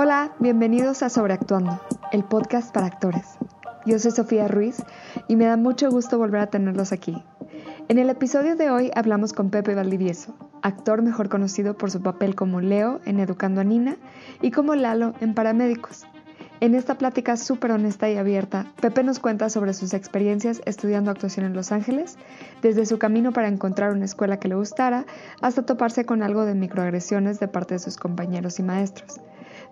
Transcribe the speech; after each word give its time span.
Hola, 0.00 0.32
bienvenidos 0.38 1.02
a 1.02 1.08
Sobreactuando, 1.08 1.80
el 2.12 2.22
podcast 2.22 2.72
para 2.72 2.86
actores. 2.86 3.36
Yo 3.84 3.98
soy 3.98 4.12
Sofía 4.12 4.46
Ruiz 4.46 4.76
y 5.26 5.34
me 5.34 5.46
da 5.46 5.56
mucho 5.56 5.90
gusto 5.90 6.18
volver 6.18 6.40
a 6.40 6.46
tenerlos 6.46 6.92
aquí. 6.92 7.20
En 7.88 7.98
el 7.98 8.08
episodio 8.08 8.54
de 8.54 8.70
hoy 8.70 8.92
hablamos 8.94 9.32
con 9.32 9.50
Pepe 9.50 9.74
Valdivieso, 9.74 10.36
actor 10.62 11.02
mejor 11.02 11.28
conocido 11.28 11.76
por 11.76 11.90
su 11.90 12.00
papel 12.00 12.36
como 12.36 12.60
Leo 12.60 13.00
en 13.06 13.18
Educando 13.18 13.60
a 13.60 13.64
Nina 13.64 13.96
y 14.40 14.52
como 14.52 14.76
Lalo 14.76 15.14
en 15.20 15.34
Paramédicos. 15.34 16.06
En 16.60 16.76
esta 16.76 16.94
plática 16.96 17.36
súper 17.36 17.72
honesta 17.72 18.08
y 18.08 18.16
abierta, 18.18 18.66
Pepe 18.80 19.02
nos 19.02 19.18
cuenta 19.18 19.50
sobre 19.50 19.74
sus 19.74 19.94
experiencias 19.94 20.62
estudiando 20.64 21.10
actuación 21.10 21.44
en 21.44 21.54
Los 21.54 21.72
Ángeles, 21.72 22.18
desde 22.62 22.86
su 22.86 23.00
camino 23.00 23.32
para 23.32 23.48
encontrar 23.48 23.90
una 23.90 24.04
escuela 24.04 24.38
que 24.38 24.46
le 24.46 24.54
gustara, 24.54 25.06
hasta 25.40 25.66
toparse 25.66 26.04
con 26.04 26.22
algo 26.22 26.44
de 26.44 26.54
microagresiones 26.54 27.40
de 27.40 27.48
parte 27.48 27.74
de 27.74 27.80
sus 27.80 27.96
compañeros 27.96 28.60
y 28.60 28.62
maestros. 28.62 29.18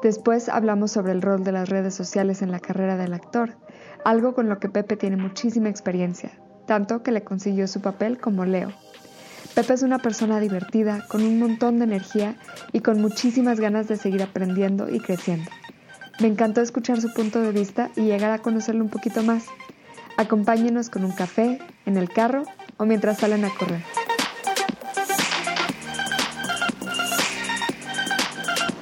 Después 0.03 0.49
hablamos 0.49 0.93
sobre 0.93 1.13
el 1.13 1.23
rol 1.23 1.43
de 1.43 1.53
las 1.53 1.69
redes 1.69 1.95
sociales 1.95 2.43
en 2.43 2.53
la 2.53 2.61
carrera 2.61 2.97
del 2.97 3.15
actor, 3.15 3.57
algo 4.05 4.35
con 4.35 4.49
lo 4.49 4.59
que 4.59 4.69
Pepe 4.69 4.97
tiene 4.97 5.17
muchísima 5.17 5.69
experiencia, 5.69 6.31
tanto 6.67 7.03
que 7.03 7.13
le 7.13 7.25
consiguió 7.25 7.67
su 7.67 7.81
papel 7.81 8.19
como 8.19 8.45
Leo. 8.45 8.73
Pepe 9.55 9.73
es 9.73 9.83
una 9.83 9.99
persona 9.99 10.39
divertida, 10.39 11.07
con 11.09 11.23
un 11.23 11.39
montón 11.39 11.79
de 11.79 11.85
energía 11.85 12.37
y 12.73 12.81
con 12.81 13.01
muchísimas 13.01 13.59
ganas 13.59 13.89
de 13.89 13.97
seguir 13.97 14.23
aprendiendo 14.23 14.91
y 14.91 15.01
creciendo. 15.01 15.51
Me 16.21 16.29
encantó 16.29 16.61
escuchar 16.61 17.01
su 17.01 17.13
punto 17.13 17.41
de 17.41 17.53
vista 17.53 17.91
y 17.97 18.03
llegar 18.03 18.33
a 18.33 18.39
conocerlo 18.39 18.85
un 18.85 18.91
poquito 18.91 19.23
más. 19.23 19.45
Acompáñenos 20.19 20.91
con 20.91 21.05
un 21.05 21.13
café, 21.13 21.59
en 21.87 21.97
el 21.97 22.11
carro 22.11 22.45
o 22.77 22.85
mientras 22.85 23.19
salen 23.19 23.45
a 23.45 23.51
correr. 23.51 23.83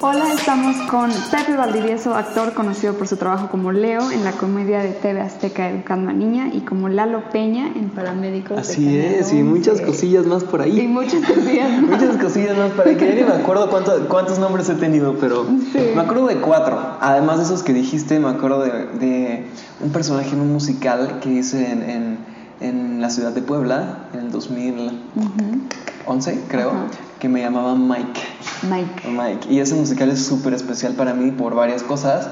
Hola, 0.07 0.33
estamos 0.33 0.75
con 0.91 1.09
Pepe 1.31 1.57
Valdivieso, 1.57 2.13
actor 2.13 2.53
conocido 2.53 2.93
por 2.93 3.07
su 3.07 3.17
trabajo 3.17 3.49
como 3.49 3.71
Leo 3.71 4.11
en 4.11 4.23
la 4.23 4.33
comedia 4.33 4.81
de 4.81 4.89
TV 4.89 5.19
Azteca 5.19 5.67
Educando 5.67 6.11
a 6.11 6.13
Niña 6.13 6.53
y 6.53 6.61
como 6.61 6.89
Lalo 6.89 7.31
Peña 7.31 7.71
en 7.75 7.89
Paramédicos. 7.89 8.55
Así 8.55 8.99
es, 8.99 9.33
y 9.33 9.41
muchas 9.41 9.81
cosillas 9.81 10.27
más 10.27 10.43
por 10.43 10.61
ahí. 10.61 10.79
Y 10.79 10.87
muchas 10.87 11.25
cosillas 11.25 11.71
más. 11.81 11.99
muchas 11.99 12.17
cosillas 12.17 12.55
más 12.55 12.69
por 12.73 12.87
ahí, 12.87 12.97
que 12.97 13.07
ya 13.07 13.15
ni 13.15 13.23
me 13.23 13.33
acuerdo 13.33 13.67
cuántos 14.07 14.37
nombres 14.37 14.69
he 14.69 14.75
tenido, 14.75 15.15
pero 15.19 15.43
me 15.43 15.99
acuerdo 15.99 16.27
de 16.27 16.35
cuatro. 16.35 16.79
Además 17.01 17.39
de 17.39 17.45
esos 17.45 17.63
que 17.63 17.73
dijiste, 17.73 18.19
me 18.19 18.29
acuerdo 18.29 18.61
de, 18.61 19.47
un 19.83 19.91
personaje 19.91 20.35
en 20.35 20.41
un 20.41 20.53
musical 20.53 21.19
que 21.19 21.31
hice 21.31 21.71
en, 21.71 22.19
en, 22.59 23.01
la 23.01 23.09
ciudad 23.09 23.31
de 23.31 23.41
Puebla 23.41 24.07
en 24.13 24.19
el 24.19 24.31
2011, 24.31 26.43
creo, 26.47 26.73
que 27.19 27.29
me 27.29 27.41
llamaba 27.41 27.75
Mike. 27.75 28.21
Mike. 28.69 29.07
Mike. 29.07 29.47
Y 29.49 29.59
ese 29.59 29.75
musical 29.75 30.09
es 30.09 30.25
súper 30.25 30.53
especial 30.53 30.93
para 30.93 31.13
mí 31.13 31.31
por 31.31 31.55
varias 31.55 31.83
cosas. 31.83 32.27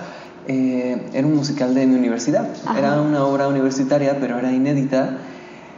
Eh, 0.48 1.10
era 1.14 1.26
un 1.26 1.36
musical 1.36 1.74
de 1.74 1.86
mi 1.86 1.96
universidad. 1.96 2.48
Era 2.78 3.02
una 3.02 3.26
obra 3.26 3.48
universitaria, 3.48 4.18
pero 4.20 4.38
era 4.38 4.52
inédita. 4.52 5.18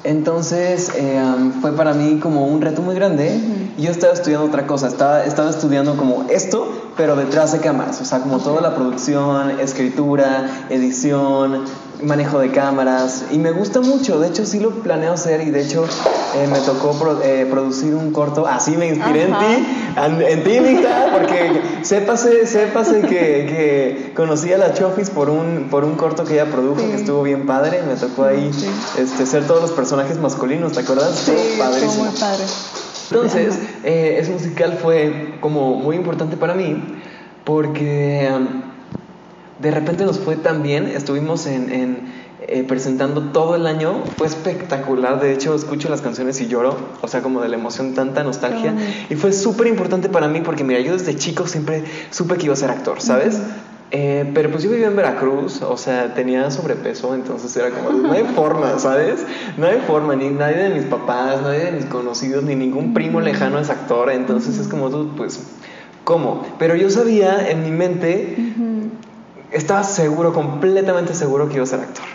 Entonces 0.06 0.92
eh, 0.96 1.20
fue 1.62 1.76
para 1.76 1.94
mí 1.94 2.20
como 2.20 2.46
un 2.48 2.62
reto 2.62 2.82
muy 2.84 2.94
grande. 2.96 3.40
y 3.78 3.82
Yo 3.82 3.92
estaba 3.92 4.14
estudiando 4.14 4.46
otra 4.46 4.68
cosa, 4.68 4.88
estaba, 4.88 5.24
estaba 5.26 5.50
estudiando 5.50 5.98
como 5.98 6.26
esto, 6.30 6.92
pero 6.96 7.16
detrás 7.16 7.52
de 7.54 7.60
cámaras, 7.60 8.00
o 8.02 8.06
sea, 8.06 8.20
como 8.20 8.38
toda 8.38 8.62
la 8.62 8.76
producción, 8.76 9.60
escritura, 9.60 10.68
edición, 10.70 11.64
manejo 12.04 12.40
de 12.40 12.52
cámaras 12.52 13.26
y 13.32 13.38
me 13.38 13.52
gusta 13.52 13.82
mucho, 13.82 14.20
de 14.20 14.28
hecho 14.28 14.46
sí 14.46 14.60
lo 14.60 14.72
planeo 14.72 15.14
hacer 15.14 15.42
y 15.42 15.52
de 15.52 15.62
hecho 15.62 15.86
eh, 16.36 16.48
me 16.52 16.60
tocó 16.60 17.20
eh, 17.24 17.48
producir 17.50 17.96
un 17.96 18.12
corto, 18.12 18.48
así 18.48 18.78
me 18.78 18.88
inspiré 18.88 19.24
en 19.24 19.34
ti, 19.34 20.24
en, 20.28 20.44
ti 20.44 20.60
Nita, 20.60 21.10
porque 21.12 21.62
sépase, 21.84 22.46
sépase 22.46 23.02
que, 23.02 23.08
que 23.08 24.14
conocí 24.16 24.52
a 24.52 24.58
la 24.58 24.74
Chofis 24.74 25.10
por 25.10 25.30
un, 25.30 25.68
por 25.70 25.84
un 25.84 25.96
corto 25.96 26.26
que 26.26 26.34
ella 26.34 26.46
produjo 26.46 26.78
que 26.78 26.96
estuvo 26.96 27.24
bien 27.24 27.46
padre, 27.46 27.82
me 27.88 27.96
tocó 27.96 28.26
ahí 28.26 28.52
este, 28.98 29.26
ser 29.26 29.46
todos 29.48 29.62
los 29.62 29.72
personajes 29.72 30.20
masculinos, 30.20 30.74
¿te 30.74 30.82
acuerdas? 30.82 31.16
Sí, 31.18 31.32
estuvo 31.32 32.04
muy 32.04 32.10
padre. 32.20 32.44
Entonces, 33.12 33.60
eh, 33.84 34.18
ese 34.20 34.32
musical 34.32 34.78
fue 34.82 35.36
como 35.40 35.76
muy 35.76 35.96
importante 35.96 36.38
para 36.38 36.54
mí 36.54 36.82
porque 37.46 38.30
de 39.60 39.72
repente 39.72 40.06
nos 40.06 40.20
fue 40.20 40.36
tan 40.36 40.64
bien, 40.64 40.86
estuvimos 40.88 41.48
en, 41.48 42.14
eh, 42.48 42.64
presentando 42.68 43.32
todo 43.32 43.56
el 43.56 43.66
año, 43.68 44.04
fue 44.18 44.28
espectacular, 44.28 45.22
de 45.22 45.34
hecho 45.34 45.56
escucho 45.56 45.90
las 45.90 46.02
canciones 46.02 46.40
y 46.42 46.48
lloro, 46.48 46.76
o 47.02 47.08
sea, 47.08 47.22
como 47.22 47.42
de 47.42 47.50
la 47.50 47.56
emoción, 47.56 47.94
tanta 47.94 48.24
nostalgia, 48.24 48.74
y 49.10 49.16
fue 49.16 49.32
súper 49.32 49.68
importante 49.68 50.10
para 50.10 50.28
mí 50.28 50.42
porque 50.42 50.64
mira, 50.64 50.80
yo 50.82 50.94
desde 50.94 51.16
chico 51.16 51.48
siempre 51.48 51.84
supe 52.12 52.36
que 52.36 52.46
iba 52.46 52.54
a 52.54 52.58
ser 52.58 52.70
actor, 52.70 53.02
¿sabes? 53.02 53.42
Eh, 53.92 54.30
pero 54.34 54.52
pues 54.52 54.64
yo 54.64 54.70
vivía 54.72 54.88
en 54.88 54.96
Veracruz, 54.96 55.62
o 55.62 55.78
sea, 55.78 56.14
tenía 56.16 56.52
sobrepeso, 56.52 57.16
entonces 57.16 57.56
era 57.56 57.70
como, 57.70 57.92
no 57.92 58.12
hay 58.12 58.24
forma, 58.36 58.78
¿sabes? 58.80 59.26
No 59.58 59.68
hay 59.68 59.80
forma, 59.88 60.16
ni 60.16 60.30
nadie 60.30 60.58
de 60.58 60.70
mis 60.70 60.84
papás, 60.86 61.42
nadie 61.42 61.66
de 61.66 61.72
mis 61.72 61.86
conocidos, 61.86 62.44
ni 62.44 62.56
ningún 62.56 62.94
primo 62.94 63.22
lejano 63.22 63.60
es 63.60 63.70
actor, 63.70 64.12
entonces 64.12 64.58
es 64.58 64.68
como 64.68 64.90
tú, 64.90 65.12
pues, 65.16 65.40
¿cómo? 66.04 66.46
Pero 66.58 66.76
yo 66.76 66.90
sabía 66.90 67.50
en 67.50 67.64
mi 67.64 67.72
mente 67.72 68.36
estaba 69.56 69.84
seguro, 69.84 70.34
completamente 70.34 71.14
seguro 71.14 71.48
que 71.48 71.56
iba 71.56 71.64
a 71.64 71.68
ser 71.68 71.80
actor. 71.80 72.06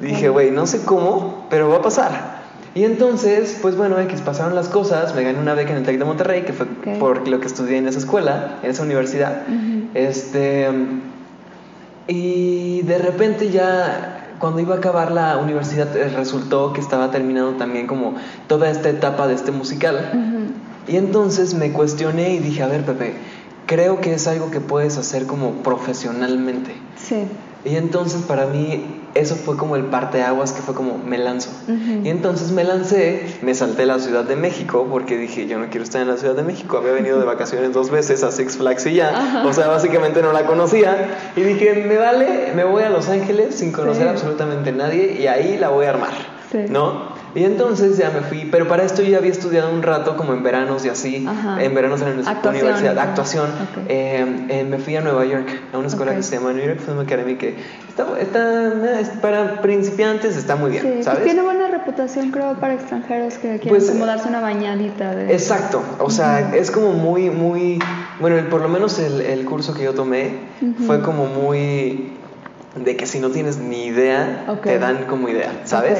Dije, 0.00 0.28
güey, 0.28 0.50
no 0.50 0.66
sé 0.66 0.84
cómo, 0.84 1.46
pero 1.48 1.68
va 1.68 1.76
a 1.76 1.82
pasar. 1.82 2.36
Y 2.74 2.84
entonces, 2.84 3.58
pues 3.62 3.76
bueno, 3.76 3.98
X 4.00 4.20
pasaron 4.20 4.54
las 4.54 4.68
cosas, 4.68 5.14
me 5.14 5.22
gané 5.22 5.38
una 5.38 5.54
beca 5.54 5.70
en 5.70 5.78
el 5.78 5.84
TEC 5.84 5.98
de 5.98 6.04
Monterrey, 6.04 6.42
que 6.42 6.52
fue 6.52 6.66
por 6.98 7.26
lo 7.26 7.40
que 7.40 7.46
estudié 7.46 7.78
en 7.78 7.88
esa 7.88 7.98
escuela, 7.98 8.58
en 8.62 8.70
esa 8.70 8.82
universidad. 8.82 9.42
Este 9.94 10.68
y 12.08 12.82
de 12.82 12.98
repente 12.98 13.50
ya 13.50 14.34
cuando 14.38 14.60
iba 14.60 14.74
a 14.74 14.78
acabar 14.78 15.10
la 15.10 15.38
universidad 15.38 15.96
eh, 15.96 16.08
resultó 16.10 16.72
que 16.72 16.80
estaba 16.80 17.10
terminando 17.10 17.52
también 17.52 17.86
como 17.86 18.14
toda 18.46 18.70
esta 18.70 18.90
etapa 18.90 19.26
de 19.26 19.34
este 19.34 19.50
musical. 19.50 20.52
Y 20.86 20.96
entonces 20.96 21.54
me 21.54 21.72
cuestioné 21.72 22.34
y 22.34 22.38
dije, 22.38 22.62
a 22.62 22.68
ver, 22.68 22.84
Pepe, 22.84 23.14
creo 23.66 24.00
que 24.00 24.14
es 24.14 24.26
algo 24.26 24.50
que 24.50 24.60
puedes 24.60 24.96
hacer 24.96 25.26
como 25.26 25.62
profesionalmente. 25.62 26.72
Sí. 26.96 27.26
Y 27.64 27.74
entonces 27.74 28.22
para 28.22 28.46
mí 28.46 28.84
eso 29.14 29.34
fue 29.34 29.56
como 29.56 29.74
el 29.74 29.86
parteaguas 29.86 30.52
que 30.52 30.62
fue 30.62 30.74
como 30.74 30.98
me 30.98 31.18
lanzo. 31.18 31.50
Y 32.04 32.08
entonces 32.10 32.52
me 32.52 32.62
lancé, 32.62 33.26
me 33.42 33.54
salté 33.56 33.82
a 33.82 33.86
la 33.86 33.98
Ciudad 33.98 34.24
de 34.24 34.36
México 34.36 34.86
porque 34.88 35.16
dije 35.16 35.48
yo 35.48 35.58
no 35.58 35.66
quiero 35.68 35.82
estar 35.82 36.00
en 36.00 36.06
la 36.06 36.16
Ciudad 36.16 36.36
de 36.36 36.44
México. 36.44 36.76
Había 36.76 36.92
venido 36.92 37.18
de 37.18 37.24
vacaciones 37.24 37.72
dos 37.72 37.90
veces 37.90 38.22
a 38.22 38.30
Six 38.30 38.58
Flags 38.58 38.86
y 38.86 38.94
ya. 38.94 39.42
O 39.44 39.52
sea, 39.52 39.66
básicamente 39.66 40.22
no 40.22 40.32
la 40.32 40.46
conocía. 40.46 41.32
Y 41.34 41.40
dije, 41.40 41.84
me 41.88 41.96
vale, 41.96 42.52
me 42.54 42.62
voy 42.62 42.84
a 42.84 42.90
Los 42.90 43.08
Ángeles 43.08 43.56
sin 43.56 43.72
conocer 43.72 44.06
absolutamente 44.06 44.70
nadie 44.70 45.16
y 45.20 45.26
ahí 45.26 45.58
la 45.58 45.70
voy 45.70 45.86
a 45.86 45.90
armar. 45.90 46.12
Sí. 46.52 46.66
¿No? 46.68 47.15
Y 47.34 47.44
entonces 47.44 47.98
ya 47.98 48.10
me 48.10 48.20
fui, 48.20 48.48
pero 48.50 48.66
para 48.66 48.82
esto 48.82 49.02
yo 49.02 49.10
ya 49.10 49.18
había 49.18 49.30
estudiado 49.30 49.70
un 49.70 49.82
rato 49.82 50.16
como 50.16 50.32
en 50.32 50.42
veranos 50.42 50.84
y 50.84 50.88
así, 50.88 51.26
en 51.58 51.74
veranos 51.74 52.00
en 52.00 52.24
la 52.24 52.50
universidad, 52.50 52.98
actuación. 52.98 53.50
Eh, 53.88 54.46
eh, 54.48 54.64
me 54.64 54.78
fui 54.78 54.96
a 54.96 55.02
Nueva 55.02 55.24
York, 55.26 55.46
a 55.72 55.78
una 55.78 55.88
escuela 55.88 56.14
que 56.14 56.22
se 56.22 56.36
llama 56.36 56.52
New 56.52 56.66
York 56.66 56.80
Film 56.80 57.00
Academy, 57.00 57.36
que 57.36 57.56
está, 57.88 58.06
está, 58.18 59.20
para 59.20 59.60
principiantes 59.60 60.36
está 60.36 60.56
muy 60.56 60.70
bien, 60.70 60.82
sí, 60.98 61.02
¿sabes? 61.02 61.24
Tiene 61.24 61.42
buena 61.42 61.68
reputación 61.68 62.30
creo 62.30 62.54
para 62.58 62.74
extranjeros 62.74 63.34
que 63.34 63.58
quieren 63.58 63.68
pues, 63.68 63.90
como 63.90 64.06
darse 64.06 64.28
una 64.28 64.40
bañadita. 64.40 65.14
De... 65.14 65.32
Exacto, 65.32 65.82
o 65.98 66.10
sea, 66.10 66.54
es 66.54 66.70
como 66.70 66.92
muy, 66.92 67.28
muy, 67.30 67.78
bueno, 68.20 68.48
por 68.48 68.62
lo 68.62 68.68
menos 68.68 68.98
el, 68.98 69.20
el 69.20 69.44
curso 69.44 69.74
que 69.74 69.84
yo 69.84 69.94
tomé 69.94 70.38
fue 70.86 71.02
como 71.02 71.26
muy 71.26 72.12
de 72.76 72.96
que 72.96 73.06
si 73.06 73.20
no 73.20 73.30
tienes 73.30 73.58
ni 73.58 73.86
idea, 73.86 74.46
te 74.62 74.78
dan 74.78 75.04
como 75.04 75.28
idea, 75.28 75.52
¿sabes? 75.64 75.98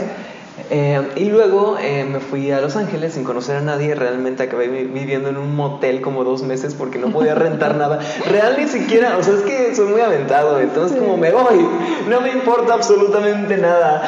Eh, 0.70 1.00
y 1.16 1.26
luego 1.26 1.76
eh, 1.78 2.04
me 2.04 2.18
fui 2.18 2.50
a 2.50 2.60
Los 2.60 2.76
Ángeles 2.76 3.14
sin 3.14 3.24
conocer 3.24 3.56
a 3.56 3.60
nadie. 3.60 3.94
Realmente 3.94 4.42
acabé 4.42 4.68
viviendo 4.68 5.28
en 5.28 5.36
un 5.36 5.54
motel 5.54 6.00
como 6.00 6.24
dos 6.24 6.42
meses 6.42 6.74
porque 6.74 6.98
no 6.98 7.08
podía 7.10 7.34
rentar 7.34 7.76
nada. 7.76 8.00
Real 8.28 8.56
ni 8.58 8.66
siquiera, 8.66 9.16
o 9.18 9.22
sea, 9.22 9.34
es 9.34 9.42
que 9.42 9.74
soy 9.74 9.86
muy 9.88 10.00
aventado. 10.00 10.58
Entonces, 10.60 10.98
como 10.98 11.16
me 11.16 11.30
voy, 11.30 11.66
no 12.08 12.20
me 12.20 12.32
importa 12.32 12.74
absolutamente 12.74 13.56
nada. 13.58 14.02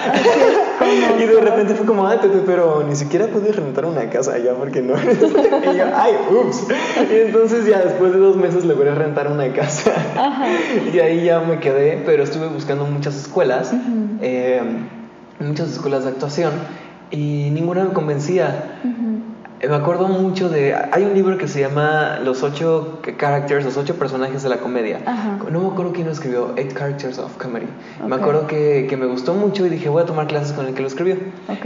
y 1.18 1.24
de 1.24 1.40
repente 1.40 1.74
fue 1.74 1.86
como, 1.86 2.06
ay, 2.06 2.18
Pepe, 2.22 2.40
pero 2.46 2.82
ni 2.82 2.96
siquiera 2.96 3.26
pude 3.26 3.52
rentar 3.52 3.84
una 3.84 4.08
casa 4.08 4.34
allá 4.34 4.54
porque 4.54 4.80
no. 4.80 4.94
y 5.72 5.76
yo, 5.76 5.84
ay, 5.94 6.14
ups. 6.30 6.66
Y 7.10 7.14
entonces, 7.26 7.66
ya 7.66 7.80
después 7.80 8.12
de 8.12 8.18
dos 8.18 8.36
meses 8.36 8.64
logré 8.64 8.94
rentar 8.94 9.30
una 9.30 9.52
casa. 9.52 9.92
y 10.92 10.98
ahí 10.98 11.24
ya 11.24 11.40
me 11.40 11.60
quedé, 11.60 12.02
pero 12.04 12.22
estuve 12.22 12.48
buscando 12.48 12.84
muchas 12.86 13.16
escuelas 13.16 13.72
muchas 15.40 15.70
escuelas 15.70 16.04
de 16.04 16.10
actuación 16.10 16.52
y 17.10 17.50
ninguna 17.50 17.84
me 17.84 17.92
convencía. 17.92 18.80
Me 19.66 19.74
acuerdo 19.74 20.06
mucho 20.06 20.48
de. 20.48 20.74
Hay 20.74 21.02
un 21.02 21.14
libro 21.14 21.36
que 21.36 21.48
se 21.48 21.60
llama 21.60 22.20
Los 22.22 22.42
ocho 22.42 23.00
characters, 23.16 23.64
los 23.64 23.76
ocho 23.76 23.96
personajes 23.96 24.42
de 24.44 24.48
la 24.48 24.58
comedia. 24.58 25.00
No 25.50 25.60
me 25.60 25.66
acuerdo 25.68 25.92
quién 25.92 26.06
lo 26.06 26.12
escribió, 26.12 26.52
Eight 26.56 26.76
Characters 26.78 27.18
of 27.18 27.36
Comedy. 27.38 27.66
Me 28.06 28.14
acuerdo 28.14 28.46
que, 28.46 28.86
que, 28.88 28.96
me 28.96 29.06
gustó 29.06 29.34
mucho 29.34 29.66
y 29.66 29.68
dije, 29.68 29.88
voy 29.88 30.02
a 30.02 30.06
tomar 30.06 30.28
clases 30.28 30.52
con 30.52 30.66
el 30.66 30.74
que 30.74 30.82
lo 30.82 30.88
escribió. 30.88 31.16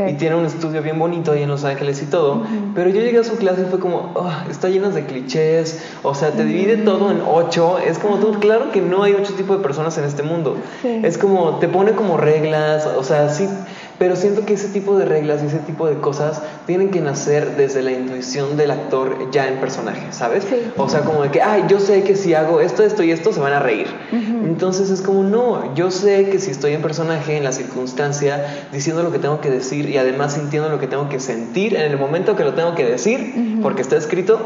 Y 0.08 0.14
tiene 0.14 0.36
un 0.36 0.46
estudio 0.46 0.80
bien 0.80 0.98
bonito 0.98 1.32
ahí 1.32 1.42
en 1.42 1.50
Los 1.50 1.64
Ángeles 1.64 2.02
y 2.02 2.06
todo. 2.06 2.42
Pero 2.74 2.88
yo 2.88 3.00
llegué 3.00 3.18
a 3.18 3.24
su 3.24 3.36
clase 3.36 3.62
y 3.62 3.64
fue 3.66 3.78
como, 3.78 4.12
oh, 4.14 4.32
está 4.50 4.70
lleno 4.70 4.90
de 4.90 5.04
clichés. 5.04 5.84
O 6.02 6.14
sea, 6.14 6.30
te 6.30 6.44
divide 6.44 6.78
todo 6.78 7.10
en 7.10 7.20
ocho. 7.26 7.78
Es 7.78 7.98
como 7.98 8.16
tú, 8.16 8.38
claro 8.40 8.70
que 8.72 8.80
no 8.80 9.02
hay 9.02 9.12
ocho 9.12 9.34
tipos 9.34 9.58
de 9.58 9.62
personas 9.62 9.98
en 9.98 10.04
este 10.04 10.22
mundo. 10.22 10.56
Es 10.82 11.18
como, 11.18 11.58
te 11.58 11.68
pone 11.68 11.92
como 11.92 12.16
reglas. 12.16 12.86
O 12.86 13.02
sea, 13.02 13.28
sí 13.28 13.46
pero 14.02 14.16
siento 14.16 14.44
que 14.44 14.54
ese 14.54 14.66
tipo 14.66 14.98
de 14.98 15.04
reglas 15.04 15.44
y 15.44 15.46
ese 15.46 15.60
tipo 15.60 15.86
de 15.86 15.94
cosas 16.00 16.42
tienen 16.66 16.90
que 16.90 17.00
nacer 17.00 17.54
desde 17.56 17.82
la 17.82 17.92
intuición 17.92 18.56
del 18.56 18.72
actor 18.72 19.30
ya 19.30 19.46
en 19.46 19.60
personaje, 19.60 20.08
¿sabes? 20.10 20.44
O 20.76 20.88
sea, 20.88 21.02
como 21.02 21.22
de 21.22 21.30
que, 21.30 21.40
ay, 21.40 21.66
yo 21.68 21.78
sé 21.78 22.02
que 22.02 22.16
si 22.16 22.34
hago 22.34 22.60
esto, 22.60 22.82
esto 22.82 23.04
y 23.04 23.12
esto, 23.12 23.32
se 23.32 23.38
van 23.38 23.52
a 23.52 23.60
reír. 23.60 23.86
Entonces 24.10 24.90
es 24.90 25.02
como, 25.02 25.22
no, 25.22 25.72
yo 25.76 25.92
sé 25.92 26.30
que 26.30 26.40
si 26.40 26.50
estoy 26.50 26.72
en 26.72 26.82
personaje, 26.82 27.36
en 27.36 27.44
la 27.44 27.52
circunstancia, 27.52 28.66
diciendo 28.72 29.04
lo 29.04 29.12
que 29.12 29.20
tengo 29.20 29.40
que 29.40 29.50
decir 29.50 29.88
y 29.88 29.98
además 29.98 30.32
sintiendo 30.32 30.68
lo 30.68 30.80
que 30.80 30.88
tengo 30.88 31.08
que 31.08 31.20
sentir 31.20 31.76
en 31.76 31.82
el 31.82 31.96
momento 31.96 32.34
que 32.34 32.42
lo 32.42 32.54
tengo 32.54 32.74
que 32.74 32.84
decir, 32.84 33.60
porque 33.62 33.82
está 33.82 33.96
escrito, 33.96 34.40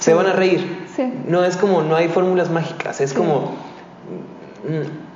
se 0.00 0.14
van 0.14 0.24
a 0.24 0.32
reír. 0.32 0.86
No 1.28 1.44
es 1.44 1.58
como, 1.58 1.82
no 1.82 1.96
hay 1.96 2.08
fórmulas 2.08 2.48
mágicas, 2.50 3.02
es 3.02 3.12
como 3.12 3.71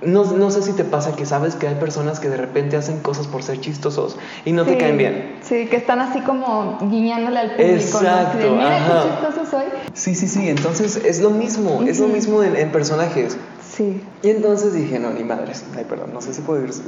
no, 0.02 0.24
no, 0.24 0.50
sé 0.50 0.62
si 0.62 0.72
te 0.72 0.82
pasa 0.82 1.14
que 1.14 1.24
sabes 1.24 1.54
que 1.54 1.68
hay 1.68 1.76
personas 1.76 2.18
que 2.18 2.28
de 2.28 2.36
repente 2.36 2.76
hacen 2.76 2.98
cosas 3.00 3.28
por 3.28 3.44
ser 3.44 3.60
chistosos 3.60 4.16
y 4.44 4.50
no 4.52 4.64
te 4.64 4.76
caen 4.76 4.98
bien. 4.98 5.36
Sí, 5.42 5.66
que 5.66 5.76
están 5.76 6.00
así 6.00 6.18
como 6.20 6.78
guiñándole 6.82 7.38
al 7.38 7.50
público. 7.52 7.74
Exacto. 7.74 8.44
¿no? 8.44 8.56
Mira 8.56 8.86
qué 8.86 8.92
chistoso 9.08 9.46
soy. 9.50 9.66
Sí, 9.94 10.16
sí, 10.16 10.26
sí. 10.26 10.48
Entonces 10.48 10.96
es 10.96 11.20
lo 11.20 11.30
mismo, 11.30 11.84
es 11.86 12.00
lo 12.00 12.08
mismo 12.08 12.42
en, 12.42 12.72
personajes. 12.72 13.38
Sí. 13.76 14.02
Y 14.22 14.30
entonces 14.30 14.72
dije, 14.72 14.98
no, 14.98 15.10
ni 15.10 15.22
madres. 15.22 15.64
Ay, 15.76 15.84
perdón, 15.84 16.10
no 16.12 16.20
sé 16.20 16.34
si 16.34 16.40
puedo 16.40 16.62
decir 16.62 16.84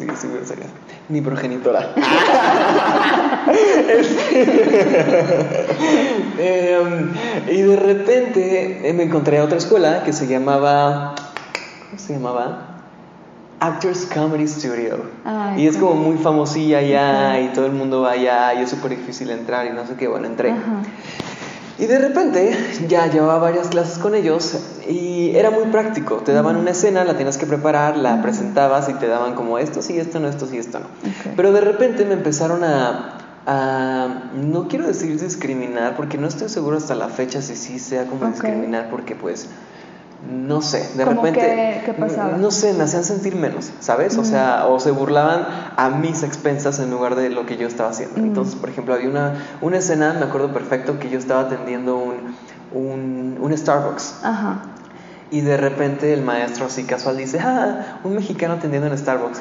Ni 1.09 1.21
progenitora. 1.21 1.95
Em, 6.39 7.13
y 7.51 7.63
de 7.63 7.77
repente 7.77 8.89
eh, 8.89 8.93
me 8.93 9.03
encontré 9.03 9.39
a 9.39 9.45
otra 9.45 9.59
escuela 9.59 10.05
que 10.05 10.13
se 10.13 10.29
llamaba 10.29 11.17
¿cómo 11.17 11.28
se 11.97 12.15
llamaba? 12.15 12.79
Actors 13.61 14.07
Comedy 14.07 14.47
Studio. 14.47 14.99
y 15.57 15.67
es 15.67 15.77
como 15.77 15.95
muy 15.95 16.17
famosilla 16.19 16.79
allá 16.79 17.41
y 17.41 17.49
todo 17.53 17.67
el 17.67 17.73
mundo 17.73 18.03
va 18.03 18.13
allá 18.13 18.55
y 18.55 18.63
es 18.63 18.71
súper 18.71 18.91
difícil 18.91 19.31
entrar 19.31 19.67
y 19.67 19.71
no 19.71 19.87
sé 19.87 19.95
qué, 19.95 20.07
bueno, 20.07 20.27
entré. 20.27 20.55
Y 21.79 21.87
de 21.87 21.99
repente 21.99 22.57
ya 22.89 23.07
llevaba 23.07 23.39
varias 23.39 23.69
clases 23.69 23.99
con 23.99 24.15
ellos 24.15 24.59
y 24.89 25.31
era 25.37 25.51
muy 25.51 25.65
práctico. 25.67 26.17
Te 26.17 26.33
daban 26.33 26.57
una 26.57 26.73
escena, 26.73 27.05
la 27.05 27.17
tienes 27.17 27.39
que 27.39 27.47
preparar, 27.47 27.97
la 27.97 28.21
presentabas 28.21 28.89
y 28.89 28.95
te 28.95 29.07
daban 29.07 29.35
como 29.35 29.59
esto 29.59 29.83
sí, 29.83 29.99
esto 29.99 30.19
no, 30.19 30.29
esto 30.29 30.47
sí, 30.47 30.59
esto 30.59 30.81
no. 30.81 30.87
Pero 31.37 31.53
de 31.53 31.61
repente 31.61 32.05
me 32.05 32.15
empezaron 32.15 32.65
a, 32.65 33.19
a, 33.47 34.31
no 34.35 34.69
quiero 34.69 34.87
decir 34.87 35.21
discriminar, 35.21 35.97
porque 35.97 36.19
no 36.19 36.27
estoy 36.27 36.49
seguro 36.49 36.77
hasta 36.77 36.95
la 36.95 37.09
fecha 37.09 37.43
si 37.43 37.57
sí 37.57 37.79
sea 37.79 38.07
como 38.07 38.27
discriminar, 38.27 38.91
porque 38.91 39.15
pues 39.15 39.49
no 40.27 40.63
sé, 40.63 40.85
de 40.97 41.05
repente, 41.05 41.83
qué 41.85 41.93
pasaba? 41.93 42.37
no 42.37 42.51
sé, 42.51 42.75
me 42.75 42.85
hacían 42.85 43.05
sentir 43.05 43.37
menos, 43.37 43.71
¿sabes? 43.79 44.19
O 44.19 44.25
sea, 44.25 44.67
o 44.67 44.81
se 44.81 44.91
burlaban 44.91 45.47
a 45.77 45.91
mis 45.91 46.25
expensas 46.25 46.81
en 46.81 46.91
lugar 46.91 47.15
de 47.15 47.31
lo 47.31 47.47
que 47.47 47.57
yo 47.57 47.69
estaba 47.69 47.91
haciendo. 47.91 48.17
Entonces, 48.17 48.57
por 48.57 48.69
ejemplo, 48.69 48.95
había 48.95 49.09
una, 49.09 49.35
una 49.61 49.79
escena, 49.79 50.15
me 50.19 50.25
acuerdo 50.25 50.53
perfecto, 50.53 50.99
que 50.99 51.09
yo 51.09 51.19
estaba 51.19 51.43
atendiendo 51.43 51.97
un, 51.97 52.35
un, 52.73 53.39
un 53.41 53.57
Starbucks. 53.57 54.21
Ajá. 54.25 54.63
Y 55.31 55.43
de 55.43 55.57
repente 55.57 56.13
el 56.13 56.23
maestro 56.23 56.67
así 56.67 56.85
casual 56.85 57.17
dice, 57.17 57.39
ah, 57.39 58.01
un 58.03 58.15
mexicano 58.15 58.55
atendiendo 58.55 58.89
en 58.89 58.99
Starbucks, 58.99 59.41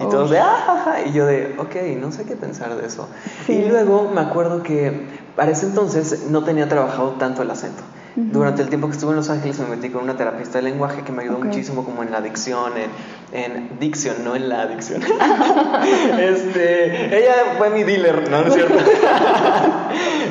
Y 0.00 0.04
todos 0.04 0.30
de, 0.30 0.38
ah, 0.40 0.96
y 1.06 1.12
yo 1.12 1.26
de, 1.26 1.54
ok, 1.58 1.76
no 2.00 2.10
sé 2.10 2.24
qué 2.24 2.34
pensar 2.34 2.74
de 2.74 2.86
eso. 2.86 3.08
Y 3.46 3.66
luego 3.66 4.10
me 4.12 4.20
acuerdo 4.20 4.64
que 4.64 5.06
para 5.36 5.52
ese 5.52 5.66
entonces 5.66 6.24
no 6.30 6.42
tenía 6.42 6.68
trabajado 6.68 7.10
tanto 7.12 7.42
el 7.42 7.50
acento. 7.50 7.82
Durante 8.14 8.62
el 8.62 8.68
tiempo 8.68 8.88
que 8.88 8.94
estuve 8.94 9.10
en 9.10 9.16
Los 9.16 9.30
Ángeles 9.30 9.58
me 9.58 9.66
metí 9.74 9.88
con 9.88 10.02
una 10.02 10.16
terapista 10.16 10.58
de 10.58 10.64
lenguaje 10.64 11.02
que 11.02 11.12
me 11.12 11.22
ayudó 11.22 11.38
muchísimo 11.38 11.84
como 11.84 12.02
en 12.02 12.10
la 12.10 12.18
adicción, 12.18 12.72
en, 12.76 12.90
en 13.32 13.78
dicción, 13.78 14.16
no 14.22 14.36
en 14.36 14.48
la 14.48 14.62
adicción. 14.62 15.02
este, 16.20 17.18
ella 17.18 17.34
fue 17.56 17.70
mi 17.70 17.84
dealer, 17.84 18.30
no, 18.30 18.42
no 18.42 18.48
es 18.48 18.54
cierto. 18.54 18.74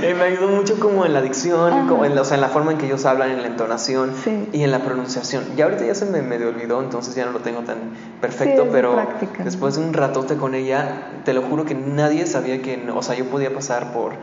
Eh, 0.01 0.15
me 0.15 0.23
ayudó 0.23 0.47
mucho 0.47 0.79
como 0.79 1.05
en 1.05 1.13
la 1.13 1.19
adicción, 1.19 1.87
como 1.87 2.05
en 2.05 2.15
la, 2.15 2.21
o 2.21 2.25
sea, 2.25 2.33
en 2.33 2.41
la 2.41 2.49
forma 2.49 2.71
en 2.71 2.79
que 2.79 2.87
ellos 2.87 3.05
hablan, 3.05 3.29
en 3.29 3.41
la 3.43 3.47
entonación 3.47 4.11
y 4.51 4.63
en 4.63 4.71
la 4.71 4.79
pronunciación. 4.79 5.43
Y 5.55 5.61
ahorita 5.61 5.85
ya 5.85 5.93
se 5.93 6.05
me 6.05 6.23
medio 6.23 6.49
olvidó, 6.49 6.81
entonces 6.81 7.13
ya 7.13 7.25
no 7.25 7.31
lo 7.31 7.39
tengo 7.39 7.61
tan 7.61 7.77
perfecto, 8.19 8.69
pero 8.71 8.99
después 9.43 9.75
de 9.75 9.83
un 9.83 9.93
ratote 9.93 10.37
con 10.37 10.55
ella, 10.55 11.09
te 11.23 11.33
lo 11.33 11.43
juro 11.43 11.65
que 11.65 11.75
nadie 11.75 12.25
sabía 12.25 12.63
que, 12.63 12.89
o 12.91 13.03
sea, 13.03 13.15
yo 13.15 13.25
podía 13.25 13.53
pasar 13.53 13.93
por 13.93 14.13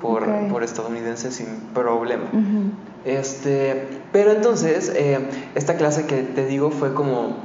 por, 0.00 0.26
por 0.48 0.62
estadounidenses 0.62 1.34
sin 1.34 1.46
problema. 1.74 2.24
este, 3.04 3.88
pero 4.12 4.32
entonces, 4.32 4.92
eh, 4.94 5.28
esta 5.54 5.76
clase 5.76 6.06
que 6.06 6.22
te 6.22 6.46
digo 6.46 6.70
fue 6.70 6.94
como, 6.94 7.36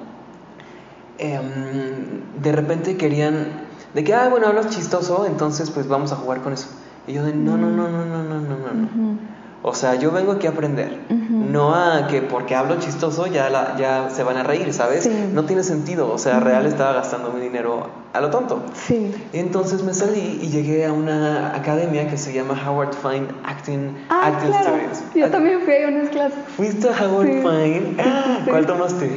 em, 1.17 2.41
de 2.41 2.51
repente 2.51 2.97
querían, 2.97 3.47
de 3.93 4.03
que, 4.03 4.13
ah, 4.13 4.29
bueno, 4.29 4.47
hablas 4.47 4.69
chistoso, 4.69 5.25
entonces 5.25 5.69
pues 5.71 5.87
vamos 5.87 6.11
a 6.11 6.15
jugar 6.15 6.41
con 6.41 6.53
eso. 6.53 6.67
Y 7.07 7.13
yo 7.13 7.25
de, 7.25 7.33
no, 7.33 7.57
no, 7.57 7.69
no, 7.69 7.89
no, 7.89 8.05
no, 8.05 8.23
no, 8.23 8.39
no, 8.39 8.57
no. 8.57 9.17
O 9.63 9.75
sea, 9.75 9.95
yo 9.95 10.11
vengo 10.11 10.31
aquí 10.31 10.47
a 10.47 10.51
aprender, 10.51 10.97
no 11.19 11.75
a 11.75 12.07
que 12.07 12.21
porque 12.21 12.55
hablo 12.55 12.79
chistoso 12.79 13.27
ya, 13.27 13.49
la, 13.49 13.75
ya 13.77 14.09
se 14.09 14.23
van 14.23 14.37
a 14.37 14.43
reír, 14.43 14.73
¿sabes? 14.73 15.07
No 15.33 15.45
tiene 15.45 15.61
sentido, 15.63 16.11
o 16.11 16.17
sea, 16.17 16.39
real 16.39 16.65
estaba 16.65 16.93
gastando 16.93 17.31
mi 17.31 17.41
dinero 17.41 17.87
a 18.13 18.21
lo 18.21 18.29
tonto. 18.31 18.63
Sí. 18.73 19.13
Entonces 19.33 19.83
me 19.83 19.93
salí 19.93 20.39
y 20.41 20.49
llegué 20.49 20.85
a 20.85 20.91
una 20.91 21.55
academia 21.55 22.09
que 22.09 22.17
se 22.17 22.33
llama 22.33 22.59
Howard 22.67 22.93
Fine 22.93 23.27
Acting, 23.43 23.97
ah, 24.09 24.27
Acting 24.27 24.51
Studios. 24.51 25.03
Yo 25.13 25.29
también 25.29 25.61
fui 25.61 25.75
a 25.75 25.87
unas 25.87 26.09
clases. 26.09 26.39
¿Fuiste 26.57 26.89
a 26.89 27.05
Howard 27.05 27.27
Fine? 27.27 27.97
¿Cuál 28.45 28.65
tomaste? 28.65 29.11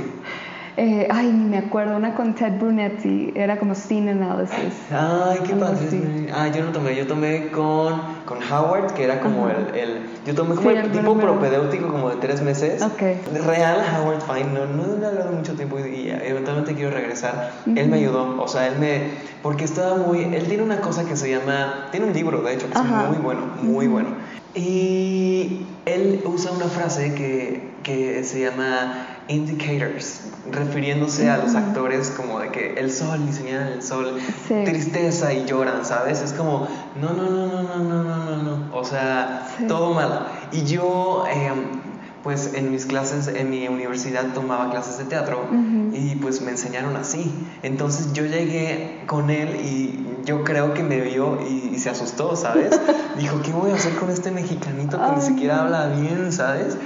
Eh, 0.77 1.07
ay, 1.09 1.31
me 1.31 1.59
acuerdo, 1.59 1.97
una 1.97 2.15
con 2.17 2.35
Ted 2.35 2.59
Brunetti, 2.59 3.33
era 3.37 3.59
como 3.59 3.77
Scene 3.77 4.11
Analysis. 4.11 4.75
Ay, 4.91 5.39
qué 5.47 5.55
padre. 5.55 6.29
Ah, 6.35 6.49
yo 6.49 6.65
no 6.65 6.73
tomé, 6.73 6.97
yo 6.97 7.07
tomé 7.07 7.49
con, 7.53 8.01
con 8.25 8.39
Howard, 8.43 8.93
que 8.95 9.05
era 9.05 9.21
como 9.21 9.49
el, 9.49 9.73
el, 9.77 10.01
Yo 10.27 10.35
tomé 10.35 10.57
como 10.57 10.71
el 10.71 10.91
tipo 10.91 11.17
propedéutico 11.17 11.89
como 11.89 12.11
de 12.11 12.17
tres 12.17 12.43
meses. 12.43 12.83
Ok. 12.83 13.03
Real 13.47 13.85
Howard 13.95 14.23
Fine, 14.23 14.51
no, 14.53 14.67
no 14.67 15.01
he 15.01 15.07
hablado 15.07 15.31
mucho 15.31 15.55
tiempo 15.55 15.79
y, 15.79 16.11
eventualmente 16.11 16.75
quiero 16.75 16.91
regresar. 16.91 17.53
Él 17.67 17.89
me 17.89 17.99
ayudó, 17.99 18.43
o 18.43 18.49
sea, 18.49 18.67
él 18.67 18.75
me. 18.81 19.11
Porque 19.43 19.65
estaba 19.65 19.97
muy. 19.97 20.25
Él 20.25 20.45
tiene 20.49 20.65
una 20.65 20.81
cosa 20.81 21.05
que 21.05 21.15
se 21.17 21.31
llama. 21.31 21.87
Tiene 21.93 22.07
un 22.07 22.13
libro, 22.13 22.43
de 22.43 22.53
hecho, 22.53 22.67
que 22.69 22.75
es 22.75 22.85
muy 22.85 23.19
bueno, 23.19 23.43
muy 23.63 23.87
bueno. 23.87 24.09
Y 24.57 25.67
él 25.85 26.23
usa 26.25 26.53
una 26.53 26.67
frase 26.67 27.15
que, 27.15 27.75
que 27.83 28.23
se 28.25 28.41
llama 28.41 29.14
indicators, 29.29 30.21
refiriéndose 30.51 31.31
a 31.31 31.39
los 31.39 31.55
actores 31.55 32.11
como 32.11 32.41
de 32.41 32.51
que 32.51 32.75
el 32.75 32.93
sol 32.93 33.21
y 33.29 33.33
señalan 33.33 33.69
el 33.69 33.83
sol, 33.83 34.19
tristeza 34.47 35.33
y 35.33 35.47
lloran, 35.47 35.85
¿sabes? 35.85 36.21
Es 36.21 36.33
como, 36.33 36.69
no, 37.01 37.13
no, 37.13 37.31
no, 37.31 37.47
no, 37.47 37.63
no, 37.63 37.79
no, 37.79 38.05
no, 38.05 38.25
no, 38.25 38.43
no, 38.43 38.77
o 38.77 38.85
sea, 38.85 39.47
todo 39.67 39.95
mal. 39.95 40.27
Y 40.53 40.65
yo, 40.65 41.25
em, 41.31 41.81
pues 42.23 42.55
en 42.55 42.71
mis 42.71 42.87
clases, 42.87 43.29
en 43.29 43.51
mi 43.51 43.69
universidad 43.69 44.33
tomaba 44.33 44.71
clases 44.71 44.97
de 44.99 45.05
teatro 45.05 45.47
y 45.93 46.17
pues 46.17 46.41
me 46.41 46.53
enseñaron 46.53 46.97
así. 46.97 47.33
Entonces 47.63 48.15
yo 48.15 48.25
llegué 48.25 49.03
con 49.07 49.31
él 49.31 49.57
y 49.63 50.07
yo 50.25 50.43
creo 50.43 50.73
que 50.73 50.83
me 50.83 51.01
vio 51.01 51.39
y, 51.43 51.79
se 51.79 51.91
asustó, 51.91 52.35
¿sabes? 52.35 52.71
Dijo, 53.19 53.43
¿qué 53.43 53.53
voy 53.53 53.73
a 53.73 53.75
hacer 53.75 53.95
con 53.97 54.11
este 54.11 54.31
mexicanito 54.31 54.99
que 54.99 55.17
ni 55.17 55.23
siquiera 55.23 55.61
habla 55.61 55.89
bien, 55.89 56.33
¿sabes? 56.33 56.79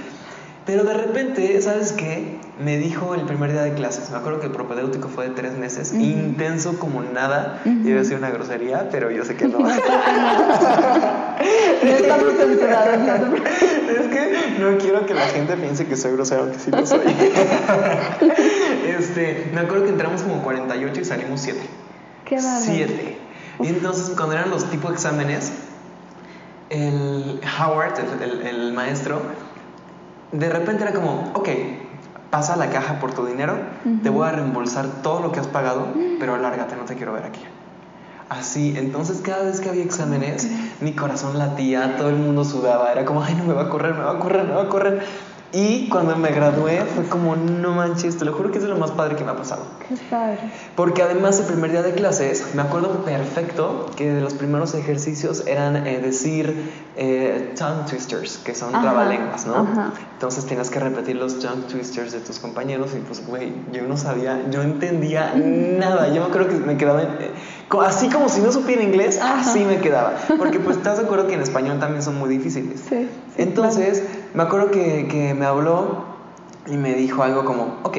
Pero 0.69 0.85
de 0.85 0.93
repente, 0.93 1.59
¿sabes 1.63 1.93
qué? 1.93 2.37
Me 2.63 2.77
dijo 2.77 3.15
el 3.15 3.23
primer 3.23 3.53
día 3.53 3.63
de 3.63 3.73
clases, 3.73 4.11
me 4.11 4.19
acuerdo 4.19 4.41
que 4.41 4.49
el 4.49 4.53
propedéutico 4.53 5.09
fue 5.09 5.31
de 5.31 5.35
tres 5.35 5.57
meses, 5.57 5.95
intenso 5.95 6.79
como 6.79 7.01
nada, 7.01 7.63
uh 7.65 7.69
-huh. 7.71 7.87
iba 7.87 7.97
a 7.97 8.03
decir 8.03 8.19
una 8.19 8.29
grosería, 8.29 8.91
pero 8.91 9.11
yo 9.11 9.25
sé 9.25 9.35
que 9.35 9.49
no. 9.49 9.61
no 9.61 9.71
estamos 11.89 12.35
censurados. 12.37 12.99
es 13.99 14.09
que 14.09 14.37
no 14.61 14.77
quiero 14.77 15.07
que 15.07 15.15
la 15.15 15.27
gente 15.29 15.57
piense 15.57 15.87
que 15.87 15.97
soy 15.97 16.13
grosero, 16.13 16.43
aunque 16.43 16.59
sí 16.59 16.71
lo 16.71 16.85
soy. 16.85 17.01
este, 18.99 19.51
me 19.55 19.63
acuerdo 19.63 19.85
que 19.85 19.91
entramos 19.91 20.21
como 20.21 20.43
48 20.43 21.01
y 21.01 21.05
salimos 21.07 21.41
7. 21.41 21.61
Qué 22.27 22.39
7. 22.43 23.17
Y 23.61 23.69
entonces 23.69 24.11
cuando 24.15 24.35
eran 24.35 24.51
los 24.51 24.69
tipos 24.69 24.91
de 24.91 24.97
exámenes, 24.97 25.51
el 26.69 27.41
Howard, 27.59 27.95
el, 28.01 28.21
el, 28.23 28.47
el 28.47 28.73
maestro, 28.75 29.23
de 30.33 30.51
repente 30.51 30.83
era 30.83 30.93
como, 30.93 31.31
ok, 31.35 31.49
pasa 32.31 32.57
la 32.57 32.71
caja 32.71 32.99
por 33.01 33.15
tu 33.15 33.25
dinero, 33.25 33.55
te 34.03 34.11
voy 34.11 34.29
a 34.29 34.33
reembolsar 34.33 34.87
todo 35.03 35.21
lo 35.21 35.33
que 35.33 35.41
has 35.41 35.47
pagado, 35.47 35.89
pero 36.19 36.37
lárgate, 36.37 36.77
no 36.77 36.85
te 36.85 36.95
quiero 36.95 37.13
ver 37.13 37.25
aquí. 37.25 37.41
Así, 38.29 38.75
entonces 38.77 39.23
cada 39.23 39.45
vez 39.45 39.61
que 39.61 39.71
había 39.71 39.83
exámenes, 39.83 40.51
mi 40.81 40.93
corazón 40.93 41.39
latía, 41.39 41.97
todo 41.97 42.11
el 42.11 42.17
mundo 42.17 42.45
sudaba, 42.45 42.93
era 42.93 43.07
como, 43.07 43.23
ay, 43.23 43.35
no 43.35 43.45
me 43.45 43.55
va 43.55 43.63
a 43.63 43.69
correr, 43.71 43.95
me 43.95 44.03
va 44.03 44.13
a 44.13 44.19
correr, 44.19 44.45
me 44.45 44.53
va 44.53 44.63
a 44.65 44.69
correr. 44.69 45.03
Y 45.51 45.89
cuando 45.89 46.15
me 46.17 46.29
gradué 46.31 46.83
fue 46.95 47.05
como, 47.05 47.35
no 47.35 47.73
manches, 47.73 48.19
te 48.19 48.27
lo 48.27 48.35
juro 48.35 48.51
que 48.51 48.59
es 48.59 48.65
de 48.65 48.69
lo 48.69 48.77
más 48.77 48.91
padre 48.91 49.17
que 49.17 49.25
me 49.25 49.31
ha 49.31 49.37
pasado. 49.37 49.63
Qué 49.89 49.95
padre. 50.11 50.39
Porque 50.77 51.03
además 51.03 51.41
el 51.41 51.47
primer 51.47 51.71
día 51.71 51.81
de 51.83 51.93
clases, 51.95 52.55
me 52.55 52.61
acuerdo 52.61 53.03
perfecto 53.05 53.87
que 53.97 54.13
de 54.13 54.21
los 54.21 54.35
primeros 54.35 54.75
ejercicios 54.75 55.47
eran 55.47 55.87
eh, 55.87 56.01
decir 56.01 56.71
eh, 56.97 57.55
tongue 57.59 57.85
twisters, 57.89 58.37
que 58.39 58.55
son 58.55 58.75
Ajá, 58.75 58.83
trabalenguas, 58.83 59.47
¿no? 59.47 59.55
ajá. 59.57 59.93
Entonces 60.13 60.45
tienes 60.45 60.69
que 60.69 60.81
repetir 60.81 61.17
los 61.17 61.39
tongue 61.39 61.63
twisters 61.67 62.13
de 62.13 62.21
tus 62.21 62.39
compañeros 62.41 62.91
y 62.95 63.01
pues, 63.01 63.27
güey, 63.27 63.51
yo 63.73 63.85
no 63.89 63.97
sabía, 63.97 64.43
yo 64.51 64.61
entendía 64.63 65.33
nada. 65.35 66.13
Yo 66.13 66.25
acuerdo 66.25 66.49
que 66.49 66.57
me 66.57 66.77
quedaba, 66.77 67.03
en- 67.03 67.09
eh, 67.21 67.31
así 67.87 68.11
como 68.11 68.29
si 68.29 68.43
no 68.43 68.53
supiera 68.53 68.83
inglés, 68.83 69.19
así 69.23 69.65
me 69.65 69.79
quedaba. 69.79 70.13
Porque 70.37 70.61
pues 70.61 70.77
estás 70.77 70.99
de 70.99 71.05
acuerdo 71.05 71.27
que 71.27 71.35
en 71.35 71.41
español 71.41 71.79
también 71.79 72.03
son 72.03 72.19
muy 72.19 72.29
difíciles. 72.29 72.81
Sí. 72.87 73.09
sí, 73.35 73.43
Entonces, 73.43 74.03
me 74.35 74.43
acuerdo 74.43 74.71
que, 74.71 75.07
que 75.09 75.35
me 75.35 75.45
habló 75.47 76.05
y 76.67 76.77
me 76.77 76.95
dijo 76.95 77.23
algo 77.23 77.45
como, 77.45 77.79
ok, 77.83 77.99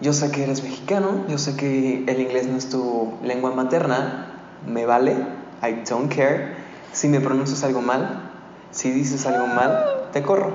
yo 0.00 0.12
sé 0.12 0.30
que 0.30 0.42
eres 0.44 0.62
mexicano, 0.62 1.24
yo 1.28 1.38
sé 1.38 1.56
que 1.56 2.04
el 2.06 2.20
inglés 2.20 2.46
no 2.46 2.56
es 2.58 2.68
tu 2.68 3.12
lengua 3.22 3.52
materna, 3.52 4.26
me 4.66 4.86
vale, 4.86 5.12
I 5.62 5.82
don't 5.88 6.12
care. 6.14 6.56
Si 6.92 7.08
me 7.08 7.20
pronuncias 7.20 7.64
algo 7.64 7.80
mal, 7.80 8.30
si 8.70 8.90
dices 8.90 9.26
algo 9.26 9.46
mal, 9.46 10.08
te 10.12 10.22
corro. 10.22 10.52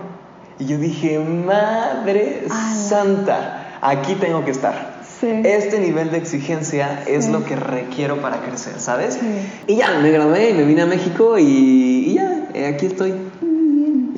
Y 0.60 0.66
yo 0.66 0.78
dije, 0.78 1.20
madre 1.20 2.44
Ala. 2.50 2.76
santa, 2.76 3.78
aquí 3.82 4.16
tengo 4.16 4.44
que 4.46 4.52
estar. 4.52 5.00
Sí. 5.20 5.28
Este 5.44 5.80
nivel 5.80 6.12
de 6.12 6.18
exigencia 6.18 7.04
es 7.08 7.26
Sí. 7.26 7.32
lo 7.32 7.44
que 7.44 7.56
requiero 7.56 8.22
para 8.22 8.38
crecer, 8.42 8.80
¿sabes? 8.80 9.16
Sí. 9.16 9.50
Y 9.68 9.76
ya, 9.78 10.00
me 10.02 10.12
gradué 10.12 10.52
y 10.52 10.54
me 10.54 10.64
vine 10.64 10.84
a 10.84 10.86
México 10.86 11.38
y, 11.38 11.44
y 11.44 12.14
ya, 12.16 12.48
eh, 12.54 12.68
aquí 12.68 12.86
estoy. 12.86 13.14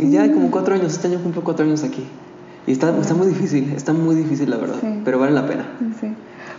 Y 0.02 0.10
ya 0.12 0.30
como 0.32 0.52
cuatro 0.52 0.76
años, 0.76 0.92
este 0.94 1.08
año 1.08 1.20
cumplo 1.22 1.44
cuatro 1.44 1.64
años 1.66 1.84
aquí. 1.84 2.06
Y 2.68 2.74
está, 2.74 2.96
está 2.98 3.14
muy 3.14 3.28
difícil, 3.28 3.72
está 3.76 3.94
muy 3.94 4.16
difícil 4.16 4.50
la 4.50 4.58
verdad, 4.58 4.76
Sí. 4.82 5.02
pero 5.06 5.18
vale 5.20 5.32
la 5.32 5.48
pena. 5.48 5.66
Sí. 6.00 6.14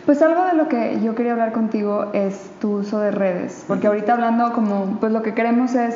Pues 0.07 0.21
algo 0.23 0.45
de 0.47 0.55
lo 0.55 0.69
que 0.69 1.01
yo 1.03 1.15
quería 1.15 1.33
hablar 1.33 1.53
contigo 1.53 2.07
es 2.13 2.51
tu 2.61 2.79
uso 2.79 2.99
de 2.99 3.11
redes, 3.13 3.65
porque 3.69 3.87
ahorita 3.87 4.15
hablando 4.15 4.53
como, 4.53 4.97
pues 5.01 5.13
lo 5.13 5.23
que 5.23 5.33
queremos 5.35 5.75
es 5.75 5.95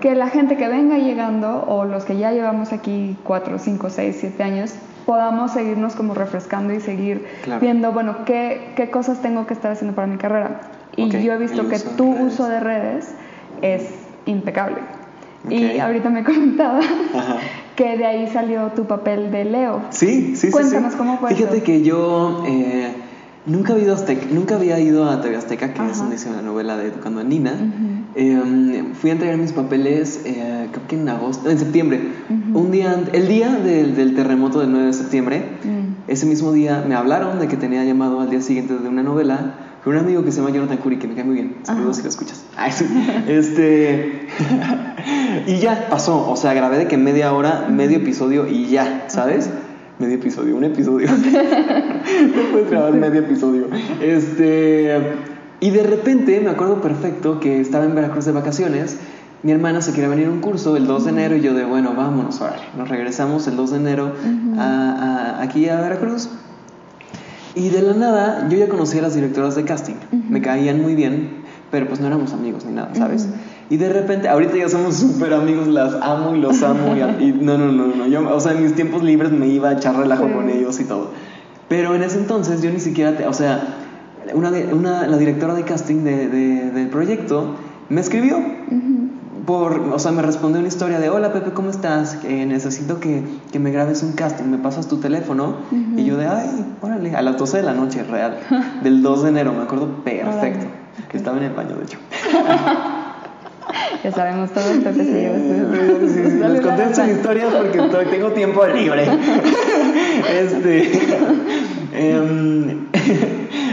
que 0.00 0.14
la 0.14 0.28
gente 0.28 0.56
que 0.56 0.68
venga 0.68 0.98
llegando 0.98 1.64
o 1.66 1.84
los 1.84 2.04
que 2.04 2.16
ya 2.16 2.30
llevamos 2.30 2.72
aquí 2.72 3.16
cuatro, 3.24 3.58
cinco, 3.58 3.90
seis, 3.90 4.18
siete 4.20 4.42
años, 4.44 4.72
podamos 5.04 5.50
seguirnos 5.52 5.96
como 5.96 6.14
refrescando 6.14 6.72
y 6.72 6.80
seguir 6.80 7.26
Claro. 7.42 7.60
viendo, 7.60 7.92
bueno, 7.92 8.24
qué, 8.24 8.72
qué 8.76 8.88
cosas 8.90 9.20
tengo 9.20 9.46
que 9.46 9.54
estar 9.54 9.72
haciendo 9.72 9.96
para 9.96 10.06
mi 10.06 10.16
carrera. 10.16 10.60
Y 10.96 11.06
Ok, 11.06 11.16
yo 11.16 11.32
he 11.32 11.38
visto 11.38 11.62
el 11.62 11.68
que 11.68 11.74
uso 11.76 11.90
tu 11.96 12.12
redes. 12.14 12.32
uso 12.34 12.46
de 12.48 12.60
redes 12.60 13.14
es 13.62 13.82
impecable. 14.26 14.76
Y 15.48 15.78
ahorita 15.78 16.10
me 16.10 16.22
comentaba 16.24 16.80
Ajá. 16.80 17.36
que 17.76 17.96
de 17.96 18.04
ahí 18.06 18.26
salió 18.28 18.68
tu 18.76 18.84
papel 18.84 19.30
de 19.30 19.44
Leo. 19.44 19.82
Sí, 19.90 20.32
sí, 20.36 20.48
sí. 20.48 20.50
Cuéntanos, 20.50 20.92
sí. 20.92 20.98
¿cómo 20.98 21.18
fue 21.18 21.34
Fíjate 21.34 21.56
eso? 21.56 21.64
que 21.64 21.82
yo 21.82 22.44
eh, 22.46 22.92
nunca, 23.46 23.72
había 23.72 23.84
ido 23.84 23.92
a 23.94 23.96
Azteca, 23.96 24.26
nunca 24.30 24.56
había 24.56 24.78
ido 24.80 25.08
a 25.08 25.20
TV 25.22 25.36
Azteca, 25.36 25.72
que 25.72 25.86
es 25.90 25.98
donde 25.98 26.16
hice 26.16 26.30
la 26.30 26.42
novela 26.42 26.76
de 26.76 26.88
Educando 26.88 27.20
a 27.20 27.24
Nina. 27.24 27.52
Eh, 28.16 28.84
fui 28.94 29.10
a 29.10 29.12
entregar 29.14 29.38
mis 29.38 29.52
papeles, 29.52 30.22
eh, 30.26 30.66
creo 30.72 30.86
que 30.88 30.96
en 30.96 31.08
agosto, 31.08 31.48
en 31.48 31.58
septiembre. 31.58 32.00
Un 32.52 32.70
día, 32.70 33.02
el 33.12 33.28
día 33.28 33.48
del, 33.54 33.94
del 33.96 34.14
terremoto 34.14 34.60
del 34.60 34.72
9 34.72 34.86
de 34.88 34.92
septiembre, 34.92 35.44
Mm. 35.64 36.10
ese 36.10 36.26
mismo 36.26 36.52
día 36.52 36.84
me 36.88 36.94
hablaron 36.96 37.38
de 37.38 37.46
que 37.48 37.56
tenía 37.56 37.84
llamado 37.84 38.20
al 38.20 38.28
día 38.30 38.40
siguiente 38.40 38.74
de 38.76 38.88
una 38.88 39.02
novela 39.02 39.54
con 39.84 39.94
un 39.94 39.98
amigo 40.00 40.22
que 40.24 40.30
se 40.32 40.38
llama 40.40 40.50
Jonathan 40.54 40.76
Curi, 40.78 40.98
que 40.98 41.08
me 41.08 41.14
cae 41.14 41.24
muy 41.24 41.34
bien. 41.34 41.56
Saludos 41.62 41.96
si 41.96 42.02
lo 42.02 42.08
escuchas. 42.08 42.44
Ay, 42.56 42.72
sí. 42.72 42.86
Este. 43.28 44.26
y 45.46 45.56
ya 45.58 45.86
pasó. 45.88 46.30
O 46.30 46.36
sea, 46.36 46.52
grabé 46.54 46.78
de 46.78 46.86
que 46.88 46.96
media 46.96 47.32
hora, 47.32 47.66
medio 47.70 47.98
episodio 47.98 48.46
y 48.46 48.66
ya, 48.66 49.04
¿sabes? 49.08 49.50
Medio 49.98 50.14
episodio, 50.16 50.56
un 50.56 50.64
episodio. 50.64 51.08
no 51.12 52.42
puedes 52.52 52.70
grabar 52.70 52.92
medio 52.94 53.20
episodio. 53.20 53.66
Este. 54.00 54.96
Y 55.60 55.70
de 55.70 55.82
repente 55.82 56.40
me 56.40 56.50
acuerdo 56.50 56.80
perfecto 56.80 57.38
que 57.38 57.60
estaba 57.60 57.84
en 57.84 57.94
Veracruz 57.94 58.24
de 58.24 58.32
vacaciones. 58.32 58.98
Mi 59.42 59.52
hermana 59.52 59.80
se 59.80 59.92
quería 59.92 60.08
venir 60.08 60.26
a 60.26 60.30
un 60.30 60.40
curso 60.40 60.76
el 60.76 60.86
2 60.86 61.04
de 61.04 61.10
enero 61.10 61.36
y 61.36 61.40
yo 61.40 61.54
de, 61.54 61.64
bueno, 61.64 61.94
vámonos, 61.94 62.40
órale. 62.42 62.62
Nos 62.76 62.88
regresamos 62.90 63.46
el 63.46 63.56
2 63.56 63.70
de 63.70 63.76
enero 63.78 64.12
a- 64.58 65.36
a- 65.38 65.42
aquí 65.42 65.68
a 65.68 65.80
Veracruz. 65.80 66.28
Y 67.54 67.68
de 67.70 67.82
la 67.82 67.94
nada, 67.94 68.48
yo 68.48 68.56
ya 68.58 68.68
conocía 68.68 69.00
a 69.00 69.02
las 69.04 69.14
directoras 69.14 69.56
de 69.56 69.64
casting. 69.64 69.94
Ujú. 70.12 70.22
Me 70.28 70.40
caían 70.40 70.80
muy 70.82 70.94
bien, 70.94 71.30
pero 71.70 71.86
pues 71.88 72.00
no 72.00 72.06
éramos 72.06 72.32
amigos 72.32 72.64
ni 72.64 72.72
nada, 72.72 72.90
¿sabes? 72.94 73.24
Ujú. 73.24 73.34
Y 73.70 73.76
de 73.76 73.88
repente, 73.88 74.28
ahorita 74.28 74.56
ya 74.56 74.68
somos 74.68 74.96
súper 74.96 75.32
amigos, 75.34 75.66
las 75.68 75.94
amo 76.02 76.34
y 76.34 76.40
los 76.40 76.62
amo. 76.62 76.94
Y, 76.96 77.24
y 77.24 77.32
no, 77.40 77.56
no, 77.58 77.70
no, 77.72 77.86
no. 77.94 78.06
Yo, 78.06 78.28
o 78.34 78.40
sea, 78.40 78.52
en 78.52 78.62
mis 78.62 78.74
tiempos 78.74 79.02
libres 79.02 79.30
me 79.32 79.46
iba 79.48 79.68
a 79.70 79.72
echar 79.74 79.96
relajo 79.96 80.26
Sí. 80.26 80.32
con 80.32 80.48
ellos 80.48 80.80
y 80.80 80.84
todo. 80.84 81.10
Pero 81.68 81.94
en 81.94 82.02
ese 82.02 82.18
entonces 82.18 82.62
yo 82.62 82.70
ni 82.70 82.80
siquiera, 82.80 83.16
te- 83.16 83.26
o 83.26 83.32
sea, 83.32 83.62
una, 84.34 84.50
una, 84.72 85.06
la 85.06 85.16
directora 85.18 85.54
de 85.54 85.62
casting 85.62 86.02
de- 86.04 86.28
de- 86.28 86.70
del 86.72 86.88
proyecto 86.88 87.54
me 87.88 88.00
escribió 88.00 88.38
Ujú. 88.38 89.08
Por, 89.50 89.80
o 89.80 89.98
sea, 89.98 90.12
me 90.12 90.22
respondió 90.22 90.60
una 90.60 90.68
historia 90.68 91.00
de, 91.00 91.10
hola 91.10 91.32
Pepe, 91.32 91.50
¿cómo 91.50 91.70
estás? 91.70 92.14
Que 92.14 92.46
necesito 92.46 93.00
que, 93.00 93.24
que 93.50 93.58
me 93.58 93.72
grabes 93.72 94.04
un 94.04 94.12
casting, 94.12 94.44
me 94.44 94.58
pasas 94.58 94.86
tu 94.86 94.98
teléfono. 94.98 95.56
Y 95.96 96.04
yo 96.04 96.16
de, 96.16 96.28
ay, 96.28 96.64
órale, 96.80 97.16
a 97.16 97.20
las 97.20 97.36
12 97.36 97.56
de 97.56 97.62
la 97.64 97.72
noche, 97.72 98.04
real, 98.04 98.38
del 98.84 99.02
2 99.02 99.24
de 99.24 99.28
enero, 99.28 99.52
me 99.52 99.64
acuerdo 99.64 99.88
perfecto. 100.04 100.66
Ok. 101.06 101.14
Estaba 101.16 101.38
en 101.38 101.42
el 101.42 101.52
baño, 101.52 101.74
de 101.74 101.82
hecho. 101.82 101.98
Ya 104.02 104.10
sabemos 104.12 104.50
todo 104.50 104.68
el 104.70 104.82
Pepe 104.82 105.04
se 105.04 105.12
lleva 105.12 105.36
Sí, 105.36 106.08
sí, 106.08 106.30
sí, 106.30 106.38
les 106.38 106.60
conté 106.60 106.84
estas 106.84 107.08
historias 107.08 107.54
porque 107.54 107.78
tengo 108.10 108.30
tiempo 108.30 108.66
libre. 108.66 109.04
Este. 110.28 110.92
em, 111.92 112.86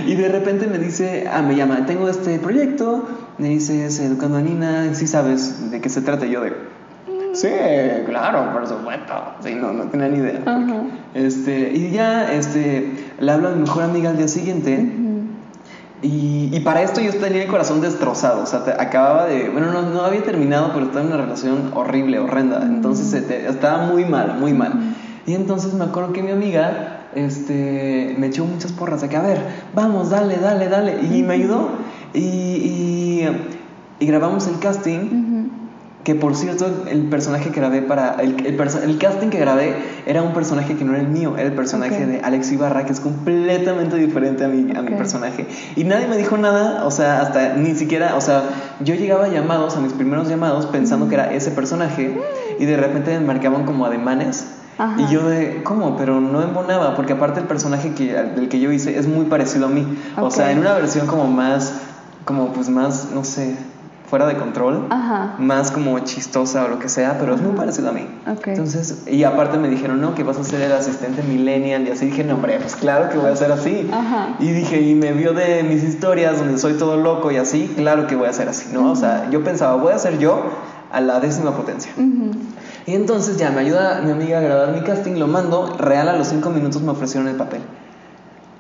y 0.08 0.16
de 0.16 0.30
repente 0.30 0.68
me 0.68 0.78
dice, 0.80 1.28
ah, 1.32 1.42
me 1.42 1.56
llama, 1.56 1.86
tengo 1.86 2.10
este 2.10 2.40
proyecto, 2.40 3.08
me 3.38 3.50
dices 3.50 4.00
Educando 4.00 4.38
a 4.38 4.42
Nina, 4.42 4.94
sí 4.94 5.06
sabes 5.08 5.70
de 5.72 5.82
qué 5.82 5.90
se 5.90 6.02
trata, 6.02 6.26
yo 6.26 6.42
de. 6.42 6.54
Sí, 7.34 7.50
claro, 8.08 8.52
por 8.54 8.66
supuesto. 8.68 9.14
Sí, 9.44 9.54
no, 9.54 9.72
no 9.74 9.84
tenía 9.86 10.08
ni 10.08 10.18
idea. 10.18 10.42
Ajá. 10.46 10.82
Este, 11.14 11.72
y 11.74 11.92
ya, 11.92 12.32
este, 12.34 12.92
le 13.20 13.32
hablo 13.32 13.50
a 13.50 13.52
mi 13.52 13.62
mejor 13.62 13.84
amiga 13.84 14.10
al 14.10 14.18
día 14.18 14.28
siguiente. 14.28 14.92
Y, 16.02 16.50
y 16.52 16.60
para 16.62 16.84
esto 16.84 17.02
yo 17.02 17.12
tenía 17.16 17.42
el 17.44 17.48
corazón 17.48 17.82
destrozado, 17.82 18.44
o 18.44 18.46
sea, 18.46 18.64
te- 18.64 18.72
acababa 18.72 19.26
de, 19.26 19.50
bueno, 19.50 19.72
no, 19.72 19.82
no 19.82 20.02
había 20.02 20.22
terminado, 20.24 20.72
pero 20.74 20.86
estaba 20.86 21.02
en 21.02 21.08
una 21.08 21.18
relación 21.18 21.72
horrible, 21.74 22.20
horrenda, 22.20 22.62
entonces 22.64 23.28
te- 23.28 23.48
estaba 23.48 23.86
muy 23.88 24.06
mal, 24.06 24.38
muy 24.40 24.54
mal. 24.54 24.74
Y 25.26 25.34
entonces 25.34 25.74
me 25.74 25.86
acuerdo 25.86 26.14
que 26.14 26.22
mi 26.22 26.30
amiga 26.32 26.97
este, 27.16 28.16
me 28.18 28.28
echó 28.28 28.46
muchas 28.46 28.72
porras 28.72 29.02
de 29.02 29.10
que, 29.10 29.18
a 29.18 29.22
ver, 29.22 29.40
vamos, 29.74 30.10
dale, 30.10 30.38
dale, 30.38 30.70
dale, 30.70 31.00
y 31.02 31.24
me 31.24 31.36
ayudó. 31.36 31.70
Y, 32.14 32.20
y, 32.20 33.28
y 34.00 34.06
grabamos 34.06 34.48
el 34.48 34.60
casting, 34.60 35.28
que 36.04 36.16
por 36.16 36.36
cierto, 36.36 36.86
el 36.90 37.10
personaje 37.10 37.50
que 37.50 37.60
grabé 37.60 37.82
para. 37.82 38.16
El, 38.22 38.46
el, 38.46 38.58
el 38.58 38.98
casting 38.98 39.28
que 39.28 39.40
grabé 39.40 39.76
era 40.06 40.24
un 40.24 40.34
personaje 40.34 40.76
que 40.76 40.86
no 40.86 40.94
era 40.94 41.02
el 41.02 41.10
mío, 41.10 41.34
era 41.36 41.48
el 41.48 41.54
personaje 41.54 42.06
de 42.06 42.22
Alex 42.22 42.52
Ibarra, 42.54 42.86
que 42.86 42.94
es 42.94 43.02
completamente 43.02 43.98
diferente 43.98 44.46
a 44.46 44.48
mi, 44.48 44.74
a 44.74 44.82
mi 44.84 44.92
personaje. 44.96 45.48
Y 45.76 45.84
nadie 45.84 46.08
me 46.08 46.16
dijo 46.16 46.38
nada, 46.38 46.86
o 46.86 46.92
sea, 46.92 47.20
hasta 47.22 47.56
ni 47.56 47.76
siquiera. 47.76 48.16
O 48.16 48.22
sea, 48.22 48.44
yo 48.80 48.96
llegaba 48.96 49.26
a 49.26 49.28
llamados, 49.28 49.76
a 49.76 49.82
mis 49.82 49.92
primeros 49.92 50.30
llamados, 50.30 50.66
pensando 50.68 51.10
que 51.10 51.16
era 51.16 51.34
ese 51.34 51.52
personaje, 51.52 52.18
y 52.58 52.66
de 52.66 52.78
repente 52.78 53.20
me 53.20 53.26
marcaban 53.26 53.66
como 53.66 53.86
ademanes. 53.86 54.48
Ajá. 54.77 55.01
Y 55.01 55.13
yo 55.13 55.27
de, 55.27 55.63
¿cómo? 55.63 55.98
Pero 55.98 56.22
no 56.22 56.41
embonaba, 56.41 56.96
porque 56.96 57.13
aparte 57.13 57.39
el 57.39 57.48
personaje 57.48 57.93
que, 57.93 58.13
del 58.13 58.50
que 58.50 58.60
yo 58.60 58.72
hice 58.72 58.98
es 58.98 59.07
muy 59.07 59.25
parecido 59.25 59.65
a 59.65 59.69
mí. 59.69 59.86
O 60.17 60.31
sea, 60.31 60.51
en 60.51 60.60
una 60.60 60.74
versión 60.74 61.07
como 61.07 61.27
más, 61.27 61.74
como 62.25 62.53
pues 62.53 62.69
más, 62.69 63.10
no 63.13 63.24
sé, 63.24 63.55
fuera 64.10 64.25
de 64.25 64.38
control 64.38 64.86
Ajá. 64.89 65.36
más 65.38 65.72
como 65.72 66.00
chistosa 66.00 66.63
o 66.63 66.69
lo 66.69 66.79
que 66.79 66.88
sea, 66.88 67.17
pero 67.19 67.36
es 67.36 67.41
muy 67.41 67.55
parecido 67.55 67.89
a 67.89 67.91
mí. 67.91 68.07
Entonces, 68.46 69.03
y 69.07 69.24
aparte 69.24 69.57
me 69.57 69.67
dijeron, 69.67 70.00
no, 70.00 70.15
que 70.15 70.24
vas 70.24 70.38
a 70.38 70.43
ser 70.43 70.62
el 70.62 70.72
asistente 70.72 71.24
millennial, 71.24 71.86
y 71.88 71.91
así 71.91 72.05
dije, 72.05 72.24
no, 72.24 72.36
hombre, 72.36 72.57
pues 72.62 72.75
claro 72.75 73.10
que 73.10 73.17
voy 73.17 73.29
a 73.29 73.36
ser 73.36 73.51
así. 73.51 73.89
Ajá. 73.91 74.36
Y 74.39 74.51
dije, 74.51 74.81
y 74.81 74.96
me 74.96 75.12
vio 75.12 75.34
de 75.34 75.63
mis 75.63 75.84
historias 75.84 76.39
donde 76.39 76.57
soy 76.57 76.74
todo 76.74 76.98
loco 76.98 77.31
y 77.31 77.38
así, 77.38 77.74
claro 77.75 78.07
que 78.07 78.15
voy 78.15 78.29
a 78.29 78.34
ser 78.34 78.48
así, 78.48 78.69
¿no? 78.72 78.91
O 78.91 78.96
sea, 78.96 79.29
yo 79.29 79.43
pensaba, 79.43 79.75
voy 79.75 79.91
a 79.91 80.00
ser 80.00 80.17
yo 80.19 80.41
a 80.91 81.01
la 81.01 81.19
décima 81.19 81.51
potencia. 81.51 81.91
Ujú. 81.98 82.31
Y 82.88 82.96
entonces 82.96 83.38
ya 83.38 83.51
me 83.51 83.60
ayuda 83.60 84.01
mi 84.01 84.12
amiga 84.12 84.38
a 84.39 84.41
grabar 84.41 84.74
mi 84.74 84.82
casting, 84.82 85.20
lo 85.20 85.27
mando, 85.27 85.75
real 85.77 86.08
a 86.08 86.17
los 86.17 86.27
cinco 86.27 86.50
minutos 86.50 86.82
me 86.82 86.91
ofrecieron 86.91 87.27
el 87.27 87.36
papel. 87.36 87.62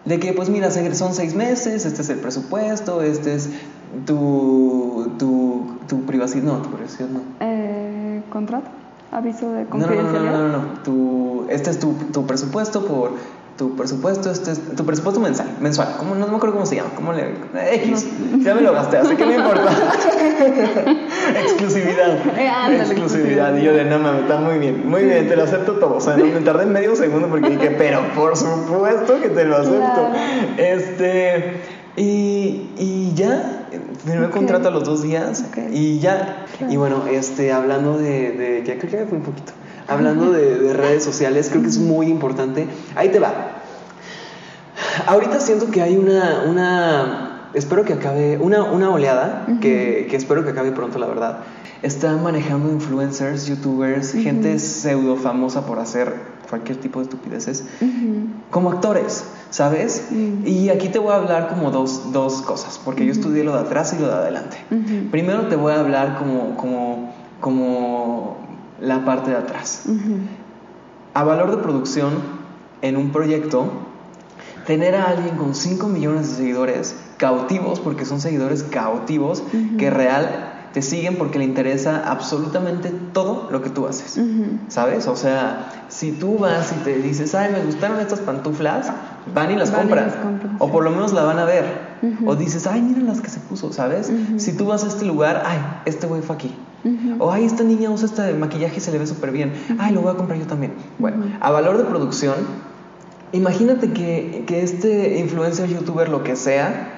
De 0.03 0.19
que, 0.19 0.33
pues 0.33 0.49
mira, 0.49 0.69
son 0.69 1.13
seis 1.13 1.33
meses, 1.33 1.85
este 1.85 2.01
es 2.01 2.09
el 2.09 2.19
presupuesto, 2.19 3.01
este 3.01 3.35
es 3.35 3.49
tu, 4.05 5.11
tu, 5.17 5.77
tu 5.87 6.01
privacidad, 6.05 6.43
no, 6.43 6.57
tu 6.61 6.69
privacidad 6.71 7.07
no. 7.09 7.21
Eh, 7.39 8.21
¿Contrato? 8.31 8.67
¿Aviso 9.11 9.49
de 9.51 9.63
No, 9.63 9.77
no, 9.77 9.77
no, 9.77 9.87
no, 9.87 9.87
confidencialidad? 9.87 10.31
no, 10.39 10.47
no, 10.49 10.57
no. 10.57 10.63
Tu, 10.83 11.45
este 11.49 11.69
es 11.71 11.79
tu, 11.79 11.93
tu 12.11 12.25
presupuesto 12.25 12.85
por 12.85 13.11
tu 13.57 13.75
presupuesto, 13.75 14.31
este 14.31 14.51
es 14.51 14.75
tu 14.75 14.85
presupuesto 14.85 15.19
mensual, 15.19 15.49
mensual, 15.59 15.95
¿cómo, 15.97 16.15
no, 16.15 16.27
me 16.27 16.35
acuerdo 16.35 16.55
cómo 16.55 16.65
se 16.65 16.75
llama, 16.75 16.91
¿cómo 16.95 17.11
le, 17.11 17.33
X, 17.75 18.07
ya 18.43 18.53
me 18.53 18.61
lo 18.61 18.71
gasté, 18.71 18.97
así 18.97 19.15
que 19.15 19.25
no 19.25 19.33
importa. 19.33 19.71
exclusividad, 21.43 22.17
eh, 22.37 22.77
exclusividad, 22.79 23.57
y 23.57 23.63
yo 23.63 23.73
de 23.73 23.85
no 23.85 23.99
mames, 23.99 24.21
está 24.21 24.37
muy 24.37 24.59
bien, 24.59 24.87
muy 24.87 25.03
bien, 25.03 25.27
te 25.27 25.35
lo 25.35 25.43
acepto 25.43 25.73
todo, 25.73 25.97
o 25.97 26.01
sea, 26.01 26.15
no, 26.15 26.25
me 26.25 26.41
tardé 26.41 26.65
medio 26.67 26.95
segundo 26.95 27.27
porque 27.27 27.49
dije, 27.49 27.71
pero 27.71 28.01
por 28.13 28.37
supuesto 28.37 29.19
que 29.19 29.29
te 29.29 29.43
lo 29.45 29.57
acepto, 29.57 30.11
este, 30.57 31.61
y, 31.95 32.69
y 32.77 33.13
ya, 33.15 33.65
firmé 34.05 34.25
el 34.25 34.31
contrato 34.31 34.67
a 34.67 34.71
los 34.71 34.83
dos 34.83 35.01
días, 35.01 35.43
y 35.71 35.99
ya, 35.99 36.45
y 36.69 36.77
bueno, 36.77 37.05
este, 37.09 37.51
hablando 37.51 37.97
de, 37.97 38.31
de 38.31 38.63
que 38.63 38.77
creo 38.77 38.91
que 38.91 39.05
fue 39.07 39.17
un 39.17 39.23
poquito, 39.23 39.51
hablando 39.87 40.31
de, 40.31 40.73
redes 40.73 41.03
sociales, 41.03 41.49
creo 41.49 41.61
que 41.61 41.69
es 41.69 41.77
muy 41.77 42.07
importante. 42.07 42.67
Ahí 42.95 43.09
te 43.09 43.19
va. 43.19 43.33
Ahorita 45.05 45.39
siento 45.39 45.71
que 45.71 45.81
hay 45.81 45.97
una, 45.97 46.43
una 46.47 47.49
espero 47.53 47.83
que 47.83 47.93
acabe, 47.93 48.37
una, 48.37 48.63
una 48.63 48.89
oleada, 48.89 49.45
que, 49.61 50.07
que, 50.09 50.15
espero 50.15 50.43
que 50.43 50.51
acabe 50.51 50.71
pronto, 50.71 50.99
la 50.99 51.07
verdad. 51.07 51.39
Están 51.81 52.23
manejando 52.23 52.71
influencers, 52.71 53.45
youtubers, 53.45 54.13
gente 54.13 54.57
pseudo 54.59 55.15
famosa 55.15 55.65
por 55.65 55.79
hacer 55.79 56.37
cualquier 56.49 56.79
tipo 56.79 56.99
de 56.99 57.05
estupideces, 57.05 57.65
como 58.49 58.71
actores, 58.71 59.25
¿sabes? 59.49 60.09
Y 60.45 60.69
aquí 60.69 60.89
te 60.89 60.99
voy 60.99 61.11
a 61.11 61.17
hablar 61.17 61.49
como 61.49 61.71
dos, 61.71 62.11
dos 62.11 62.41
cosas, 62.41 62.79
porque 62.83 63.05
yo 63.05 63.11
estudié 63.11 63.43
lo 63.43 63.53
de 63.53 63.59
atrás 63.59 63.93
y 63.93 64.01
lo 64.01 64.07
de 64.07 64.13
adelante. 64.13 64.57
Primero 65.11 65.47
te 65.47 65.55
voy 65.55 65.73
a 65.73 65.79
hablar 65.79 66.17
como, 66.17 66.55
como, 66.57 67.13
como 67.39 68.46
la 68.79 69.05
parte 69.05 69.31
de 69.31 69.37
atrás. 69.37 69.83
A 71.13 71.23
valor 71.23 71.51
de 71.51 71.57
producción, 71.57 72.13
en 72.81 72.97
un 72.97 73.11
proyecto, 73.11 73.71
tener 74.65 74.95
a 74.95 75.05
alguien 75.05 75.35
con 75.37 75.55
5 75.55 75.87
millones 75.87 76.29
de 76.29 76.35
seguidores 76.35 76.95
cautivos, 77.17 77.79
porque 77.79 78.05
son 78.05 78.21
seguidores 78.21 78.63
cautivos, 78.63 79.43
que 79.77 79.89
real 79.89 80.53
te 80.73 80.81
siguen 80.81 81.15
porque 81.15 81.39
le 81.39 81.45
interesa 81.45 82.03
absolutamente 82.05 82.91
todo 83.13 83.47
lo 83.49 83.63
que 83.63 83.69
tú 83.69 83.87
haces. 83.87 84.19
¿Sabes? 84.67 85.07
O 85.07 85.15
sea, 85.15 85.85
si 85.89 86.11
tú 86.11 86.37
vas 86.37 86.71
y 86.71 86.75
te 86.83 86.97
dices, 86.97 87.33
ay, 87.33 87.51
me 87.51 87.63
gustaron 87.63 87.99
estas 87.99 88.19
pantuflas, 88.19 88.91
van 89.33 89.51
y 89.51 89.55
las, 89.55 89.71
compran. 89.71 90.11
O 90.59 90.71
por 90.71 90.83
lo 90.83 90.91
menos 90.91 91.13
la 91.13 91.23
van 91.23 91.39
a 91.39 91.45
ver. 91.45 91.65
O 92.25 92.35
dices, 92.35 92.67
ay, 92.67 92.81
mira 92.81 93.01
las 93.01 93.21
que 93.21 93.29
se 93.29 93.39
puso, 93.39 93.73
¿sabes? 93.73 94.11
Si 94.37 94.55
tú 94.55 94.67
vas 94.67 94.83
a 94.83 94.87
este 94.87 95.05
lugar, 95.05 95.43
ay, 95.45 95.57
este 95.85 96.05
güey 96.05 96.21
fue 96.21 96.35
aquí. 96.35 96.55
O, 97.19 97.31
ay, 97.31 97.45
esta 97.45 97.63
niña 97.63 97.89
usa 97.89 98.05
este 98.05 98.33
maquillaje 98.33 98.77
y 98.77 98.79
se 98.79 98.91
le 98.91 98.99
ve 98.99 99.07
súper 99.07 99.31
bien. 99.31 99.53
Ay, 99.79 99.93
lo 99.93 100.01
voy 100.01 100.11
a 100.11 100.15
comprar 100.15 100.39
yo 100.39 100.45
también. 100.45 100.73
Bueno, 100.99 101.25
a 101.39 101.51
valor 101.51 101.77
de 101.77 101.83
producción, 101.85 102.35
imagínate 103.31 103.91
que, 103.91 104.43
que 104.47 104.63
este 104.63 105.19
influencer, 105.19 105.69
youtuber, 105.69 106.09
lo 106.09 106.23
que 106.23 106.35
sea, 106.35 106.93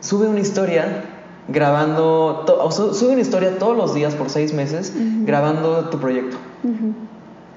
sube 0.00 0.28
una 0.28 0.40
historia 0.40 1.04
grabando, 1.48 2.44
o 2.46 2.70
sube 2.70 3.12
una 3.12 3.20
historia 3.20 3.58
todos 3.58 3.76
los 3.76 3.94
días 3.94 4.14
por 4.14 4.30
seis 4.30 4.52
meses 4.52 4.92
grabando 5.24 5.88
tu 5.90 5.98
proyecto. 5.98 6.36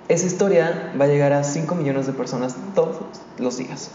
Esa 0.07 0.27
historia 0.27 0.93
va 1.00 1.05
a 1.05 1.07
llegar 1.07 1.34
a 1.34 1.43
5 1.43 1.74
millones 1.75 2.05
de 2.05 2.13
personas 2.13 2.55
todos 2.75 2.98
los 3.39 3.57
días. 3.57 3.91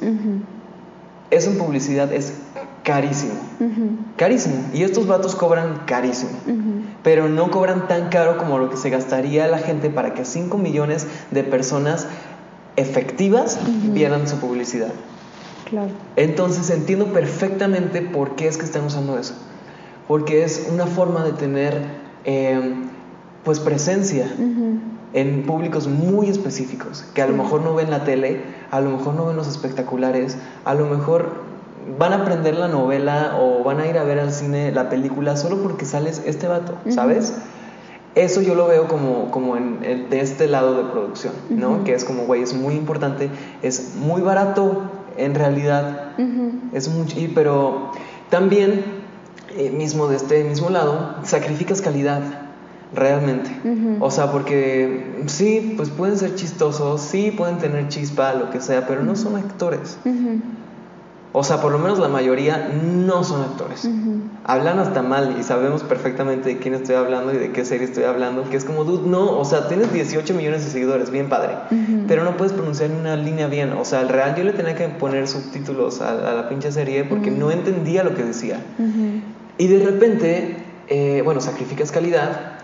Eso 1.30 1.50
en 1.50 1.58
publicidad 1.58 2.12
es 2.12 2.34
carísimo. 2.82 3.34
Carísimo. 4.16 4.56
Y 4.72 4.82
estos 4.82 5.06
vatos 5.06 5.34
cobran 5.34 5.82
carísimo. 5.86 6.32
Pero 7.02 7.28
no 7.28 7.50
cobran 7.50 7.88
tan 7.88 8.08
caro 8.08 8.36
como 8.36 8.58
lo 8.58 8.70
que 8.70 8.76
se 8.76 8.90
gastaría 8.90 9.46
la 9.46 9.58
gente 9.58 9.90
para 9.90 10.14
que 10.14 10.24
5 10.24 10.56
millones 10.58 11.06
de 11.30 11.44
personas 11.44 12.06
efectivas 12.76 13.58
vieran 13.92 14.28
su 14.28 14.36
publicidad. 14.36 14.92
Claro. 15.68 15.90
Entonces 16.16 16.70
entiendo 16.70 17.06
perfectamente 17.06 18.02
por 18.02 18.34
qué 18.34 18.48
es 18.48 18.56
que 18.56 18.64
están 18.64 18.84
usando 18.84 19.18
eso. 19.18 19.34
Porque 20.08 20.42
es 20.42 20.68
una 20.72 20.86
forma 20.86 21.22
de 21.24 21.32
tener 21.32 21.80
eh, 22.24 22.74
pues 23.44 23.60
presencia 23.60 24.26
en 25.12 25.42
públicos 25.44 25.88
muy 25.88 26.28
específicos, 26.28 27.04
que 27.14 27.22
a 27.22 27.26
lo 27.26 27.36
mejor 27.36 27.62
no 27.62 27.74
ven 27.74 27.90
la 27.90 28.04
tele, 28.04 28.42
a 28.70 28.80
lo 28.80 28.90
mejor 28.90 29.14
no 29.14 29.26
ven 29.26 29.36
los 29.36 29.48
espectaculares, 29.48 30.36
a 30.64 30.74
lo 30.74 30.86
mejor 30.86 31.49
van 31.98 32.12
a 32.12 32.16
aprender 32.16 32.56
la 32.56 32.68
novela 32.68 33.36
o 33.40 33.62
van 33.62 33.80
a 33.80 33.86
ir 33.86 33.98
a 33.98 34.04
ver 34.04 34.18
al 34.18 34.32
cine 34.32 34.72
la 34.72 34.88
película 34.88 35.36
solo 35.36 35.62
porque 35.62 35.84
sales 35.84 36.22
este 36.24 36.46
vato, 36.46 36.74
¿sabes? 36.88 37.34
Eso 38.14 38.42
yo 38.42 38.54
lo 38.54 38.66
veo 38.66 38.88
como, 38.88 39.30
como 39.30 39.56
en, 39.56 39.80
de 39.80 40.20
este 40.20 40.48
lado 40.48 40.74
de 40.76 40.90
producción, 40.90 41.32
¿no? 41.48 41.84
Que 41.84 41.94
es 41.94 42.04
como, 42.04 42.24
güey, 42.24 42.42
es 42.42 42.54
muy 42.54 42.74
importante, 42.74 43.30
es 43.62 43.94
muy 43.96 44.20
barato 44.20 44.82
en 45.16 45.34
realidad, 45.34 46.12
es 46.72 46.88
mucho, 46.88 47.16
pero 47.34 47.92
también, 48.30 48.84
eh, 49.56 49.70
mismo 49.70 50.08
de 50.08 50.16
este 50.16 50.44
mismo 50.44 50.70
lado, 50.70 51.16
sacrificas 51.22 51.82
calidad 51.82 52.22
realmente. 52.94 53.50
O 54.00 54.10
sea, 54.10 54.32
porque 54.32 55.22
sí, 55.26 55.74
pues 55.76 55.90
pueden 55.90 56.16
ser 56.16 56.34
chistosos, 56.34 57.00
sí 57.00 57.30
pueden 57.30 57.58
tener 57.58 57.88
chispa, 57.88 58.34
lo 58.34 58.50
que 58.50 58.60
sea, 58.60 58.86
pero 58.86 59.02
no 59.02 59.14
son 59.14 59.36
actores. 59.36 59.98
O 61.32 61.44
sea, 61.44 61.60
por 61.60 61.70
lo 61.70 61.78
menos 61.78 62.00
la 62.00 62.08
mayoría 62.08 62.72
no 62.74 63.22
son 63.22 63.42
actores. 63.42 63.88
Hablan 64.44 64.80
hasta 64.80 65.02
mal 65.02 65.36
y 65.38 65.44
sabemos 65.44 65.84
perfectamente 65.84 66.48
de 66.48 66.58
quién 66.58 66.74
estoy 66.74 66.96
hablando 66.96 67.32
y 67.32 67.36
de 67.36 67.52
qué 67.52 67.64
serie 67.64 67.86
estoy 67.86 68.02
hablando. 68.02 68.50
Que 68.50 68.56
es 68.56 68.64
como, 68.64 68.84
dude, 68.84 69.08
no, 69.08 69.38
o 69.38 69.44
sea, 69.44 69.68
tienes 69.68 69.92
18 69.92 70.34
millones 70.34 70.64
de 70.64 70.70
seguidores, 70.72 71.10
bien 71.10 71.28
padre. 71.28 71.54
Pero 72.08 72.24
no 72.24 72.36
puedes 72.36 72.52
pronunciar 72.52 72.90
una 72.90 73.14
línea 73.14 73.46
bien. 73.46 73.72
O 73.74 73.84
sea, 73.84 74.00
al 74.00 74.08
real 74.08 74.34
yo 74.34 74.42
le 74.42 74.52
tenía 74.52 74.74
que 74.74 74.88
poner 74.88 75.28
subtítulos 75.28 76.00
a, 76.00 76.14
la 76.14 76.48
pinche 76.48 76.72
serie 76.72 77.04
porque 77.04 77.30
no 77.30 77.52
entendía 77.52 78.02
lo 78.02 78.14
que 78.14 78.24
decía. 78.24 78.58
Y 79.56 79.68
de 79.68 79.84
repente, 79.84 80.56
eh, 80.88 81.22
bueno, 81.24 81.40
sacrificas 81.40 81.92
calidad 81.92 82.58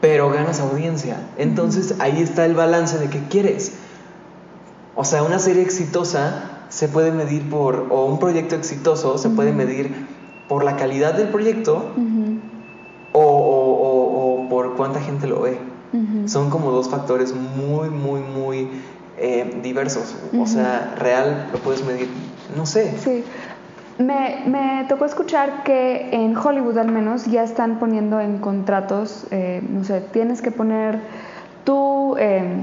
pero 0.00 0.30
ganas 0.30 0.60
audiencia. 0.60 1.16
Entonces 1.38 1.96
ahí 1.98 2.22
está 2.22 2.44
el 2.44 2.54
balance 2.54 2.98
de 2.98 3.08
qué 3.08 3.20
quieres. 3.28 3.72
O 4.94 5.04
sea, 5.04 5.22
una 5.22 5.38
serie 5.38 5.62
exitosa 5.62 6.57
se 6.68 6.88
puede 6.88 7.12
medir 7.12 7.48
por, 7.48 7.86
o 7.90 8.06
un 8.06 8.18
proyecto 8.18 8.54
exitoso 8.54 9.18
se 9.18 9.30
puede 9.30 9.52
medir 9.52 10.06
por 10.48 10.64
la 10.64 10.76
calidad 10.76 11.14
del 11.14 11.28
proyecto 11.28 11.92
o, 13.12 13.20
o, 13.20 14.48
por 14.48 14.76
cuánta 14.76 15.00
gente 15.00 15.26
lo 15.26 15.42
ve. 15.42 15.58
Son 16.26 16.50
como 16.50 16.70
dos 16.70 16.90
factores 16.90 17.34
muy, 17.34 17.88
muy, 17.88 18.20
muy 18.20 18.68
eh, 19.16 19.60
diversos. 19.62 20.16
O 20.38 20.46
sea, 20.46 20.94
real 20.98 21.48
lo 21.52 21.58
puedes 21.58 21.84
medir, 21.84 22.08
no 22.56 22.66
sé. 22.66 22.94
Sí. 22.98 23.24
Me, 23.98 24.44
me, 24.46 24.86
tocó 24.88 25.06
escuchar 25.06 25.64
que 25.64 26.10
en 26.12 26.36
Hollywood 26.36 26.78
al 26.78 26.92
menos 26.92 27.26
ya 27.26 27.42
están 27.42 27.80
poniendo 27.80 28.20
en 28.20 28.38
contratos, 28.38 29.26
eh, 29.32 29.60
no 29.68 29.82
sé, 29.82 30.02
tienes 30.12 30.40
que 30.40 30.52
poner 30.52 31.00
tú, 31.64 32.14
eh, 32.16 32.60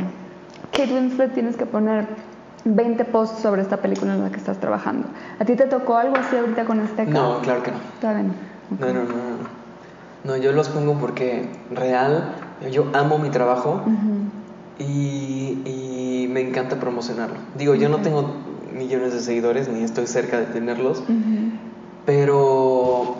Kate 0.72 0.94
Winslet, 0.94 1.34
tienes 1.34 1.58
que 1.58 1.66
poner 1.66 2.08
20 2.66 3.06
posts 3.06 3.42
sobre 3.42 3.62
esta 3.62 3.78
película 3.78 4.16
en 4.16 4.24
la 4.24 4.32
que 4.32 4.38
estás 4.38 4.60
trabajando. 4.60 5.08
¿A 5.40 5.46
ti 5.46 5.56
te 5.56 5.66
tocó 5.66 5.98
algo 5.98 6.18
así 6.18 6.36
ahorita 6.36 6.66
con 6.66 6.80
este? 6.80 7.06
No, 7.06 7.40
claro 7.42 7.62
que 7.64 7.72
no. 7.72 7.78
Todavía 8.02 8.24
no. 8.24 8.34
No, 8.80 8.88
no, 8.88 9.04
no, 9.04 9.10
no. 9.10 9.66
No, 10.24 10.36
yo 10.38 10.52
los 10.52 10.70
pongo 10.70 10.98
porque 10.98 11.48
real, 11.70 12.34
yo 12.72 12.88
amo 12.94 13.20
mi 13.20 13.30
trabajo 13.30 13.84
y, 14.80 15.60
y, 15.64 16.28
me 16.32 16.42
encanta 16.42 16.80
promocionarlo. 16.80 17.38
Digo, 17.56 17.76
yo 17.76 17.90
no 17.90 18.00
tengo 18.00 18.34
millones 18.74 19.14
de 19.14 19.20
seguidores, 19.20 19.70
ni 19.70 19.84
estoy 19.84 20.08
cerca 20.08 20.40
de 20.40 20.48
tenerlos, 20.48 21.04
pero, 22.08 23.18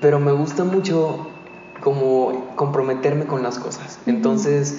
pero 0.00 0.18
me 0.18 0.32
gusta 0.32 0.64
mucho 0.64 1.28
como 1.82 2.54
comprometerme 2.56 3.26
con 3.26 3.42
las 3.42 3.58
cosas. 3.58 3.98
Entonces, 4.06 4.78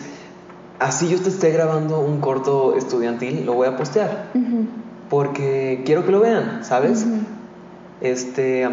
así 0.80 1.08
yo 1.08 1.20
te 1.20 1.30
esté 1.30 1.52
grabando 1.52 2.00
un 2.00 2.20
corto 2.20 2.76
estudiantil, 2.76 3.46
lo 3.46 3.54
voy 3.54 3.68
a 3.68 3.78
postear, 3.78 4.32
porque 5.10 5.84
quiero 5.86 6.06
que 6.06 6.12
lo 6.12 6.20
vean, 6.20 6.64
¿sabes? 6.64 7.06
Este, 8.02 8.68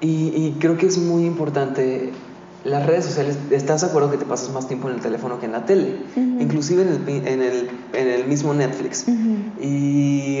y, 0.00 0.06
y 0.08 0.56
creo 0.60 0.76
que 0.76 0.86
es 0.86 0.98
muy 0.98 1.24
importante 1.24 2.12
las 2.64 2.86
redes 2.86 3.06
sociales, 3.06 3.38
¿estás 3.50 3.80
de 3.80 3.86
acuerdo 3.86 4.10
que 4.10 4.18
te 4.18 4.26
pasas 4.26 4.50
más 4.50 4.68
tiempo 4.68 4.88
en 4.88 4.96
el 4.96 5.00
teléfono 5.00 5.40
que 5.40 5.46
en 5.46 5.52
la 5.52 5.64
tele? 5.64 5.96
Inclusive 6.16 6.82
en 6.82 6.88
el, 6.88 7.26
en, 7.26 7.42
el, 7.42 7.70
en 7.94 8.08
el, 8.08 8.26
mismo 8.26 8.52
Netflix. 8.52 9.06
y, 9.60 10.40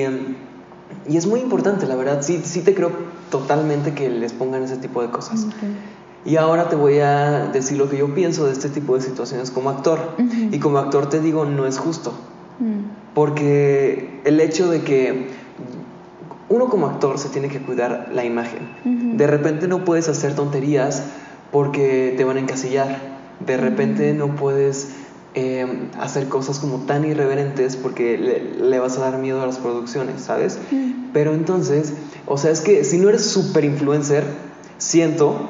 y, 1.08 1.16
es 1.16 1.26
muy 1.26 1.40
importante, 1.40 1.86
la 1.86 1.96
verdad, 1.96 2.20
sí, 2.22 2.42
sí 2.44 2.60
te 2.60 2.74
creo 2.74 2.90
totalmente 3.30 3.94
que 3.94 4.10
les 4.10 4.32
pongan 4.34 4.62
ese 4.62 4.76
tipo 4.76 5.00
de 5.00 5.08
cosas. 5.08 5.46
Y 6.24 6.36
ahora 6.36 6.68
te 6.68 6.76
voy 6.76 6.98
a 6.98 7.46
decir 7.46 7.78
lo 7.78 7.88
que 7.88 7.96
yo 7.96 8.14
pienso 8.14 8.46
de 8.46 8.52
este 8.52 8.68
tipo 8.68 8.94
de 8.94 9.00
situaciones 9.00 9.50
como 9.50 9.70
actor. 9.70 9.98
Y 10.50 10.58
como 10.58 10.78
actor 10.78 11.08
te 11.08 11.20
digo, 11.20 11.44
no 11.44 11.66
es 11.66 11.78
justo. 11.78 12.12
Porque 13.14 14.20
el 14.24 14.40
hecho 14.40 14.70
de 14.70 14.82
que 14.82 15.28
uno 16.48 16.68
como 16.68 16.86
actor 16.86 17.18
se 17.18 17.28
tiene 17.28 17.48
que 17.48 17.60
cuidar 17.60 18.10
la 18.12 18.24
imagen. 18.24 19.16
De 19.16 19.26
repente 19.26 19.68
no 19.68 19.84
puedes 19.84 20.08
hacer 20.08 20.34
tonterías 20.34 21.04
porque 21.50 22.14
te 22.16 22.24
van 22.24 22.36
a 22.36 22.40
encasillar. 22.40 22.98
De 23.44 23.56
repente 23.56 24.12
no 24.12 24.36
puedes 24.36 24.90
eh, 25.34 25.88
hacer 26.00 26.28
cosas 26.28 26.58
como 26.58 26.78
tan 26.86 27.04
irreverentes 27.04 27.76
porque 27.76 28.18
le, 28.18 28.78
vas 28.80 28.98
a 28.98 29.02
dar 29.02 29.18
miedo 29.18 29.40
a 29.42 29.46
las 29.46 29.58
producciones, 29.58 30.22
¿sabes? 30.22 30.58
Pero 31.12 31.34
entonces, 31.34 31.94
o 32.26 32.36
sea, 32.36 32.50
es 32.50 32.60
que 32.60 32.82
si 32.82 32.98
no 32.98 33.08
eres 33.08 33.24
super 33.26 33.64
influencer, 33.64 34.24
siento, 34.78 35.48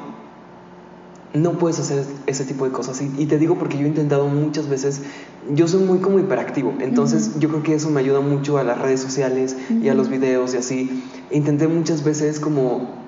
no 1.33 1.53
puedes 1.53 1.79
hacer 1.79 2.03
ese 2.27 2.43
tipo 2.45 2.65
de 2.65 2.71
cosas. 2.71 3.01
Y, 3.01 3.25
te 3.25 3.37
digo 3.37 3.57
porque 3.57 3.77
yo 3.77 3.85
he 3.85 3.87
intentado 3.87 4.27
muchas 4.27 4.67
veces, 4.67 5.01
yo 5.49 5.67
soy 5.67 5.83
muy 5.83 5.99
como 5.99 6.19
hiperactivo, 6.19 6.73
entonces 6.79 7.39
yo 7.39 7.49
creo 7.49 7.63
que 7.63 7.75
eso 7.75 7.89
me 7.89 8.01
ayuda 8.01 8.19
mucho 8.19 8.57
a 8.57 8.63
las 8.63 8.79
redes 8.79 8.99
sociales 8.99 9.55
y 9.69 9.89
a 9.89 9.93
los 9.93 10.09
videos 10.09 10.53
y 10.53 10.57
así. 10.57 11.03
Intenté 11.31 11.67
muchas 11.67 12.03
veces 12.03 12.39
como 12.39 13.01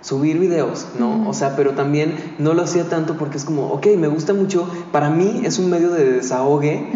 subir 0.00 0.38
videos, 0.38 0.88
¿no? 0.98 1.28
O 1.28 1.34
sea, 1.34 1.56
pero 1.56 1.72
también 1.72 2.14
no 2.38 2.54
lo 2.54 2.62
hacía 2.62 2.88
tanto 2.88 3.18
porque 3.18 3.36
es 3.36 3.44
como, 3.44 3.66
ok, 3.68 3.88
me 3.98 4.08
gusta 4.08 4.32
mucho, 4.32 4.66
para 4.92 5.10
mí 5.10 5.42
es 5.44 5.58
un 5.58 5.68
medio 5.68 5.90
de 5.90 6.10
desahogue, 6.12 6.88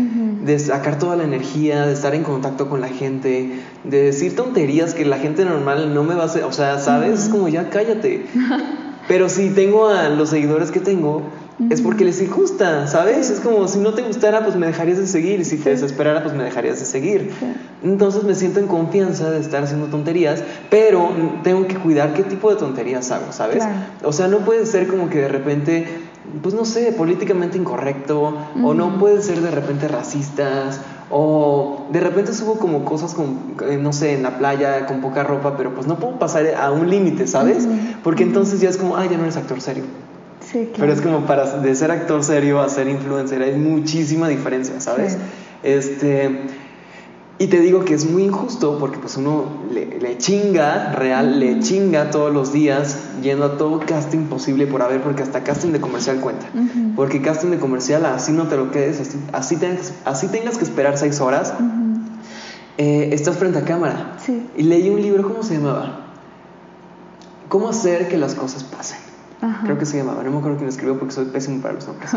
de 0.42 0.58
sacar 0.58 0.98
toda 0.98 1.16
la 1.16 1.24
energía, 1.24 1.86
de 1.86 1.92
estar 1.92 2.14
en 2.14 2.22
contacto 2.22 2.70
con 2.70 2.80
la 2.80 2.88
gente, 2.88 3.60
de 3.84 4.02
decir 4.02 4.34
tonterías 4.36 4.94
que 4.94 5.04
la 5.04 5.18
gente 5.18 5.44
normal 5.44 5.92
no 5.92 6.02
me 6.04 6.14
va 6.14 6.22
a 6.22 6.26
hacer, 6.26 6.44
o 6.44 6.52
sea, 6.52 6.78
¿sabes? 6.78 7.24
Es 7.24 7.28
como, 7.28 7.48
ya 7.48 7.68
cállate. 7.68 8.26
pero 9.08 9.28
si 9.28 9.50
tengo 9.50 9.88
a 9.88 10.08
los 10.08 10.30
seguidores 10.30 10.70
que 10.70 10.80
tengo, 10.80 11.22
es 11.70 11.80
porque 11.82 12.04
les 12.04 12.28
gusta, 12.28 12.88
¿sabes? 12.88 13.30
Es 13.30 13.38
como 13.38 13.68
si 13.68 13.78
no 13.78 13.94
te 13.94 14.02
gustara, 14.02 14.42
pues 14.42 14.56
me 14.56 14.66
dejarías 14.66 14.98
de 14.98 15.06
seguir, 15.06 15.38
y 15.38 15.44
si 15.44 15.56
te 15.56 15.70
desesperara, 15.70 16.22
pues 16.22 16.34
me 16.34 16.42
dejarías 16.42 16.80
de 16.80 16.86
seguir. 16.86 17.30
Entonces 17.82 18.24
me 18.24 18.34
siento 18.34 18.58
en 18.58 18.66
confianza 18.66 19.30
de 19.30 19.40
estar 19.40 19.62
haciendo 19.62 19.86
tonterías, 19.86 20.42
pero 20.68 21.10
tengo 21.44 21.66
que 21.68 21.76
cuidar 21.76 22.12
qué 22.14 22.24
tipo 22.24 22.50
de 22.50 22.56
tonterías 22.56 23.10
hago, 23.12 23.32
¿sabes? 23.32 23.62
O 24.02 24.12
sea, 24.12 24.26
no 24.26 24.38
puede 24.38 24.66
ser 24.66 24.88
como 24.88 25.08
que 25.08 25.18
de 25.20 25.28
repente, 25.28 25.86
pues 26.42 26.54
no 26.54 26.64
sé, 26.64 26.92
políticamente 26.92 27.58
incorrecto, 27.58 28.36
o 28.62 28.74
no 28.74 28.98
puede 28.98 29.22
ser 29.22 29.40
de 29.40 29.50
repente 29.50 29.88
racistas, 29.88 30.80
o 31.10 31.86
de 31.92 32.00
repente 32.00 32.32
subo 32.32 32.58
como 32.58 32.84
cosas 32.84 33.14
con, 33.14 33.54
eh, 33.68 33.78
no 33.80 33.92
sé, 33.92 34.14
en 34.14 34.22
la 34.22 34.38
playa 34.38 34.86
con 34.86 35.00
poca 35.00 35.22
ropa, 35.22 35.56
pero 35.56 35.74
pues 35.74 35.86
no 35.86 35.98
puedo 35.98 36.18
pasar 36.18 36.46
a 36.54 36.72
un 36.72 36.90
límite, 36.90 37.26
¿sabes? 37.26 37.68
Porque 38.02 38.22
entonces 38.22 38.60
ya 38.60 38.68
es 38.68 38.76
como, 38.76 38.96
ay, 38.96 39.08
ya 39.10 39.16
no 39.16 39.24
eres 39.24 39.36
actor 39.36 39.60
serio. 39.60 39.84
Pero 40.52 40.92
es 40.92 41.00
como 41.00 41.26
para 41.26 41.58
de 41.58 41.74
ser 41.74 41.90
actor 41.90 42.22
serio 42.22 42.60
a 42.60 42.68
ser 42.68 42.88
influencer 42.88 43.42
hay 43.42 43.56
muchísima 43.56 44.28
diferencia, 44.28 44.80
¿sabes? 44.80 45.18
Este 45.62 46.30
y 47.36 47.48
te 47.48 47.60
digo 47.60 47.84
que 47.84 47.94
es 47.94 48.08
muy 48.08 48.24
injusto 48.24 48.78
porque 48.78 48.98
pues 48.98 49.16
uno 49.16 49.46
le, 49.70 50.18
chinga, 50.18 50.92
real, 50.92 51.40
le 51.40 51.58
chinga 51.58 52.10
todos 52.10 52.32
los 52.32 52.52
días 52.52 52.98
yendo 53.22 53.44
a 53.44 53.58
todo 53.58 53.80
casting 53.80 54.26
posible 54.26 54.68
por 54.68 54.82
haber, 54.82 55.02
porque 55.02 55.24
hasta 55.24 55.42
casting 55.42 55.72
de 55.72 55.80
comercial 55.80 56.20
cuenta. 56.20 56.46
Porque 56.94 57.22
casting 57.22 57.48
de 57.48 57.58
comercial 57.58 58.06
así 58.06 58.30
no 58.30 58.46
te 58.46 58.56
lo 58.56 58.70
quedes, 58.70 59.00
así, 59.00 59.18
así, 59.32 59.56
tengas, 59.56 59.94
así 60.04 60.28
tengas 60.28 60.58
que 60.58 60.64
esperar 60.64 60.96
seis 60.96 61.20
horas, 61.20 61.54
eh, 62.78 63.10
estás 63.12 63.36
frente 63.36 63.58
a 63.58 63.64
cámara. 63.64 64.16
Y 64.56 64.62
leí 64.62 64.88
un 64.90 65.02
libro, 65.02 65.28
¿cómo 65.28 65.42
se 65.42 65.54
llamaba? 65.54 66.06
¿Cómo 67.48 67.68
hacer 67.68 68.08
que 68.08 68.16
las 68.16 68.34
cosas 68.34 68.62
pasen? 68.62 68.98
creo 69.64 69.76
que 69.76 69.84
se 69.84 69.98
llamaba, 69.98 70.22
no 70.22 70.30
me 70.30 70.38
acuerdo 70.38 70.56
quién 70.56 70.68
lo 70.68 70.70
escribió 70.70 70.98
porque 70.98 71.12
soy 71.12 71.26
pésimo 71.26 71.60
para 71.60 71.74
los 71.74 71.86
nombres. 71.86 72.10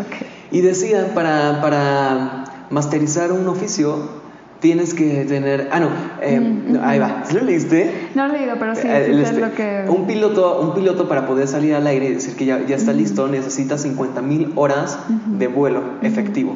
Y 0.50 0.62
decía, 0.62 1.14
para, 1.14 1.60
para 1.62 2.68
masterizar 2.70 3.34
un 3.34 3.48
oficio 3.50 4.17
tienes 4.60 4.94
que 4.94 5.26
tener, 5.26 5.70
ah 5.72 5.80
no, 5.80 5.90
eh, 6.22 6.80
ahí 6.82 7.00
va, 7.00 7.24
¿lo 7.34 7.42
leíste? 7.42 8.10
No 8.16 8.28
lo 8.28 8.34
he 8.34 8.40
leído, 8.40 8.56
pero 8.60 8.76
sí, 8.76 8.88
eh, 8.88 9.22
este, 9.22 9.40
lo 9.40 9.54
que... 9.54 9.86
Un 9.88 10.08
piloto, 10.08 10.62
un 10.62 10.74
piloto 10.74 11.08
para 11.08 11.28
poder 11.28 11.48
salir 11.48 11.76
al 11.76 11.86
aire 11.88 12.08
y 12.08 12.14
decir 12.14 12.36
que 12.36 12.46
ya, 12.46 12.66
ya 12.66 12.76
está 12.76 12.94
listo 12.94 13.28
necesita 13.28 13.78
50 13.78 14.22
mil 14.22 14.52
horas 14.56 15.00
de 15.38 15.48
vuelo 15.48 15.84
efectivo. 16.02 16.56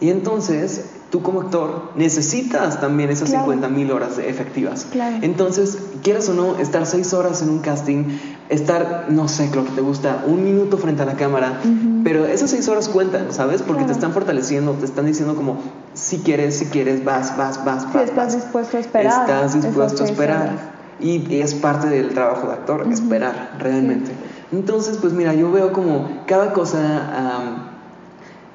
Y 0.00 0.10
entonces 0.10 0.99
tú 1.10 1.22
como 1.22 1.40
actor 1.40 1.90
necesitas 1.96 2.80
también 2.80 3.10
esas 3.10 3.30
50 3.30 3.68
mil 3.68 3.90
horas 3.90 4.18
efectivas. 4.18 4.86
Entonces, 5.22 5.78
quieras 6.02 6.28
o 6.28 6.34
no, 6.34 6.56
estar 6.58 6.86
seis 6.86 7.12
horas 7.12 7.42
en 7.42 7.50
un 7.50 7.58
casting, 7.58 8.04
estar, 8.48 9.06
no 9.10 9.28
sé, 9.28 9.50
lo 9.54 9.64
que 9.64 9.72
te 9.72 9.80
gusta, 9.80 10.24
un 10.26 10.44
minuto 10.44 10.78
frente 10.78 11.02
a 11.02 11.06
la 11.06 11.14
cámara, 11.14 11.60
pero 12.04 12.26
esas 12.26 12.50
seis 12.50 12.68
horas 12.68 12.88
cuentan, 12.88 13.32
¿sabes? 13.32 13.62
Porque 13.62 13.84
te 13.84 13.92
están 13.92 14.12
fortaleciendo, 14.12 14.72
te 14.72 14.84
están 14.84 15.06
diciendo 15.06 15.34
como, 15.34 15.58
si 15.94 16.18
quieres, 16.18 16.56
si 16.56 16.66
quieres, 16.66 17.04
vas, 17.04 17.36
vas, 17.36 17.64
vas, 17.64 17.92
vas. 17.92 18.04
estás 18.04 18.34
dispuesto 18.34 18.76
a 18.76 18.80
esperar. 18.80 19.28
Estás 19.28 19.60
dispuesto 19.60 20.04
a 20.04 20.06
esperar. 20.06 20.80
Y 21.00 21.40
es 21.40 21.54
parte 21.54 21.88
del 21.88 22.12
trabajo 22.12 22.46
de 22.46 22.52
actor, 22.52 22.86
esperar, 22.92 23.56
realmente. 23.58 24.12
Entonces, 24.52 24.98
pues 24.98 25.12
mira, 25.12 25.32
yo 25.34 25.50
veo 25.50 25.72
como 25.72 26.24
cada 26.26 26.52
cosa 26.52 27.69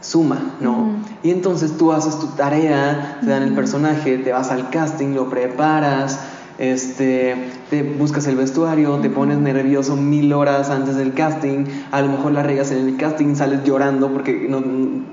suma, 0.05 0.55
¿no? 0.61 0.97
Y 1.23 1.31
entonces 1.31 1.77
tú 1.77 1.91
haces 1.91 2.19
tu 2.19 2.27
tarea, 2.27 3.17
te 3.21 3.27
dan 3.27 3.43
el 3.43 3.53
personaje, 3.53 4.17
te 4.19 4.31
vas 4.31 4.51
al 4.51 4.69
casting, 4.69 5.15
lo 5.15 5.29
preparas, 5.29 6.19
este, 6.59 7.35
te 7.69 7.83
buscas 7.83 8.27
el 8.27 8.35
vestuario, 8.35 8.97
te 8.97 9.09
pones 9.09 9.39
nervioso 9.39 9.95
mil 9.95 10.31
horas 10.33 10.69
antes 10.69 10.95
del 10.95 11.13
casting, 11.13 11.65
a 11.91 12.01
lo 12.01 12.09
mejor 12.09 12.33
la 12.33 12.43
regas 12.43 12.71
en 12.71 12.87
el 12.87 12.97
casting, 12.97 13.35
sales 13.35 13.63
llorando 13.63 14.11
porque 14.11 14.45
no, 14.47 14.61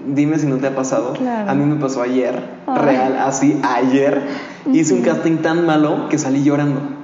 dime 0.06 0.38
si 0.38 0.46
no 0.46 0.56
te 0.56 0.66
ha 0.66 0.76
pasado. 0.76 1.14
A 1.48 1.54
mí 1.54 1.64
me 1.64 1.76
pasó 1.76 2.02
ayer, 2.02 2.50
real, 2.66 3.16
así, 3.18 3.58
ayer. 3.62 4.22
Hice 4.72 4.94
un 4.94 5.02
casting 5.02 5.38
tan 5.38 5.64
malo 5.66 6.08
que 6.10 6.18
salí 6.18 6.44
llorando. 6.44 7.01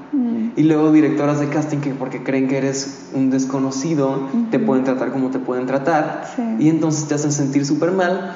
Y 0.59 0.65
luego 0.65 0.91
directoras 0.91 1.39
de 1.39 1.49
casting 1.51 1.79
que 1.79 1.91
porque 1.91 2.25
creen 2.25 2.49
que 2.49 2.59
eres 2.59 3.11
un 3.15 3.31
desconocido, 3.31 4.29
te 4.51 4.59
pueden 4.59 4.83
tratar 4.83 5.13
como 5.13 5.31
te 5.31 5.39
pueden 5.39 5.67
tratar. 5.67 6.25
Y 6.59 6.69
entonces 6.69 7.07
te 7.07 7.15
hacen 7.15 7.31
sentir 7.31 7.65
súper 7.65 7.93
mal. 7.93 8.35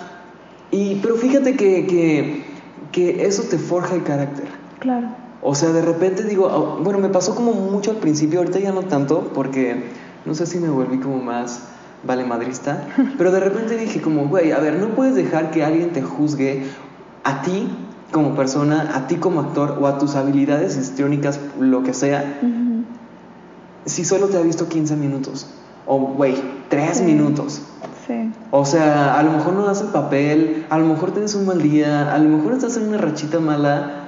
Y, 0.71 1.01
pero 1.03 1.17
fíjate 1.17 1.57
que, 1.57 1.85
que, 1.85 2.45
que, 2.93 3.27
eso 3.27 3.43
te 3.51 3.59
forja 3.59 3.97
el 3.97 4.05
carácter. 4.05 4.47
Claro. 4.79 5.09
O 5.43 5.57
sea, 5.57 5.71
de 5.71 5.83
repente 5.83 6.23
digo, 6.23 6.79
bueno, 6.85 7.01
me 7.01 7.09
pasó 7.09 7.35
como 7.35 7.55
mucho 7.55 7.91
al 7.91 7.97
principio, 7.97 8.39
ahorita 8.39 8.61
ya 8.61 8.71
no 8.71 8.83
tanto, 8.83 9.33
porque 9.35 9.83
no 10.25 10.37
sé 10.37 10.47
si 10.47 10.61
me 10.61 10.71
volví 10.71 10.99
como 10.99 11.19
más 11.19 11.71
vale 12.05 12.25
madrista, 12.25 12.87
pero 13.19 13.33
de 13.33 13.41
repente 13.41 13.77
dije 13.77 14.01
como, 14.01 14.29
güey, 14.29 14.53
a 14.53 14.61
ver, 14.61 14.75
no 14.75 14.91
puedes 14.91 15.17
dejar 15.17 15.51
que 15.51 15.65
alguien 15.65 15.91
te 15.91 16.03
juzgue 16.03 16.63
a 17.25 17.43
ti 17.43 17.69
como 18.13 18.37
persona, 18.37 18.93
a 18.95 19.09
ti 19.09 19.17
como 19.17 19.41
actor 19.41 19.79
o 19.81 19.87
a 19.87 19.99
tus 19.99 20.15
habilidades 20.15 20.77
histriónicas, 20.77 21.41
lo 21.59 21.83
que 21.83 21.95
sea, 21.95 22.39
si 23.85 24.05
solo 24.05 24.29
te 24.29 24.37
ha 24.37 24.43
visto 24.43 24.69
15 24.69 24.95
minutos 24.97 25.49
o, 25.87 25.99
güey, 25.99 26.37
3 26.69 27.03
minutos. 27.03 27.63
Sí. 28.07 28.33
O 28.51 28.65
sea, 28.65 29.19
a 29.19 29.23
lo 29.23 29.33
mejor 29.33 29.55
no 29.55 29.65
das 29.65 29.81
el 29.81 29.89
papel, 29.89 30.67
a 30.71 30.79
lo 30.79 30.87
mejor 30.87 31.13
tienes 31.13 31.35
un 31.35 31.47
mal 31.47 31.61
día, 31.61 32.13
a 32.15 32.19
lo 32.19 32.37
mejor 32.37 32.53
estás 32.53 32.77
en 32.77 32.89
una 32.89 32.99
rachita 32.99 33.41
mala. 33.41 33.99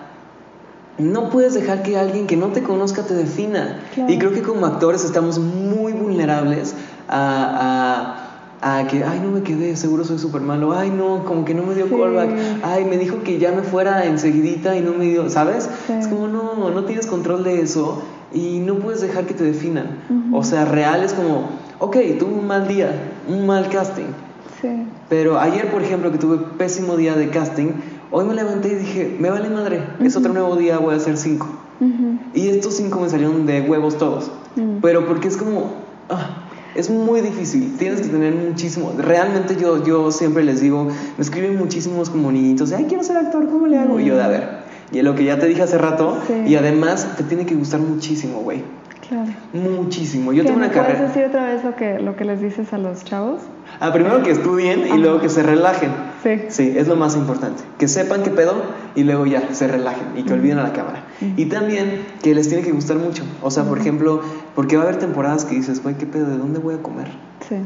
No 0.99 1.31
puedes 1.31 1.55
dejar 1.55 1.83
que 1.83 1.99
alguien 1.99 2.29
que 2.29 2.37
no 2.37 2.49
te 2.49 2.63
conozca 2.63 3.03
te 3.03 3.15
defina. 3.15 3.81
Y 4.07 4.19
creo 4.19 4.33
que 4.33 4.43
como 4.43 4.67
actores 4.67 5.05
estamos 5.05 5.41
muy 5.41 5.93
vulnerables 5.93 6.75
a 7.09 8.24
a 8.24 8.24
que, 8.89 9.05
ay, 9.05 9.21
no 9.23 9.31
me 9.31 9.43
quedé, 9.43 9.77
seguro 9.77 10.05
soy 10.05 10.19
súper 10.19 10.41
malo, 10.41 10.73
ay, 10.73 10.91
no, 10.91 11.25
como 11.25 11.45
que 11.45 11.53
no 11.53 11.65
me 11.65 11.75
dio 11.75 11.87
callback, 11.89 12.31
ay, 12.63 12.87
me 12.87 12.97
dijo 12.97 13.23
que 13.23 13.39
ya 13.39 13.53
me 13.53 13.63
fuera 13.63 14.07
enseguidita 14.07 14.75
y 14.75 14.81
no 14.81 14.93
me 14.93 15.05
dio, 15.05 15.29
¿sabes? 15.29 15.69
Es 15.89 16.09
como, 16.09 16.29
no, 16.29 16.71
no 16.71 16.85
tienes 16.85 17.07
control 17.07 17.45
de 17.45 17.61
eso 17.61 18.03
y 18.33 18.61
no 18.61 18.77
puedes 18.77 19.03
dejar 19.03 19.27
que 19.27 19.35
te 19.35 19.45
definan. 19.45 19.99
O 20.33 20.43
sea, 20.43 20.65
real 20.65 21.03
es 21.03 21.13
como, 21.13 21.51
ok, 21.79 21.97
tuve 22.19 22.33
un 22.33 22.47
mal 22.47 22.67
día, 22.67 22.91
un 23.29 23.47
mal 23.47 23.69
casting. 23.69 24.13
Sí. 24.63 24.69
Pero 25.11 25.39
ayer, 25.39 25.71
por 25.71 25.83
ejemplo, 25.83 26.11
que 26.11 26.19
tuve 26.19 26.39
pésimo 26.57 26.97
día 26.97 27.15
de 27.17 27.29
casting, 27.29 27.73
hoy 28.11 28.25
me 28.25 28.33
levanté 28.33 28.69
y 28.69 28.75
dije, 28.77 29.17
me 29.21 29.29
vale 29.29 29.51
madre, 29.51 29.83
es 30.01 30.17
otro 30.17 30.33
nuevo 30.33 30.57
día, 30.57 30.79
voy 30.79 30.95
a 30.95 30.97
hacer 30.97 31.19
cinco. 31.19 31.49
Y 32.33 32.49
estos 32.49 32.77
cinco 32.77 33.01
me 33.01 33.11
salieron 33.11 33.45
de 33.45 33.61
huevos 33.61 33.99
todos. 33.99 34.31
Pero 34.81 35.07
porque 35.07 35.29
es 35.29 35.37
como, 35.37 35.73
ah, 36.09 36.44
es 36.75 36.91
muy 36.91 37.21
difícil, 37.21 37.77
tienes 37.79 38.01
que 38.01 38.09
tener 38.09 38.35
muchísimo. 38.35 38.93
Realmente 38.99 39.57
yo, 39.57 39.85
yo 39.85 40.11
siempre 40.11 40.45
les 40.45 40.61
digo, 40.61 40.85
me 40.85 41.23
escriben 41.23 41.57
muchísimos 41.57 42.11
como 42.11 42.33
niñitos, 42.33 42.73
ay, 42.73 42.87
quiero 42.89 43.05
ser 43.05 43.17
actor, 43.17 43.49
¿cómo 43.49 43.67
le 43.67 43.79
hago? 43.79 44.01
Y 44.01 44.07
yo, 44.07 44.17
de 44.17 44.23
a 44.23 44.29
ver, 44.29 44.49
y 44.93 45.03
lo 45.03 45.15
que 45.15 45.25
ya 45.25 45.39
te 45.39 45.47
dije 45.47 45.63
hace 45.63 45.79
rato, 45.79 46.19
y 46.47 46.55
además 46.57 47.17
te 47.17 47.25
tiene 47.25 47.47
que 47.47 47.55
gustar 47.55 47.81
muchísimo, 47.81 48.41
güey. 48.41 48.63
Claro. 49.09 49.31
Muchísimo. 49.53 50.33
Yo 50.33 50.45
tengo 50.45 50.57
una 50.57 50.71
carrera. 50.71 50.97
¿Puedes 50.97 51.15
decir 51.15 51.29
otra 51.29 51.45
vez 51.45 51.63
lo 51.63 51.77
que, 51.77 51.99
lo 51.99 52.17
que 52.17 52.25
les 52.25 52.41
dices 52.41 52.73
a 52.73 52.79
los 52.79 53.05
chavos? 53.05 53.43
Ah, 53.79 53.93
primero 53.93 54.23
que 54.23 54.31
estudien 54.31 54.87
y 54.87 54.99
luego 54.99 55.21
que 55.21 55.29
se 55.29 55.43
relajen. 55.43 55.91
Sí. 56.25 56.41
Sí, 56.49 56.75
es 56.77 56.89
lo 56.89 56.97
más 56.97 57.15
importante. 57.15 57.63
Que 57.79 57.87
sepan 57.87 58.23
qué 58.25 58.31
pedo 58.31 58.55
y 58.97 59.05
luego 59.05 59.27
ya 59.27 59.55
se 59.55 59.69
relajen 59.69 60.09
y 60.17 60.25
que 60.25 60.33
olviden 60.33 60.59
a 60.59 60.65
la 60.65 60.73
cámara. 60.73 61.05
Y 61.37 61.47
también 61.47 62.03
que 62.23 62.35
les 62.35 62.49
tiene 62.49 62.65
que 62.65 62.73
gustar 62.73 62.97
mucho. 62.97 63.23
O 63.43 63.51
sea, 63.51 63.65
por 63.65 63.79
ejemplo, 63.79 64.23
porque 64.57 64.77
va 64.77 64.83
a 64.83 64.87
haber 64.87 64.99
temporadas 64.99 65.45
que 65.45 65.55
dices, 65.55 65.83
güey, 65.83 65.97
qué 65.97 66.07
pedo, 66.07 66.27
¿de 66.27 66.39
dónde 66.39 66.59
voy 66.59 66.75
a 66.75 66.83
comer? 66.83 67.09
Sí. 67.49 67.57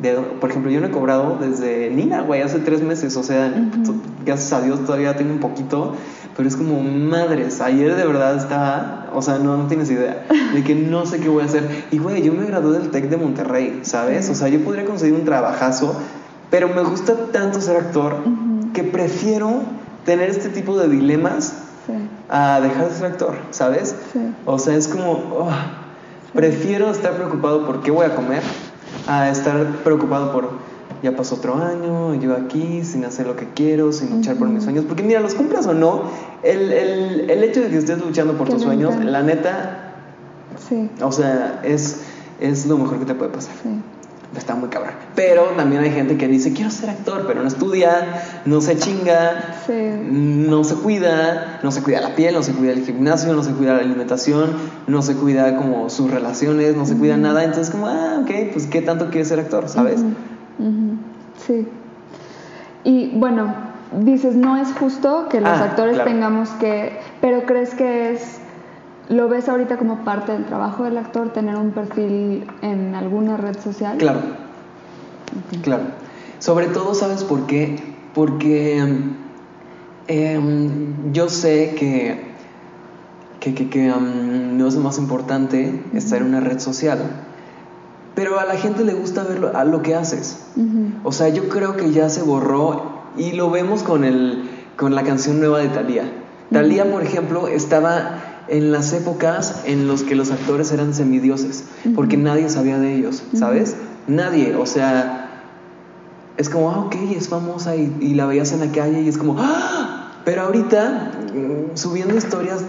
De, 0.00 0.14
por 0.14 0.50
ejemplo, 0.50 0.70
yo 0.70 0.80
no 0.80 0.88
he 0.88 0.90
cobrado 0.90 1.38
desde 1.40 1.90
Nina, 1.90 2.22
güey, 2.22 2.42
hace 2.42 2.58
tres 2.58 2.82
meses. 2.82 3.16
O 3.16 3.22
sea, 3.22 3.54
gracias 4.26 4.52
a 4.52 4.60
Dios 4.60 4.84
todavía 4.84 5.16
tengo 5.16 5.32
un 5.32 5.40
poquito 5.40 5.94
pero 6.36 6.48
es 6.48 6.56
como 6.56 6.80
madres. 6.82 7.60
Ayer 7.60 7.94
de 7.94 8.06
verdad 8.06 8.36
estaba, 8.36 9.10
o 9.12 9.20
sea, 9.20 9.38
no, 9.38 9.56
no 9.56 9.66
tienes 9.66 9.90
idea, 9.90 10.24
de 10.54 10.64
que 10.64 10.74
no 10.74 11.04
sé 11.04 11.20
qué 11.20 11.28
voy 11.28 11.42
a 11.42 11.46
hacer. 11.46 11.84
Y 11.90 11.98
güey, 11.98 12.22
yo 12.22 12.32
me 12.32 12.46
gradué 12.46 12.78
del 12.78 12.90
TEC 12.90 13.10
de 13.10 13.16
Monterrey, 13.16 13.80
¿sabes? 13.82 14.30
O 14.30 14.34
sea, 14.34 14.48
yo 14.48 14.64
podría 14.64 14.84
conseguir 14.84 15.14
un 15.14 15.24
trabajazo 15.24 16.00
pero 16.50 16.68
me 16.68 16.82
gusta 16.82 17.14
tanto 17.32 17.60
ser 17.60 17.76
actor 17.76 18.16
que 18.74 18.82
prefiero 18.82 19.62
tener 20.04 20.30
este 20.30 20.48
tipo 20.48 20.76
de 20.76 20.88
dilemas 20.88 21.54
a 22.28 22.60
dejar 22.60 22.88
de 22.88 22.94
ser 22.94 23.06
actor, 23.06 23.34
¿sabes? 23.50 23.94
O 24.44 24.58
sea, 24.58 24.76
es 24.76 24.88
como, 24.88 25.12
oh, 25.12 25.50
prefiero 26.34 26.90
estar 26.90 27.14
preocupado 27.14 27.66
por 27.66 27.82
qué 27.82 27.90
voy 27.90 28.06
a 28.06 28.14
comer 28.14 28.42
a 29.06 29.30
estar 29.30 29.66
preocupado 29.82 30.32
por, 30.32 30.50
ya 31.02 31.16
pasó 31.16 31.36
otro 31.36 31.54
año, 31.56 32.14
yo 32.14 32.36
aquí, 32.36 32.84
sin 32.84 33.04
hacer 33.04 33.26
lo 33.26 33.36
que 33.36 33.48
quiero, 33.54 33.92
sin 33.92 34.10
luchar 34.10 34.36
por 34.36 34.48
mis 34.48 34.64
sueños. 34.64 34.84
Porque 34.86 35.02
mira, 35.02 35.20
los 35.20 35.34
cumplas 35.34 35.66
o 35.66 35.74
no, 35.74 36.02
el, 36.42 36.72
el, 36.72 37.30
el 37.30 37.44
hecho 37.44 37.60
de 37.60 37.70
que 37.70 37.78
estés 37.78 37.98
luchando 37.98 38.34
por 38.34 38.48
tus 38.48 38.62
sueños, 38.62 38.94
la 39.04 39.22
neta, 39.22 39.92
sí. 40.68 40.90
o 41.00 41.12
sea, 41.12 41.60
es, 41.64 42.02
es 42.40 42.66
lo 42.66 42.78
mejor 42.78 42.98
que 42.98 43.06
te 43.06 43.14
puede 43.14 43.32
pasar. 43.32 43.54
Sí 43.62 43.70
está 44.36 44.54
muy 44.54 44.68
cabrón. 44.68 44.94
Pero 45.14 45.44
también 45.56 45.82
hay 45.82 45.90
gente 45.90 46.16
que 46.16 46.28
dice, 46.28 46.52
quiero 46.52 46.70
ser 46.70 46.90
actor, 46.90 47.24
pero 47.26 47.42
no 47.42 47.48
estudia, 47.48 48.22
no 48.44 48.60
se 48.60 48.78
chinga, 48.78 49.56
no 49.68 50.64
se 50.64 50.74
cuida, 50.76 51.60
no 51.62 51.72
se 51.72 51.82
cuida 51.82 52.00
la 52.00 52.14
piel, 52.14 52.34
no 52.34 52.42
se 52.42 52.52
cuida 52.52 52.72
el 52.72 52.84
gimnasio, 52.84 53.32
no 53.32 53.42
se 53.42 53.52
cuida 53.52 53.74
la 53.74 53.80
alimentación, 53.80 54.52
no 54.86 55.02
se 55.02 55.14
cuida 55.16 55.56
como 55.56 55.90
sus 55.90 56.10
relaciones, 56.10 56.76
no 56.76 56.86
se 56.86 56.96
cuida 56.96 57.16
nada. 57.16 57.44
Entonces 57.44 57.70
como, 57.70 57.88
ah, 57.88 58.20
ok, 58.22 58.30
pues 58.52 58.66
qué 58.66 58.82
tanto 58.82 59.10
quiere 59.10 59.24
ser 59.24 59.40
actor, 59.40 59.68
¿sabes? 59.68 60.02
Sí. 61.46 61.66
Y 62.84 63.10
bueno, 63.14 63.54
dices, 63.98 64.36
no 64.36 64.56
es 64.56 64.68
justo 64.78 65.28
que 65.28 65.40
los 65.40 65.50
ah, 65.50 65.64
actores 65.64 66.02
tengamos 66.04 66.50
que, 66.50 66.98
pero 67.20 67.44
crees 67.44 67.74
que 67.74 68.12
es 68.12 68.39
¿Lo 69.08 69.28
ves 69.28 69.48
ahorita 69.48 69.76
como 69.76 70.04
parte 70.04 70.32
del 70.32 70.44
trabajo 70.44 70.84
del 70.84 70.96
actor 70.98 71.32
tener 71.32 71.56
un 71.56 71.72
perfil 71.72 72.46
en 72.62 72.94
alguna 72.94 73.36
red 73.36 73.58
social? 73.58 73.98
Claro. 73.98 74.20
Claro. 75.62 75.84
Sobre 76.38 76.68
todo, 76.68 76.94
¿sabes 76.94 77.24
por 77.24 77.46
qué? 77.46 77.78
Porque 78.14 78.82
em, 80.06 81.12
yo 81.12 81.28
sé 81.28 81.74
que, 81.78 82.30
que, 83.40 83.88
no 83.88 84.66
es 84.66 84.74
lo 84.74 84.80
más 84.80 84.98
importante 84.98 85.82
estar 85.92 86.20
en 86.20 86.28
una 86.28 86.40
red 86.40 86.58
social, 86.58 86.98
pero 88.14 88.40
a 88.40 88.44
la 88.44 88.54
gente 88.54 88.84
le 88.84 88.94
gusta 88.94 89.24
ver 89.24 89.52
a 89.54 89.64
lo 89.64 89.82
que 89.82 89.94
haces. 89.94 90.46
O 91.04 91.12
sea, 91.12 91.28
yo 91.28 91.48
creo 91.48 91.76
que 91.76 91.90
ya 91.92 92.08
se 92.08 92.22
borró 92.22 93.00
y 93.16 93.32
lo 93.32 93.50
vemos 93.50 93.82
con, 93.82 94.04
el, 94.04 94.48
con 94.76 94.94
la 94.94 95.02
canción 95.02 95.40
nueva 95.40 95.58
de 95.58 95.68
Thalía. 95.68 96.04
Thalía, 96.50 96.90
por 96.90 97.02
ejemplo, 97.02 97.48
estaba 97.48 98.29
en 98.50 98.72
las 98.72 98.92
épocas 98.92 99.62
en 99.64 99.88
las 99.88 100.02
que 100.02 100.16
los 100.16 100.30
actores 100.30 100.72
eran 100.72 100.92
semidioses, 100.92 101.64
porque 101.94 102.16
nadie 102.16 102.48
sabía 102.48 102.78
de 102.78 102.96
ellos, 102.96 103.22
¿sabes? 103.32 103.76
Nadie, 104.08 104.56
o 104.56 104.66
sea, 104.66 105.20
es 106.36 106.48
como, 106.48 106.70
ah, 106.70 106.80
ok, 106.80 106.96
es 107.16 107.28
famosa 107.28 107.76
y, 107.76 108.14
la 108.14 108.26
veías 108.26 108.52
en 108.52 108.60
la 108.60 108.72
calle 108.72 109.02
y 109.02 109.08
es 109.08 109.18
como, 109.18 109.36
ah, 109.38 110.20
pero 110.24 110.42
ahorita 110.42 111.12
mm, 111.32 111.76
subiendo 111.76 112.16
historias 112.16 112.60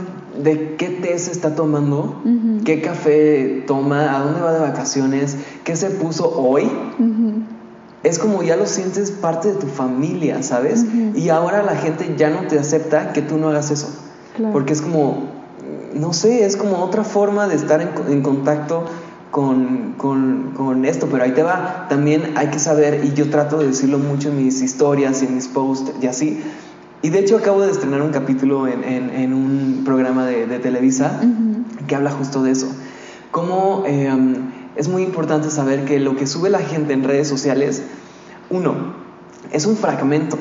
de 0.41 0.76
qué 0.76 0.89
té 0.89 1.17
se 1.17 1.32
está 1.32 1.56
tomando, 1.56 2.22
qué 2.63 2.82
café 2.82 3.63
toma, 3.67 4.15
a 4.15 4.20
dónde 4.20 4.41
va 4.41 4.54
de 4.54 4.60
vacaciones, 4.60 5.36
qué 5.63 5.76
se 5.76 5.89
puso 5.89 6.30
hoy. 6.38 6.70
Es 8.04 8.17
como 8.17 8.41
ya 8.41 8.56
lo 8.56 8.65
sientes 8.65 9.12
parte 9.12 9.50
de 9.50 9.56
tu 9.56 9.67
familia, 9.67 10.41
¿sabes? 10.41 10.86
Y 11.15 11.30
ahora 11.30 11.63
la 11.63 11.76
gente 11.76 12.15
ya 12.17 12.30
no 12.30 12.48
te 12.48 12.58
acepta 12.58 13.13
que 13.13 13.22
tú 13.22 13.38
no 13.38 13.50
hagas 13.50 13.72
eso. 13.72 13.89
Porque 14.54 14.74
es 14.74 14.82
como, 14.82 15.31
no 15.93 16.13
sé, 16.13 16.45
es 16.45 16.58
como 16.58 16.84
otra 16.84 17.04
forma 17.04 17.47
de 17.47 17.56
estar 17.56 17.82
en, 17.82 18.21
contacto 18.21 18.86
con, 19.32 20.86
esto, 20.86 21.08
pero 21.12 21.23
ahí 21.23 21.32
te 21.32 21.43
va. 21.43 21.88
También 21.89 22.34
hay 22.36 22.47
que 22.47 22.60
saber, 22.60 23.04
y 23.04 23.13
yo 23.13 23.30
trato 23.30 23.60
de 23.60 23.67
decirlo 23.67 23.99
mucho 23.99 24.30
en 24.30 24.43
mis 24.43 24.62
historias 24.62 25.21
y 25.21 25.25
en 25.25 25.36
mis 25.36 25.47
posts 25.47 25.91
y 26.01 26.08
así. 26.08 26.41
Y 27.01 27.10
de 27.10 27.19
hecho 27.19 27.38
acabo 27.38 27.62
de 27.62 27.71
estrenar 27.71 28.01
un 28.01 28.12
capítulo 28.12 28.67
en, 28.67 29.34
un 29.34 29.82
programa 29.84 30.25
de, 30.25 30.60
Televisa 30.60 31.19
que 31.88 31.95
habla 31.95 32.12
justo 32.12 32.43
de 32.43 32.51
eso. 32.51 32.67
Cómo 33.32 33.84
em, 33.88 34.51
es 34.75 34.88
muy 34.88 35.04
importante 35.04 35.49
saber 35.49 35.86
que 35.86 35.99
lo 35.99 36.15
que 36.15 36.27
sube 36.27 36.49
la 36.49 36.60
gente 36.60 36.93
en 36.93 37.04
redes 37.04 37.27
sociales, 37.27 37.84
uno, 38.49 38.93
es 39.51 39.65
un 39.65 39.77
fragmento 39.77 40.38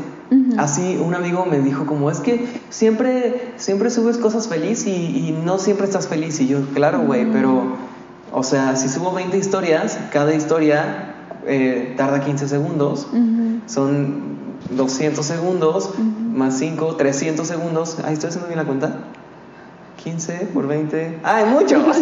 Así 0.58 0.96
un 1.02 1.14
amigo 1.14 1.44
me 1.44 1.58
dijo 1.60 1.86
como, 1.86 2.10
es 2.10 2.20
que 2.20 2.46
siempre, 2.68 3.52
siempre 3.56 3.90
subes 3.90 4.16
cosas 4.16 4.46
feliz 4.46 4.86
y, 4.86 5.36
no 5.44 5.58
siempre 5.58 5.86
estás 5.86 6.06
feliz. 6.06 6.40
Y 6.40 6.46
yo, 6.46 6.60
claro, 6.74 7.00
güey, 7.00 7.26
pero, 7.30 7.76
o 8.32 8.42
sea, 8.42 8.76
si 8.76 8.88
subo 8.88 9.12
20 9.12 9.36
historias, 9.36 9.98
cada 10.12 10.34
historia 10.34 11.14
eh, 11.46 11.94
tarda 11.96 12.20
15 12.20 12.48
segundos, 12.48 13.08
son 13.66 14.38
200 14.70 15.24
segundos, 15.24 15.94
más 15.98 16.58
5, 16.58 16.96
300 16.96 17.46
segundos. 17.46 17.98
Ahí 18.04 18.14
estoy 18.14 18.28
haciendo 18.28 18.48
bien 18.48 18.58
la 18.58 18.66
cuenta. 18.66 18.98
15 20.02 20.48
por 20.54 20.66
20. 20.66 21.18
¡Ay, 21.22 21.44
muchos! 21.46 21.82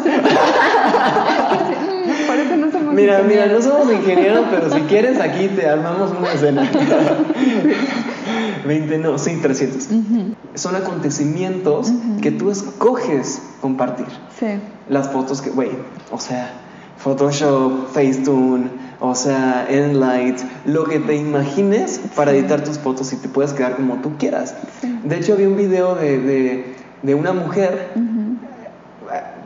Mira, 2.93 3.23
mira, 3.23 3.47
no 3.47 3.63
somos 3.63 3.93
ingenieros, 3.93 4.47
pero 4.51 4.71
si 4.73 4.81
quieres 4.89 5.21
aquí 5.21 5.49
te 5.49 5.69
armamos 5.69 6.11
una 6.19 6.33
escena. 6.33 6.69
20, 8.67 8.99
no, 8.99 9.19
sí, 9.19 9.39
300. 9.41 9.89
Son 10.55 10.77
acontecimientos 10.77 11.93
que 12.21 12.31
tú 12.31 12.51
escoges 12.51 13.43
compartir. 13.61 14.07
Sí. 14.39 14.47
Las 14.89 15.09
fotos 15.11 15.43
que, 15.43 15.51
güey, 15.51 15.71
o 16.11 16.19
sea, 16.19 16.53
Photoshop, 16.99 17.89
Facetune, 17.93 18.69
o 19.01 19.15
sea, 19.15 19.67
Enlight, 19.69 20.41
lo 20.67 20.85
que 20.85 20.99
te 20.99 21.17
imagines 21.17 22.01
para 22.17 22.33
editar 22.33 22.65
tus 22.65 22.79
fotos 22.79 23.13
y 23.13 23.17
te 23.17 23.29
puedes 23.29 23.53
quedar 23.53 23.77
como 23.77 23.97
tú 23.97 24.17
quieras. 24.19 24.55
De 25.05 25.17
hecho, 25.17 25.35
había 25.35 25.49
un 25.49 25.57
video 25.57 25.95
de, 25.95 26.75
de, 27.03 27.15
una 27.15 27.33
mujer 27.33 27.93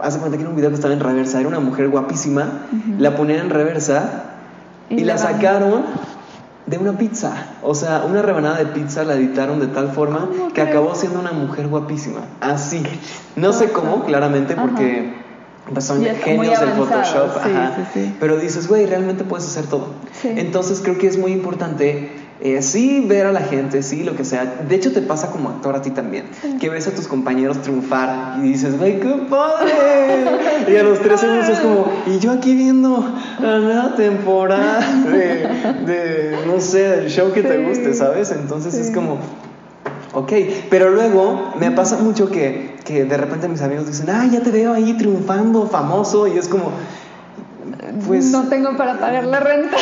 hace 0.01 0.19
cuenta 0.19 0.37
que 0.37 0.43
era 0.43 0.51
un 0.51 0.57
video 0.57 0.71
que 0.71 0.77
estaba 0.77 0.95
en 0.95 1.01
reversa, 1.01 1.39
era 1.39 1.49
una 1.49 1.61
mujer 1.61 1.89
guapísima, 1.89 2.67
la 2.99 3.17
ponían 3.17 3.41
en 3.41 3.51
reversa 3.51 4.25
y, 4.91 5.05
la 5.05 5.17
sacaron 5.17 5.85
de 6.67 6.79
una 6.79 6.97
pizza. 6.97 7.47
O 7.63 7.75
sea, 7.75 8.05
una 8.09 8.23
rebanada 8.23 8.59
de 8.59 8.67
pizza 8.67 9.05
la 9.05 9.15
editaron 9.15 9.61
de 9.61 9.67
tal 9.67 9.91
forma 9.93 10.29
que 10.55 10.63
acabó 10.63 10.95
siendo 10.95 11.21
una 11.21 11.33
mujer 11.33 11.69
guapísima. 11.69 12.21
Así. 12.41 12.83
No 13.37 13.53
sé 13.53 13.71
cómo, 13.73 14.05
claramente, 14.05 14.55
porque 14.55 15.15
son 15.81 16.05
genios 16.05 16.61
del 16.61 16.71
Photoshop. 16.71 17.31
Pero 18.21 18.37
dices, 18.37 18.69
güey, 18.69 18.87
realmente 18.87 19.25
puedes 19.25 19.47
hacer 19.47 19.67
todo. 19.67 19.89
Entonces 20.25 20.81
creo 20.83 20.99
que 20.99 21.07
es 21.07 21.19
muy 21.19 21.33
importante 21.33 22.22
eh, 22.45 22.61
sí 22.61 23.05
ver 23.07 23.27
a 23.27 23.33
la 23.33 23.43
gente, 23.43 23.85
sí, 23.85 24.03
lo 24.03 24.17
que 24.17 24.25
sea. 24.25 24.65
De 24.69 24.75
hecho, 24.75 24.93
te 24.93 25.01
pasa 25.01 25.31
como 25.31 25.49
actor 25.49 25.77
a 25.77 25.83
ti 25.83 25.91
también, 25.91 26.25
que 26.59 26.69
ves 26.69 26.89
a 26.89 26.91
tus 26.91 27.07
compañeros 27.07 27.63
triunfar 27.63 28.41
y 28.41 28.49
dices, 28.49 28.75
¡ay, 28.83 28.99
qué 29.01 29.27
padre! 29.31 30.69
y 30.73 30.77
a 30.77 30.83
los 30.83 31.01
tres 31.01 31.23
años 31.23 31.49
es 31.49 31.61
como, 31.61 31.87
y 32.05 32.19
yo 32.19 32.33
aquí 32.33 32.57
viendo 32.57 33.09
la 33.41 33.61
nueva 33.61 33.95
temporada 33.95 34.81
de, 35.87 36.37
no 36.45 36.61
sé, 36.61 36.81
del 36.81 37.11
show 37.11 37.33
que 37.33 37.45
te 37.45 37.65
guste, 37.65 37.95
¿sabes? 37.95 38.33
Entonces 38.33 38.75
es 38.75 38.91
como, 38.91 39.21
ok, 40.13 40.33
pero 40.69 40.91
luego 40.91 41.55
me 41.61 41.71
pasa 41.71 41.99
mucho 41.99 42.29
que, 42.29 42.75
que 42.85 43.05
de 43.05 43.17
repente 43.19 43.47
mis 43.47 43.63
amigos 43.63 43.87
dicen, 43.87 44.11
¡ay, 44.11 44.31
ya 44.31 44.41
te 44.41 44.51
veo 44.51 44.73
ahí 44.73 44.95
triunfando, 44.95 45.69
famoso! 45.69 46.27
Y 46.27 46.39
es 46.39 46.49
como, 46.49 46.73
pues 48.07 48.31
no 48.31 48.49
tengo 48.49 48.77
para 48.77 48.99
pagar 48.99 49.25
la 49.25 49.41
renta. 49.41 49.77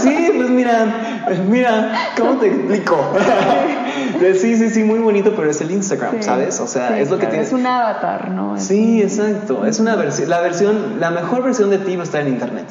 Sí, 0.00 0.32
pues 0.36 0.50
mira, 0.50 1.24
mira, 1.48 1.92
¿cómo 2.16 2.36
te 2.36 2.48
explico? 2.48 2.96
Sí, 4.34 4.56
sí, 4.56 4.70
sí, 4.70 4.84
muy 4.84 4.98
bonito, 4.98 5.34
pero 5.36 5.50
es 5.50 5.60
el 5.60 5.70
Instagram, 5.70 6.22
¿sabes? 6.22 6.60
O 6.60 6.66
sea, 6.66 6.98
es 6.98 7.10
lo 7.10 7.18
que 7.18 7.26
tiene. 7.26 7.44
Es 7.44 7.52
un 7.52 7.66
avatar, 7.66 8.30
¿no? 8.30 8.58
sí, 8.58 9.02
exacto. 9.02 9.66
Es 9.66 9.80
una 9.80 9.96
versión, 9.96 10.28
la 10.28 10.40
versión, 10.40 11.00
la 11.00 11.10
mejor 11.10 11.42
versión 11.42 11.70
de 11.70 11.78
ti 11.78 11.96
va 11.96 12.02
a 12.02 12.04
estar 12.04 12.22
en 12.22 12.28
internet. 12.28 12.66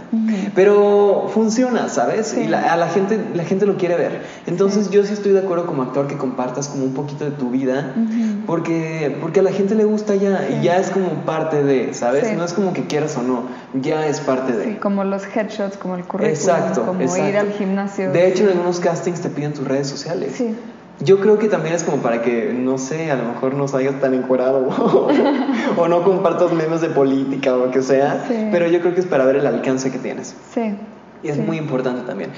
Pero 0.56 1.30
funciona, 1.34 1.89
¿sabes? 1.89 2.36
Y 2.36 2.52
a 2.54 2.76
la 2.76 2.88
gente, 2.88 3.19
la 3.34 3.43
gente 3.43 3.65
lo 3.65 3.78
quiere 3.78 3.95
ver. 3.95 4.23
Entonces 4.45 4.89
yo 4.89 5.04
sí 5.06 5.13
estoy 5.13 5.32
de 5.32 5.39
acuerdo 5.39 5.65
como 5.65 5.84
actor 5.84 6.08
que 6.08 6.17
compartas 6.17 6.67
como 6.67 6.84
un 6.86 6.93
poquito 6.93 7.26
de 7.26 7.32
tu 7.32 7.50
vida, 7.50 7.93
porque, 8.45 9.17
porque 9.21 9.41
a 9.41 9.43
la 9.43 9.52
gente 9.52 9.76
le 9.76 9.86
gusta 9.86 10.15
ya 10.15 10.47
y 10.50 10.63
ya 10.63 10.78
es 10.78 10.89
como 10.89 11.10
parte 11.26 11.63
de, 11.63 11.93
¿sabes? 11.93 12.36
No 12.36 12.43
es 12.43 12.54
como 12.54 12.73
que 12.73 12.88
quieras 12.88 13.17
o 13.17 13.21
no, 13.21 13.43
ya 13.73 14.08
es 14.08 14.19
parte 14.19 14.54
de. 14.54 14.63
Sí, 14.65 14.73
como 14.76 15.04
los 15.04 15.23
headshots, 15.26 15.78
como 15.78 15.95
el 15.95 16.04
currículum, 16.04 16.34
exacto, 16.34 16.86
como 16.86 17.02
ir 17.02 17.38
al 17.38 17.52
gimnasio. 17.52 18.12
De 18.12 18.28
hecho, 18.28 18.43
en 18.43 18.50
algunos 18.50 18.80
castings 18.80 19.21
te 19.21 19.30
piden 19.30 19.54
tus 19.54 19.67
redes 19.67 19.88
sociales. 19.88 20.34
Sí. 20.36 20.56
Yo 21.00 21.20
creo 21.20 21.38
que 21.38 21.48
también 21.48 21.76
es 21.76 21.84
como 21.84 21.98
para 21.98 22.24
que, 22.24 22.52
no 22.54 22.80
sé, 22.80 23.12
a 23.12 23.16
lo 23.16 23.26
mejor 23.26 23.54
no 23.54 23.68
salgas 23.68 24.02
tan 24.02 24.16
encuerado 24.16 24.68
o, 25.78 25.88
no 25.88 26.04
compartas 26.04 26.52
memes 26.54 26.82
de 26.82 26.90
política 26.90 27.54
o 27.54 27.66
lo 27.66 27.72
que 27.72 27.84
sea, 27.84 28.26
pero 28.52 28.68
yo 28.68 28.80
creo 28.82 28.96
que 28.96 29.02
es 29.02 29.06
para 29.06 29.24
ver 29.26 29.36
el 29.36 29.46
alcance 29.46 29.92
que 29.92 30.00
tienes. 30.00 30.36
Sí. 30.54 30.76
Y 31.22 31.30
es 31.30 31.38
muy 31.38 31.58
importante 31.58 32.02
también. 32.02 32.32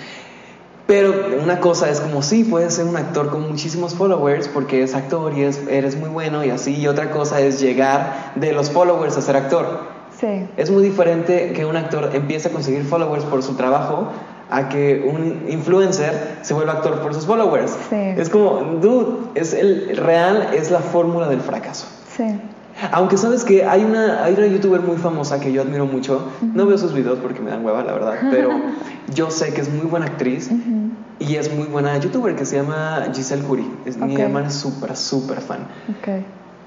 Pero 0.88 1.14
una 1.42 1.60
cosa 1.60 1.90
es 1.90 2.02
como, 2.02 2.22
sí, 2.22 2.44
puedes 2.44 2.74
ser 2.74 2.86
un 2.86 2.98
actor 2.98 3.30
con 3.30 3.48
muchísimos 3.48 3.94
followers 3.94 4.48
porque 4.48 4.84
es 4.84 4.96
actor 4.96 5.34
y 5.38 5.44
eres 5.44 5.96
muy 5.96 6.10
bueno 6.10 6.44
y 6.44 6.50
así, 6.50 6.76
y 6.76 6.88
otra 6.88 7.12
cosa 7.12 7.40
es 7.40 7.62
llegar 7.62 8.34
de 8.36 8.52
los 8.54 8.72
followers 8.72 9.16
a 9.16 9.22
ser 9.22 9.38
actor. 9.38 9.82
Sí. 10.20 10.48
Es 10.58 10.70
muy 10.70 10.84
diferente 10.84 11.54
que 11.54 11.66
un 11.66 11.78
actor 11.78 12.10
empiece 12.14 12.50
a 12.50 12.52
conseguir 12.52 12.84
followers 12.84 13.24
por 13.24 13.42
su 13.42 13.54
trabajo 13.54 14.10
a 14.50 14.70
que 14.70 15.06
un 15.08 15.46
influencer 15.50 16.40
se 16.42 16.54
vuelva 16.54 16.74
actor 16.74 17.02
por 17.02 17.14
sus 17.14 17.26
followers. 17.26 17.78
Sí. 17.90 17.96
Es 17.96 18.30
como, 18.30 18.80
dude, 18.82 19.30
es 19.36 19.54
el 19.54 19.96
real 19.96 20.50
es 20.54 20.72
la 20.72 20.80
fórmula 20.80 21.28
del 21.28 21.42
fracaso. 21.42 21.88
Sí. 22.16 22.24
Aunque 22.92 23.18
sabes 23.18 23.44
que 23.44 23.66
hay 23.66 23.84
una, 23.84 24.24
hay 24.24 24.34
una 24.36 24.48
youtuber 24.48 24.82
muy 24.82 24.98
famosa 24.98 25.40
que 25.40 25.52
yo 25.52 25.62
admiro 25.62 25.86
mucho, 25.86 26.30
no 26.42 26.66
veo 26.66 26.78
sus 26.78 26.94
videos 26.94 27.20
porque 27.20 27.42
me 27.42 27.52
dan 27.52 27.64
hueva, 27.66 27.84
la 27.84 27.94
verdad, 27.94 28.16
pero 28.32 28.50
yo 29.14 29.30
sé 29.30 29.54
que 29.54 29.62
es 29.62 29.70
muy 29.70 29.86
buena 29.86 30.06
actriz 30.06 30.50
y 31.20 31.36
es 31.36 31.54
muy 31.54 31.68
buena 31.68 31.98
youtuber 31.98 32.36
que 32.36 32.46
se 32.46 32.56
llama 32.56 33.08
Giselle 33.14 33.44
Curie. 33.44 33.68
Es, 33.86 33.98
Mi 33.98 34.16
hermana 34.16 34.48
es 34.48 34.54
súper, 34.54 34.96
súper 34.96 35.42
fan. 35.42 35.68
Ok. 35.90 36.24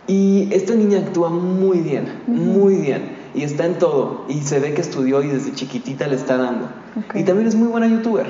Y 0.06 0.48
esta 0.52 0.74
niña 0.74 0.98
actúa 0.98 1.30
muy 1.30 1.78
bien, 1.80 2.12
muy 2.26 2.76
bien. 2.76 3.21
Y 3.34 3.42
está 3.44 3.64
en 3.66 3.78
todo. 3.78 4.24
Y 4.28 4.42
se 4.42 4.60
ve 4.60 4.74
que 4.74 4.80
estudió 4.80 5.22
y 5.22 5.28
desde 5.28 5.52
chiquitita 5.54 6.06
le 6.06 6.16
está 6.16 6.36
dando. 6.36 6.68
Y 7.14 7.22
también 7.24 7.48
es 7.48 7.54
muy 7.54 7.68
buena 7.68 7.86
youtuber. 7.88 8.26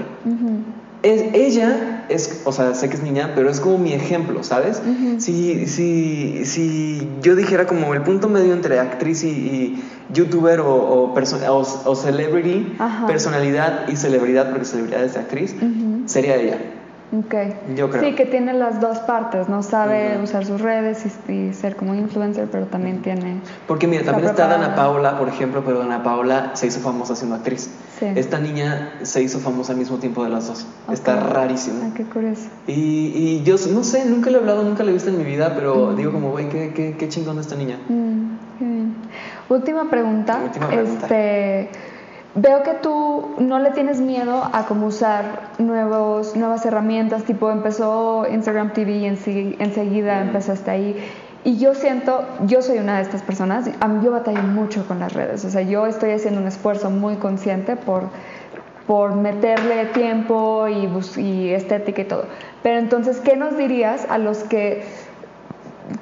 Es, 1.02 1.34
ella 1.34 2.04
es, 2.08 2.42
o 2.44 2.52
sea, 2.52 2.74
sé 2.76 2.88
que 2.88 2.94
es 2.94 3.02
niña, 3.02 3.32
pero 3.34 3.50
es 3.50 3.58
como 3.58 3.76
mi 3.78 3.92
ejemplo, 3.92 4.44
¿sabes? 4.44 4.80
Si, 5.18 5.66
si, 5.66 6.44
si 6.44 7.08
yo 7.22 7.34
dijera 7.34 7.66
como 7.66 7.92
el 7.94 8.02
punto 8.02 8.28
medio 8.28 8.52
entre 8.52 8.78
actriz 8.78 9.24
y, 9.24 9.28
y 9.28 9.82
youtuber 10.14 10.60
o, 10.60 10.72
o, 10.72 11.12
o- 11.14 11.90
o 11.90 11.96
celebrity, 11.96 12.74
Ajá. 12.78 13.08
personalidad 13.08 13.88
y 13.88 13.96
celebridad, 13.96 14.50
porque 14.50 14.64
celebridad 14.64 15.02
es 15.02 15.14
de 15.14 15.20
actriz, 15.20 15.56
sería 16.06 16.36
ella. 16.36 16.58
Ok. 17.12 17.35
Yo 17.77 17.90
creo. 17.90 18.03
Sí, 18.03 18.14
que 18.14 18.25
tiene 18.25 18.55
las 18.55 18.81
dos 18.81 18.98
partes, 19.01 19.48
¿no? 19.48 19.62
Sabe 19.62 20.18
usar 20.22 20.46
sus 20.46 20.62
redes 20.62 21.05
y, 21.29 21.33
y 21.33 21.53
ser 21.53 21.77
como 21.77 21.94
influencer, 21.94 22.48
pero 22.51 22.66
también 22.66 23.03
tiene... 23.03 23.40
Porque 23.66 23.87
mira, 23.87 24.03
también 24.03 24.31
Está 24.31 24.46
Dana. 24.46 24.75
Paola, 24.75 25.18
por 25.18 25.29
ejemplo, 25.29 25.62
pero 25.64 25.81
Dana 25.81 26.03
Paola 26.03 26.53
se 26.55 26.68
hizo 26.68 26.81
famosa 26.81 27.14
siendo 27.14 27.37
actriz. 27.37 27.70
Sí. 27.98 28.07
Esta 28.16 28.38
niña 28.38 28.94
se 29.03 29.22
hizo 29.22 29.40
famosa 29.40 29.72
al 29.72 29.79
mismo 29.79 29.98
tiempo 29.98 30.25
de 30.25 30.31
las 30.31 30.48
dos. 30.48 30.66
Está 30.90 31.20
rarísimo. 31.20 31.81
Ay, 31.85 31.92
qué 31.94 32.05
curioso. 32.05 32.48
Y, 32.66 32.72
y 33.14 33.42
yo 33.44 33.57
no 33.70 33.85
sé, 33.85 34.07
nunca 34.07 34.31
le 34.31 34.38
he 34.38 34.40
hablado, 34.40 34.62
nunca 34.62 34.83
le 34.83 34.90
he 34.90 34.94
visto 34.94 35.11
en 35.11 35.18
mi 35.18 35.25
vida, 35.25 35.55
pero 35.55 35.94
digo 35.94 36.12
como, 36.12 36.31
güey, 36.31 36.48
qué, 36.48 36.72
qué, 36.75 36.96
qué 36.98 37.09
chingón 37.09 37.37
de 37.37 37.42
esta 37.42 37.57
niña. 37.57 37.79
Mm, 37.88 38.59
qué 38.59 38.64
bien. 38.64 38.94
Última 39.51 39.90
pregunta. 39.90 40.40
Última 40.42 40.68
pregunta. 40.68 41.03
Este, 41.03 41.68
veo 42.35 42.62
que 42.62 42.75
tú 42.75 43.35
no 43.38 43.59
le 43.59 43.71
tienes 43.73 44.01
miedo 44.01 44.42
a 44.53 44.64
como 44.66 44.87
usar 44.87 45.51
nuevos, 45.59 46.35
nuevas 46.37 46.64
herramientas, 46.64 47.25
tipo 47.25 47.51
empezó 47.51 48.27
Instagram 48.31 48.73
TV 48.73 48.92
y 48.92 49.05
ense- 49.05 49.57
enseguida 49.59 50.18
Mm. 50.21 50.27
empezaste 50.29 50.71
ahí. 50.71 50.97
Y 51.45 51.59
yo 51.59 51.75
siento, 51.75 52.25
yo 52.47 52.62
soy 52.62 52.79
una 52.79 52.97
de 52.97 53.03
estas 53.03 53.23
personas, 53.23 53.68
a 53.81 53.88
mí 53.88 54.05
yo 54.05 54.12
batallo 54.12 54.42
mucho 54.45 54.87
con 54.87 55.01
las 55.01 55.12
redes, 55.12 55.45
o 55.45 55.51
sea, 55.51 55.62
yo 55.62 55.87
estoy 55.87 56.12
haciendo 56.12 56.40
un 56.40 56.47
esfuerzo 56.47 56.88
muy 56.88 57.16
consciente 57.16 57.75
por, 57.75 58.05
por 58.87 59.14
meterle 59.16 59.87
tiempo 59.87 60.68
y 60.68 61.51
estética 61.53 62.03
y 62.03 62.05
todo. 62.05 62.27
Pero 62.62 62.79
entonces, 62.79 63.18
¿qué 63.18 63.37
nos 63.37 63.57
dirías 63.57 64.07
a 64.09 64.18
los 64.18 64.45
que 64.45 64.85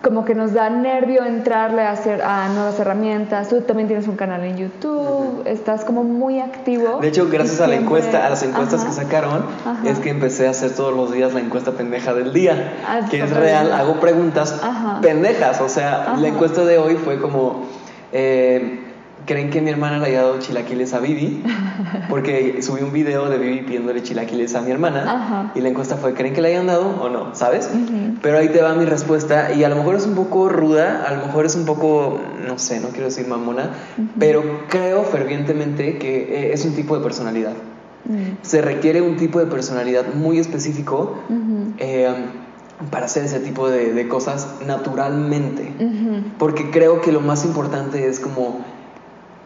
como 0.03 0.25
que 0.25 0.35
nos 0.35 0.53
da 0.53 0.71
nervio 0.71 1.25
entrarle 1.25 1.83
a 1.83 1.93
hacer 1.93 2.23
a 2.23 2.49
nuevas 2.49 2.79
herramientas. 2.79 3.49
Tú 3.49 3.61
también 3.63 3.89
tienes 3.89 4.07
un 4.09 4.17
canal 4.17 4.43
en 4.45 4.57
YouTube, 4.57 5.43
estás 5.47 5.85
como 5.85 6.05
muy 6.05 6.39
activo. 6.41 6.99
De 7.01 7.09
hecho, 7.09 7.29
gracias 7.31 7.61
a 7.61 7.67
la 7.67 7.77
encuesta, 7.77 8.27
a 8.27 8.31
las 8.31 8.43
encuestas 8.43 8.81
Ajá. 8.81 8.89
que 8.91 8.95
sacaron, 8.97 9.45
Ajá. 9.65 9.89
es 9.89 9.99
que 9.99 10.11
empecé 10.11 10.47
a 10.47 10.51
hacer 10.51 10.75
todos 10.75 10.95
los 10.95 11.13
días 11.13 11.33
la 11.35 11.41
encuesta 11.41 11.73
pendeja 11.73 12.13
del 12.15 12.33
día, 12.33 12.75
Ah, 12.87 13.01
que 13.11 13.21
es 13.23 13.31
real, 13.31 13.67
bien. 13.67 13.79
hago 13.81 14.01
preguntas 14.01 14.61
Ajá. 14.63 15.01
pendejas, 15.01 15.61
o 15.61 15.69
sea, 15.69 16.15
la 16.19 16.29
encuesta 16.29 16.65
de 16.65 16.79
hoy 16.79 16.97
fue 16.97 17.21
como, 17.21 17.65
eh, 18.13 18.80
¿creen 19.31 19.51
que 19.51 19.61
mi 19.61 19.71
hermana 19.71 19.99
le 19.99 20.07
haya 20.07 20.23
dado 20.23 20.41
chilaquiles 20.41 20.93
a 20.93 20.99
Vivi? 20.99 21.45
Porque 22.11 22.61
subí 22.63 22.83
un 22.83 22.93
video 22.93 23.31
de 23.31 23.39
Vivi 23.39 23.61
pidiéndole 23.61 24.03
chilaquiles 24.03 24.57
a 24.57 24.61
mi 24.61 24.73
hermana, 24.73 25.05
Ajá. 25.07 25.53
y 25.55 25.61
la 25.61 25.69
encuesta 25.69 25.97
fue, 25.97 26.15
¿creen 26.15 26.35
que 26.35 26.43
le 26.43 26.49
hayan 26.49 26.67
dado 26.67 27.01
o 27.01 27.09
no? 27.09 27.33
¿Sabes? 27.37 27.71
Pero 28.23 28.39
ahí 28.39 28.49
te 28.49 28.61
va 28.61 28.75
mi 28.75 28.87
respuesta 28.87 29.53
y 29.53 29.63
a 29.63 29.69
lo 29.69 29.77
mejor 29.77 29.95
es 29.95 30.05
un 30.05 30.17
poco 30.17 30.49
ruda, 30.49 31.05
a 31.07 31.15
lo 31.15 31.27
mejor 31.27 31.47
es 31.47 31.55
un 31.55 31.65
poco, 31.65 32.21
no 32.45 32.59
sé, 32.59 32.81
no 32.81 32.89
quiero 32.89 33.05
decir 33.05 33.29
mamona, 33.29 33.71
pero 34.19 34.43
creo 34.69 35.05
fervientemente 35.05 35.99
que 35.99 36.49
eh, 36.49 36.53
es 36.53 36.65
un 36.65 36.75
tipo 36.75 36.97
de 36.97 37.05
personalidad. 37.05 37.53
Mm. 38.07 38.39
Se 38.43 38.63
requiere 38.63 39.01
un 39.01 39.17
tipo 39.17 39.39
de 39.39 39.47
personalidad 39.47 40.13
muy 40.13 40.41
específico 40.41 41.21
eh, 41.79 42.13
para 42.91 43.07
hacer 43.07 43.27
ese 43.27 43.39
tipo 43.39 43.69
de, 43.69 43.93
de 43.93 44.09
cosas 44.09 44.57
naturalmente. 44.67 45.73
Porque 46.37 46.71
creo 46.71 47.01
que 47.01 47.13
lo 47.13 47.21
más 47.21 47.45
importante 47.45 48.09
es 48.09 48.19
como 48.19 48.65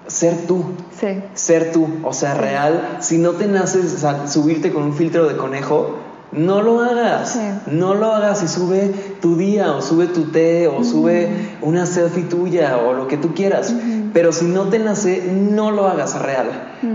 ser 0.07 0.47
tú, 0.47 0.65
Sí. 0.99 1.23
ser 1.35 1.73
tú, 1.73 1.89
o 2.03 2.13
sea, 2.13 2.35
real. 2.35 2.99
Si 3.01 3.19
no 3.19 3.33
te 3.33 3.47
naces 3.47 3.95
o 3.95 3.99
sea, 3.99 4.27
subirte 4.27 4.73
con 4.73 4.83
un 4.83 4.95
filtro 4.95 5.27
de 5.27 5.37
conejo, 5.37 5.97
no 6.33 6.63
lo 6.63 6.81
hagas. 6.81 7.31
Sí. 7.33 7.41
No 7.71 7.95
lo 7.95 8.13
hagas 8.13 8.43
y 8.43 8.49
sube 8.49 8.93
tu 9.21 9.37
día 9.37 9.73
o 9.73 9.81
sube 9.81 10.07
tu 10.07 10.25
té 10.25 10.67
o 10.67 10.83
sube 10.83 11.29
una 11.63 11.87
selfie 11.87 12.25
tuya 12.25 12.77
o 12.79 12.93
lo 12.93 13.07
que 13.07 13.17
tú 13.17 13.35
quieras. 13.35 13.73
Pero 14.13 14.33
si 14.33 14.47
no 14.47 14.65
te 14.65 14.79
nace, 14.79 15.23
no 15.33 15.71
lo 15.71 15.87
hagas 15.87 16.21
real, 16.21 16.49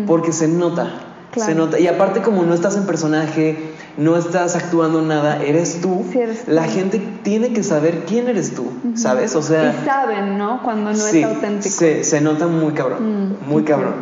porque 0.07 0.31
se 0.31 0.47
nota. 0.47 1.05
Claro. 1.31 1.51
Se 1.51 1.55
nota. 1.55 1.79
Y 1.79 1.87
aparte 1.87 2.21
como 2.21 2.43
no 2.43 2.53
estás 2.53 2.75
en 2.75 2.85
personaje, 2.85 3.71
no 3.99 4.17
estás 4.17 4.55
actuando 4.55 5.01
nada, 5.01 5.43
eres 5.43 5.81
tú. 5.81 6.05
Sí, 6.11 6.19
eres 6.19 6.45
tú. 6.45 6.51
La 6.51 6.63
gente 6.63 6.99
tiene 7.23 7.53
que 7.53 7.61
saber 7.63 8.05
quién 8.07 8.27
eres 8.27 8.55
tú, 8.55 8.65
¿sabes? 8.95 9.35
O 9.35 9.41
sea, 9.41 9.75
y 9.81 9.85
saben, 9.85 10.37
¿no? 10.37 10.63
Cuando 10.63 10.91
no 10.91 10.95
sí, 10.97 11.19
es 11.19 11.25
auténtico. 11.25 11.75
Se, 11.75 12.03
se 12.03 12.21
nota 12.21 12.47
muy 12.47 12.73
cabrón, 12.73 13.35
Mm, 13.45 13.49
muy 13.49 13.63
cabrón. 13.63 13.95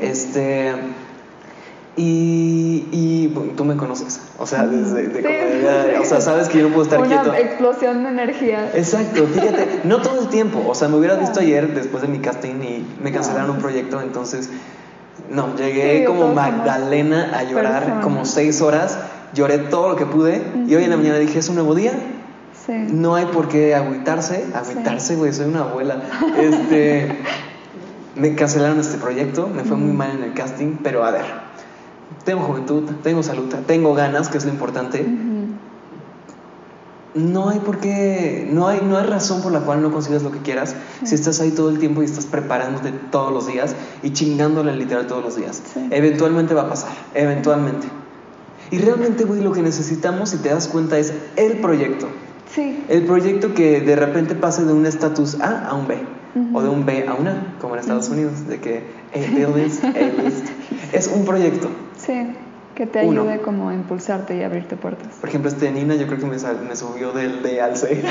Este. 0.00 0.72
Y, 1.96 2.86
y 2.92 3.26
bueno, 3.34 3.52
tú 3.56 3.64
me 3.64 3.76
conoces, 3.76 4.20
o 4.38 4.46
sea, 4.46 4.66
desde 4.66 5.08
de 5.08 5.20
Sí. 5.20 5.96
o 6.00 6.04
sea, 6.04 6.20
sabes 6.20 6.48
que 6.48 6.58
yo 6.58 6.68
no 6.68 6.74
puedo 6.74 6.84
estar 6.84 6.98
Una 7.04 7.08
quieto. 7.22 7.34
explosión 7.34 8.04
de 8.04 8.08
energía. 8.10 8.70
Exacto, 8.74 9.26
fíjate, 9.26 9.80
no 9.84 10.00
todo 10.00 10.20
el 10.22 10.28
tiempo, 10.28 10.64
o 10.66 10.74
sea, 10.74 10.88
me 10.88 10.96
hubiera 10.96 11.16
visto 11.16 11.40
ayer 11.40 11.74
después 11.74 12.00
de 12.02 12.08
mi 12.08 12.20
casting 12.20 12.62
y 12.62 12.86
me 13.02 13.10
cancelaron 13.12 13.50
un 13.50 13.58
proyecto, 13.58 14.00
entonces, 14.00 14.48
no, 15.28 15.54
llegué 15.56 15.98
Sí, 15.98 16.04
como 16.06 16.32
Magdalena 16.32 17.32
a 17.36 17.42
llorar 17.42 17.80
personas. 17.82 18.04
como 18.04 18.24
seis 18.24 18.62
horas, 18.62 18.96
lloré 19.34 19.58
todo 19.58 19.90
lo 19.90 19.96
que 19.96 20.06
pude 20.06 20.42
y 20.66 20.74
hoy 20.74 20.84
en 20.84 20.90
la 20.90 20.96
mañana 20.96 21.18
dije, 21.18 21.38
es 21.38 21.48
un 21.48 21.56
nuevo 21.56 21.74
día, 21.74 21.92
Sí. 22.66 22.72
no 22.92 23.14
hay 23.14 23.24
por 23.26 23.48
qué 23.48 23.74
agüitarse, 23.74 24.44
agüitarse, 24.54 25.16
güey, 25.16 25.32
soy 25.32 25.46
una 25.46 25.60
abuela. 25.60 26.02
Este, 26.38 27.16
me 28.16 28.34
cancelaron 28.34 28.78
este 28.78 28.98
proyecto, 28.98 29.48
me 29.48 29.64
fue 29.64 29.76
muy 29.76 29.92
mal 29.96 30.10
en 30.18 30.24
el 30.24 30.34
casting, 30.34 30.76
pero 30.82 31.04
a 31.04 31.10
ver, 31.10 31.24
tengo 32.24 32.42
juventud, 32.42 32.82
tengo 33.02 33.22
salud, 33.22 33.48
tengo 33.66 33.94
ganas, 33.94 34.28
que 34.28 34.36
es 34.38 34.44
lo 34.44 34.50
importante. 34.50 35.06
No 37.14 37.48
hay 37.48 37.58
por 37.58 37.78
qué, 37.78 38.48
no 38.52 38.68
hay, 38.68 38.80
no 38.84 38.96
hay 38.96 39.06
razón 39.06 39.42
por 39.42 39.50
la 39.50 39.60
cual 39.60 39.82
no 39.82 39.90
consigas 39.90 40.22
lo 40.22 40.30
que 40.30 40.38
quieras 40.38 40.76
si 41.02 41.16
estás 41.16 41.40
ahí 41.40 41.50
todo 41.50 41.70
el 41.70 41.78
tiempo 41.80 42.02
y 42.02 42.04
estás 42.04 42.26
preparándote 42.26 42.92
todos 43.10 43.32
los 43.32 43.48
días 43.48 43.74
y 44.04 44.12
chingándole 44.12 44.76
literal 44.76 45.06
todos 45.08 45.24
los 45.24 45.34
días. 45.36 45.60
Eventualmente 45.90 46.54
va 46.54 46.62
a 46.62 46.68
pasar, 46.68 46.90
eventualmente. 47.14 47.88
Y 48.70 48.78
realmente, 48.78 49.24
güey, 49.24 49.42
lo 49.42 49.52
que 49.52 49.62
necesitamos, 49.62 50.30
si 50.30 50.38
te 50.38 50.48
das 50.48 50.68
cuenta, 50.68 50.98
es 50.98 51.12
el 51.36 51.58
proyecto. 51.58 52.08
Sí. 52.54 52.84
El 52.88 53.04
proyecto 53.04 53.54
que 53.54 53.80
de 53.80 53.96
repente 53.96 54.34
pase 54.34 54.64
de 54.64 54.72
un 54.72 54.86
estatus 54.86 55.40
A 55.40 55.68
a 55.68 55.74
un 55.74 55.86
B, 55.86 55.98
o 56.52 56.62
de 56.62 56.68
un 56.68 56.86
B 56.86 57.06
a 57.06 57.14
un 57.14 57.28
A, 57.28 57.56
como 57.60 57.74
en 57.74 57.80
Estados 57.80 58.08
Unidos, 58.08 58.46
de 58.48 58.60
que 58.60 58.84
A-list, 59.14 59.84
A-list. 59.84 60.46
Es 60.92 61.06
un 61.06 61.24
proyecto. 61.24 61.68
Sí. 61.96 62.34
Que 62.74 62.86
te 62.86 63.04
Uno. 63.04 63.22
ayude 63.22 63.40
como 63.42 63.68
a 63.68 63.74
impulsarte 63.74 64.36
y 64.36 64.42
abrirte 64.42 64.76
puertas. 64.76 65.08
Por 65.20 65.28
ejemplo, 65.28 65.50
este 65.50 65.66
de 65.66 65.72
Nina, 65.72 65.96
yo 65.96 66.06
creo 66.06 66.18
que 66.18 66.26
me, 66.26 66.36
me 66.36 66.76
subió 66.76 67.12
del 67.12 67.42
D 67.42 67.60
al 67.60 67.76
C. 67.76 68.02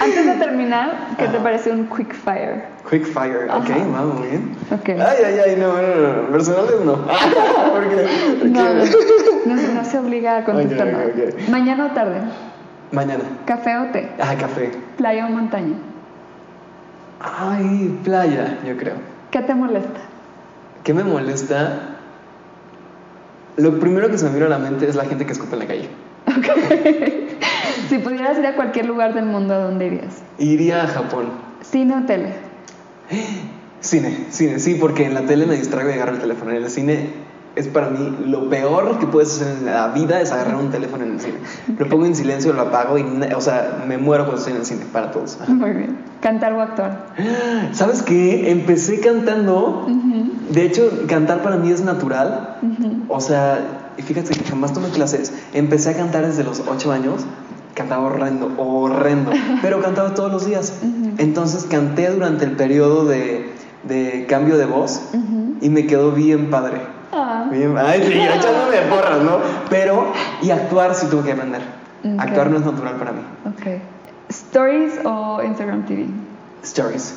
Antes 0.00 0.26
de 0.26 0.32
terminar, 0.34 1.08
¿qué 1.18 1.26
te 1.28 1.38
parece 1.40 1.70
un 1.72 1.86
quick 1.88 2.14
fire? 2.14 2.64
Quick 2.88 3.04
fire, 3.04 3.44
ok, 3.50 3.70
Ajá. 3.70 3.78
va 3.94 4.02
muy 4.04 4.26
bien. 4.28 4.56
Ok. 4.72 4.88
Ay, 4.90 5.24
ay, 5.26 5.38
ay, 5.44 5.56
no, 5.58 5.72
no, 5.74 6.22
no, 6.22 6.28
personales 6.30 6.80
no. 6.84 6.94
¿Por 7.72 7.88
qué? 7.88 8.06
¿Por 8.38 8.48
No, 8.48 8.64
qué? 8.64 8.90
no, 9.46 9.54
no, 9.56 9.72
no 9.74 9.84
se 9.84 9.98
obliga 9.98 10.38
a 10.38 10.44
contestar 10.44 10.86
Ok, 10.88 10.92
nada. 10.92 11.04
ok, 11.06 11.34
ok. 11.34 11.48
Mañana 11.48 11.86
o 11.86 11.90
tarde, 11.90 12.20
Mañana. 12.92 13.24
café 13.44 13.76
o 13.78 13.86
té, 13.92 14.08
Ah, 14.20 14.34
café. 14.38 14.70
playa 14.96 15.26
o 15.26 15.30
montaña. 15.30 15.74
Ay, 17.20 17.98
playa, 18.04 18.58
yo 18.64 18.76
creo. 18.76 18.94
¿Qué 19.30 19.42
te 19.42 19.54
molesta? 19.54 20.00
¿Qué 20.84 20.94
me 20.94 21.02
molesta? 21.02 21.95
Lo 23.56 23.78
primero 23.80 24.10
que 24.10 24.18
se 24.18 24.26
me 24.26 24.34
vino 24.34 24.46
a 24.46 24.50
la 24.50 24.58
mente 24.58 24.88
es 24.88 24.94
la 24.94 25.04
gente 25.04 25.24
que 25.24 25.32
escupe 25.32 25.54
en 25.54 25.58
la 25.60 25.66
calle. 25.66 25.88
Si 27.88 27.98
pudieras 27.98 28.36
ir 28.38 28.46
a 28.46 28.56
cualquier 28.56 28.86
lugar 28.86 29.14
del 29.14 29.26
mundo, 29.26 29.54
¿a 29.54 29.58
dónde 29.58 29.86
irías? 29.86 30.16
Iría 30.38 30.82
a 30.82 30.86
Japón. 30.88 31.30
¿Cine 31.62 31.94
o 31.94 32.02
tele? 32.04 32.34
Cine, 33.80 34.26
cine, 34.30 34.58
sí, 34.58 34.74
porque 34.74 35.04
en 35.04 35.14
la 35.14 35.20
tele 35.22 35.46
me 35.46 35.54
distraigo 35.54 35.90
y 35.90 35.92
agarro 35.92 36.14
el 36.14 36.18
teléfono. 36.18 36.50
En 36.50 36.64
el 36.64 36.70
cine 36.70 37.10
es 37.56 37.68
para 37.68 37.88
mí 37.88 38.16
lo 38.26 38.50
peor 38.50 38.98
que 38.98 39.06
puedes 39.06 39.34
hacer 39.34 39.56
en 39.58 39.66
la 39.66 39.88
vida 39.88 40.20
es 40.20 40.30
agarrar 40.30 40.56
un 40.56 40.70
teléfono 40.70 41.04
en 41.04 41.12
el 41.12 41.20
cine. 41.20 41.38
Lo 41.78 41.88
pongo 41.88 42.04
en 42.04 42.14
silencio, 42.14 42.52
lo 42.52 42.62
apago 42.62 42.98
y, 42.98 43.02
o 43.34 43.40
sea, 43.40 43.82
me 43.88 43.96
muero 43.96 44.24
cuando 44.24 44.40
estoy 44.40 44.52
en 44.52 44.60
el 44.60 44.66
cine, 44.66 44.84
para 44.92 45.10
todos. 45.10 45.38
Muy 45.48 45.70
bien. 45.70 45.96
¿Cantar 46.20 46.52
o 46.52 46.60
actuar? 46.60 47.14
¿Sabes 47.72 48.02
qué? 48.02 48.50
Empecé 48.50 49.00
cantando. 49.00 49.86
De 50.50 50.64
hecho, 50.64 50.90
cantar 51.08 51.42
para 51.42 51.56
mí 51.56 51.70
es 51.70 51.80
natural. 51.80 52.58
O 53.08 53.20
sea, 53.20 53.92
fíjate 53.96 54.34
que 54.34 54.44
jamás 54.44 54.74
tomé 54.74 54.90
clases. 54.90 55.32
Empecé 55.54 55.90
a 55.90 55.94
cantar 55.94 56.26
desde 56.26 56.44
los 56.44 56.62
8 56.68 56.92
años. 56.92 57.24
Cantaba 57.74 58.04
horrendo, 58.04 58.52
horrendo. 58.58 59.30
pero 59.62 59.80
cantaba 59.80 60.14
todos 60.14 60.30
los 60.30 60.44
días. 60.44 60.74
Entonces 61.16 61.64
canté 61.64 62.10
durante 62.10 62.44
el 62.44 62.52
periodo 62.52 63.06
de, 63.06 63.50
de 63.84 64.26
cambio 64.28 64.58
de 64.58 64.66
voz 64.66 65.00
y 65.62 65.70
me 65.70 65.86
quedó 65.86 66.12
bien 66.12 66.50
padre. 66.50 66.95
Ay, 67.52 68.02
sí, 68.06 68.18
echándome 68.18 68.78
porras, 68.88 69.22
¿no? 69.22 69.38
Pero, 69.70 70.12
y 70.42 70.50
actuar 70.50 70.94
sí 70.94 71.06
tuve 71.08 71.24
que 71.24 71.32
aprender. 71.32 71.62
Actuar 72.18 72.50
no 72.50 72.58
es 72.58 72.64
natural 72.64 72.96
para 72.96 73.12
mí. 73.12 73.20
Ok. 73.46 73.80
¿Stories 74.28 75.00
o 75.04 75.42
Instagram 75.42 75.86
TV? 75.86 76.06
Stories. 76.62 77.14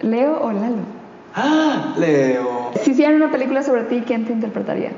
¿Leo 0.00 0.40
o 0.40 0.52
Lalo? 0.52 0.82
¡Ah! 1.34 1.94
Leo. 1.96 2.70
Si 2.82 2.92
hicieran 2.92 3.16
una 3.16 3.30
película 3.30 3.62
sobre 3.62 3.84
ti, 3.84 4.02
¿quién 4.06 4.24
te 4.24 4.32
interpretaría? 4.32 4.92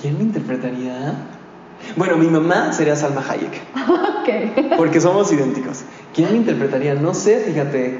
¿Quién 0.00 0.18
me 0.18 0.24
interpretaría? 0.24 1.14
Bueno, 1.96 2.16
mi 2.16 2.26
mamá 2.26 2.72
sería 2.72 2.96
Salma 2.96 3.22
Hayek. 3.28 3.60
ok. 3.76 4.76
Porque 4.76 5.00
somos 5.00 5.32
idénticos. 5.32 5.82
¿Quién 6.14 6.30
me 6.32 6.38
interpretaría? 6.38 6.94
No 6.94 7.14
sé, 7.14 7.40
fíjate. 7.40 7.98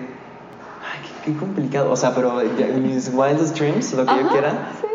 Ay, 0.82 1.10
qué, 1.24 1.34
complicado. 1.36 1.90
O 1.92 1.96
sea, 1.96 2.14
pero 2.14 2.40
mis 2.80 3.10
wildest 3.12 3.58
dreams, 3.58 3.92
lo 3.92 4.06
que 4.06 4.16
yo 4.22 4.28
quiera. 4.28 4.70
Sí. 4.80 4.86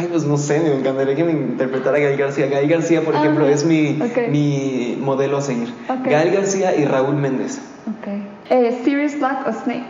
Ay, 0.00 0.08
pues 0.10 0.24
no 0.24 0.38
sé, 0.38 0.58
me 0.60 0.72
encantaría 0.72 1.14
que 1.14 1.24
me 1.24 1.32
interpretara 1.32 1.98
Gael 1.98 2.16
García. 2.16 2.46
Gael 2.46 2.66
García, 2.70 3.02
por 3.02 3.14
ejemplo, 3.14 3.46
es 3.46 3.66
mi, 3.66 3.98
mi 4.30 4.96
modelo 4.98 5.36
a 5.36 5.42
seguir. 5.42 5.74
Gael 6.06 6.32
García 6.32 6.74
y 6.74 6.86
Raúl 6.86 7.16
Méndez. 7.16 7.60
Okay. 8.00 8.26
Eh, 8.48 8.80
¿Sirius 8.82 9.18
Black 9.18 9.46
o 9.46 9.52
Snape? 9.52 9.84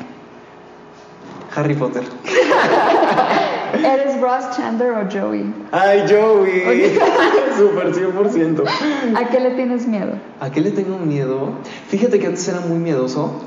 Harry 1.55 1.77
Potter. 1.77 2.03
¿Eres 3.75 4.21
Ross 4.21 4.57
Chandler 4.57 4.91
o 4.95 5.09
Joey? 5.09 5.55
Ay, 5.71 6.05
Joey. 6.09 6.99
Super 7.57 7.93
100%. 7.95 8.65
¿A 9.15 9.29
qué 9.29 9.39
le 9.39 9.51
tienes 9.53 9.87
miedo? 9.87 10.15
¿A 10.41 10.51
qué 10.51 10.61
le 10.61 10.73
tengo 10.73 10.99
miedo? 10.99 11.53
Fíjate 11.87 12.19
que 12.19 12.27
antes 12.27 12.49
era 12.49 12.59
muy 12.59 12.79
miedoso 12.79 13.41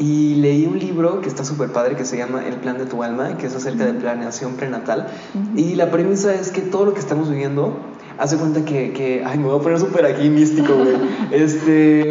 y 0.00 0.36
leí 0.36 0.66
un 0.66 0.78
libro 0.78 1.20
que 1.20 1.28
está 1.28 1.44
súper 1.44 1.72
padre 1.72 1.94
que 1.94 2.06
se 2.06 2.16
llama 2.16 2.42
El 2.46 2.54
plan 2.54 2.78
de 2.78 2.86
tu 2.86 3.02
alma, 3.02 3.36
que 3.36 3.46
es 3.46 3.54
acerca 3.54 3.84
de 3.84 3.92
planeación 3.92 4.54
prenatal. 4.54 5.08
Y 5.54 5.74
la 5.74 5.90
premisa 5.90 6.34
es 6.34 6.50
que 6.50 6.62
todo 6.62 6.86
lo 6.86 6.94
que 6.94 7.00
estamos 7.00 7.28
viviendo, 7.28 7.76
hace 8.18 8.38
cuenta 8.38 8.64
que, 8.64 8.94
que 8.94 9.22
ay, 9.26 9.38
me 9.38 9.44
voy 9.44 9.60
a 9.60 9.62
poner 9.62 9.78
súper 9.78 10.06
aquí 10.06 10.30
místico, 10.30 10.74
güey. 10.74 10.96
este, 11.30 12.08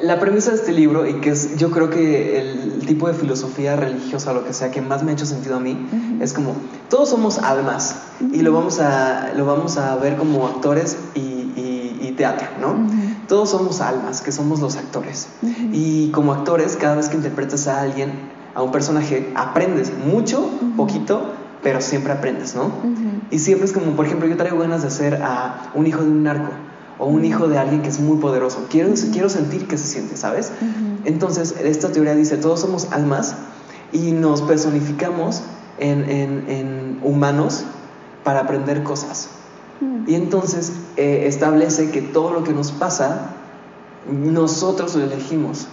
la 0.00 0.18
premisa 0.18 0.50
de 0.52 0.56
este 0.56 0.72
libro, 0.72 1.06
y 1.06 1.20
que 1.20 1.28
es 1.28 1.58
yo 1.58 1.70
creo 1.70 1.90
que 1.90 2.40
el 2.40 2.86
tipo 2.86 3.06
de 3.06 3.12
filosofía 3.12 3.76
religiosa 3.76 4.32
lo 4.32 4.46
que 4.46 4.54
sea 4.54 4.70
que 4.70 4.80
más 4.80 5.02
me 5.02 5.10
ha 5.10 5.14
hecho 5.14 5.26
sentido 5.26 5.56
a 5.56 5.60
mí, 5.60 5.76
es 6.22 6.32
como, 6.32 6.56
todos 6.88 7.10
somos 7.10 7.38
almas 7.38 7.96
y 8.32 8.40
lo 8.40 8.54
vamos 8.54 8.80
a, 8.80 9.34
lo 9.36 9.44
vamos 9.44 9.76
a 9.76 9.96
ver 9.96 10.16
como 10.16 10.46
actores 10.46 10.96
y, 11.14 11.20
y, 11.20 11.98
y 12.00 12.12
teatro, 12.12 12.46
¿no? 12.62 12.88
Todos 13.28 13.50
somos 13.50 13.80
almas, 13.80 14.22
que 14.22 14.32
somos 14.32 14.60
los 14.60 14.76
actores. 14.76 15.28
Y 15.72 16.10
como 16.10 16.32
actores, 16.32 16.76
cada 16.76 16.96
vez 16.96 17.08
que 17.08 17.16
interpretas 17.16 17.68
a 17.68 17.80
alguien, 17.82 18.12
a 18.54 18.62
un 18.62 18.72
personaje, 18.72 19.30
aprendes 19.36 19.92
mucho, 19.96 20.48
poquito, 20.76 21.34
pero 21.62 21.80
siempre 21.80 22.12
aprendes, 22.12 22.54
¿no? 22.54 22.72
Y 23.30 23.38
siempre 23.38 23.66
es 23.66 23.72
como, 23.72 23.94
por 23.94 24.06
ejemplo, 24.06 24.26
yo 24.26 24.36
traigo 24.36 24.58
ganas 24.58 24.82
de 24.82 24.88
hacer 24.88 25.22
a 25.22 25.70
un 25.74 25.86
hijo 25.86 26.02
de 26.02 26.08
un 26.08 26.22
narco 26.22 26.50
o 26.98 27.06
un 27.06 27.24
hijo 27.24 27.46
de 27.46 27.58
alguien 27.58 27.82
que 27.82 27.88
es 27.88 28.00
muy 28.00 28.16
poderoso. 28.16 28.66
Quiero, 28.70 28.90
quiero 29.12 29.28
sentir 29.28 29.68
que 29.68 29.76
se 29.76 29.86
siente, 29.86 30.16
¿sabes? 30.16 30.50
Entonces, 31.04 31.54
esta 31.62 31.92
teoría 31.92 32.14
dice, 32.14 32.38
todos 32.38 32.60
somos 32.60 32.88
almas 32.92 33.36
y 33.92 34.12
nos 34.12 34.42
personificamos 34.42 35.42
en, 35.78 36.08
en 36.08 36.98
humanos 37.02 37.64
para 38.24 38.40
aprender 38.40 38.82
cosas. 38.82 39.28
Y 40.06 40.14
entonces 40.14 40.72
eh, 40.96 41.24
establece 41.26 41.90
que 41.90 42.02
todo 42.02 42.32
lo 42.32 42.42
que 42.42 42.52
nos 42.52 42.72
pasa, 42.72 43.30
nosotros 44.10 44.96
lo 44.96 45.04
elegimos. 45.04 45.68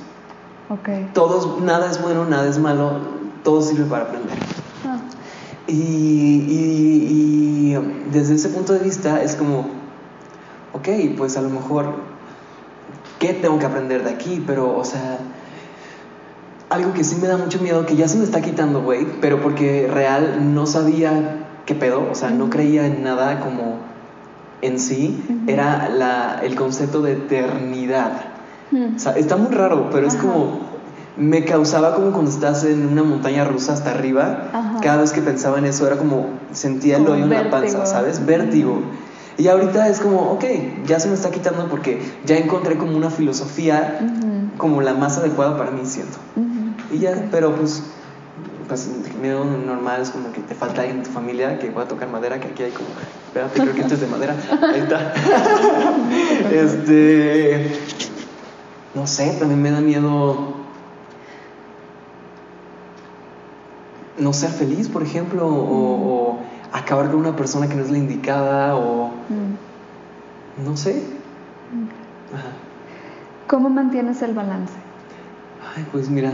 Okay. 0.69 1.09
Todos, 1.13 1.61
nada 1.61 1.89
es 1.89 2.01
bueno, 2.01 2.25
nada 2.25 2.47
es 2.47 2.59
malo, 2.59 2.99
todo 3.43 3.61
sirve 3.61 3.85
para 3.85 4.05
aprender. 4.05 4.37
Ah. 4.85 4.99
Y, 5.67 5.73
y, 5.73 7.77
desde 8.11 8.35
ese 8.35 8.49
punto 8.49 8.73
de 8.73 8.79
vista 8.79 9.23
es 9.23 9.35
como, 9.35 9.67
ok, 10.73 10.87
pues 11.17 11.37
a 11.37 11.41
lo 11.41 11.49
mejor, 11.49 11.95
¿qué 13.19 13.33
tengo 13.33 13.57
que 13.57 13.65
aprender 13.65 14.03
de 14.03 14.11
aquí? 14.11 14.43
Pero, 14.45 14.77
o 14.77 14.83
sea, 14.83 15.19
algo 16.69 16.93
que 16.93 17.03
sí 17.03 17.15
me 17.21 17.27
da 17.27 17.37
mucho 17.37 17.59
miedo, 17.59 17.85
que 17.85 17.95
ya 17.95 18.07
se 18.07 18.17
me 18.17 18.23
está 18.23 18.41
quitando, 18.41 18.81
güey, 18.81 19.05
pero 19.21 19.41
porque 19.41 19.87
real 19.91 20.53
no 20.53 20.65
sabía 20.65 21.47
qué 21.65 21.73
pedo, 21.73 22.07
o 22.11 22.15
sea, 22.15 22.29
no 22.29 22.49
creía 22.49 22.85
en 22.85 23.03
nada 23.03 23.39
como 23.39 23.94
en 24.65 24.79
sí 24.79 25.23
era 25.47 25.89
la, 25.89 26.39
el 26.43 26.55
concepto 26.55 27.01
de 27.01 27.13
eternidad. 27.13 28.11
O 28.73 28.99
sea, 28.99 29.13
está 29.13 29.37
muy 29.37 29.53
raro, 29.53 29.89
pero 29.91 30.07
es 30.07 30.15
como 30.15 30.75
me 31.17 31.45
causaba 31.45 31.95
como 31.95 32.11
cuando 32.11 32.29
estás 32.29 32.65
en 32.65 32.87
una 32.87 33.03
montaña 33.03 33.45
rusa 33.45 33.73
hasta 33.73 33.91
arriba, 33.91 34.49
cada 34.81 34.97
vez 34.97 35.11
que 35.11 35.21
pensaba 35.21 35.57
en 35.57 35.65
eso 35.65 35.87
era 35.87 35.97
como 35.97 36.27
sentía 36.51 36.97
el 36.97 37.07
hoyo 37.07 37.23
en 37.23 37.29
la 37.29 37.49
panza, 37.49 37.85
¿sabes? 37.85 38.25
Vértigo. 38.25 38.81
Y 39.37 39.47
ahorita 39.47 39.87
es 39.89 39.99
como, 39.99 40.31
ok, 40.31 40.45
ya 40.85 40.99
se 40.99 41.09
me 41.09 41.13
está 41.13 41.29
quitando 41.31 41.67
porque 41.67 42.01
ya 42.25 42.37
encontré 42.37 42.77
como 42.77 42.95
una 42.97 43.09
filosofía 43.09 43.99
como 44.57 44.81
la 44.81 44.93
más 44.93 45.17
adecuada 45.17 45.57
para 45.57 45.71
mí, 45.71 45.81
siento. 45.85 46.17
Y 46.91 46.99
ya, 46.99 47.27
pero 47.31 47.55
pues 47.55 47.83
pues 48.67 48.89
miedo 49.21 49.45
normal 49.45 50.01
es 50.01 50.09
como 50.09 50.31
que 50.31 50.41
te 50.41 50.55
falta 50.55 50.81
alguien 50.81 50.99
en 50.99 51.03
tu 51.03 51.11
familia 51.11 51.59
que 51.59 51.67
pueda 51.67 51.87
tocar 51.87 52.09
madera, 52.09 52.39
que 52.39 52.47
aquí 52.47 52.63
hay 52.63 52.71
como, 52.71 52.87
espérate, 53.27 53.61
creo 53.61 53.73
que 53.73 53.81
esto 53.81 53.93
es 53.93 54.01
de 54.01 54.07
madera, 54.07 54.35
ahí 54.73 54.81
está. 54.81 55.13
este, 56.51 57.79
no 58.93 59.07
sé, 59.07 59.35
también 59.39 59.61
me 59.61 59.71
da 59.71 59.81
miedo 59.81 60.65
no 64.17 64.33
ser 64.33 64.49
feliz, 64.49 64.87
por 64.87 65.03
ejemplo, 65.03 65.47
o, 65.47 66.39
acabar 66.71 67.09
con 67.09 67.19
una 67.19 67.35
persona 67.35 67.67
que 67.69 67.75
no 67.75 67.83
es 67.83 67.91
la 67.91 67.97
indicada, 67.97 68.75
o 68.75 69.07
mm. 69.07 70.65
no 70.65 70.75
sé. 70.75 71.03
¿Cómo 73.47 73.69
mantienes 73.69 74.21
el 74.21 74.33
balance? 74.33 74.73
Ay, 75.75 75.85
pues 75.91 76.09
mira, 76.09 76.31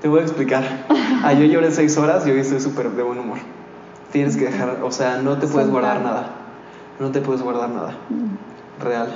te 0.00 0.08
voy 0.08 0.20
a 0.20 0.22
explicar. 0.22 0.64
Ah, 1.22 1.32
yo 1.32 1.44
lloré 1.44 1.70
seis 1.72 1.96
horas 1.98 2.26
y 2.26 2.30
hoy 2.30 2.40
estoy 2.40 2.60
súper 2.60 2.90
de 2.90 3.02
buen 3.02 3.18
humor. 3.18 3.38
Tienes 4.12 4.36
que 4.36 4.44
dejar, 4.44 4.78
o 4.82 4.92
sea, 4.92 5.20
no 5.20 5.38
te 5.38 5.46
puedes 5.46 5.68
guardar 5.68 6.00
nada. 6.00 6.30
No 7.00 7.10
te 7.10 7.20
puedes 7.20 7.42
guardar 7.42 7.70
nada. 7.70 7.96
Mm. 8.08 8.82
Real. 8.82 9.08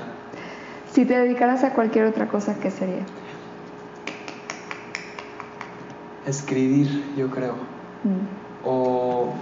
Si 0.93 1.05
te 1.05 1.19
dedicaras 1.19 1.65
a 1.65 1.73
cualquier 1.73 2.07
otra 2.07 2.29
cosa, 2.29 2.57
¿qué 2.61 2.71
sería? 2.71 3.05
Escribir, 6.27 7.15
yo 7.17 7.31
creo. 7.31 7.55
Mm. 8.05 8.67
O, 8.67 9.33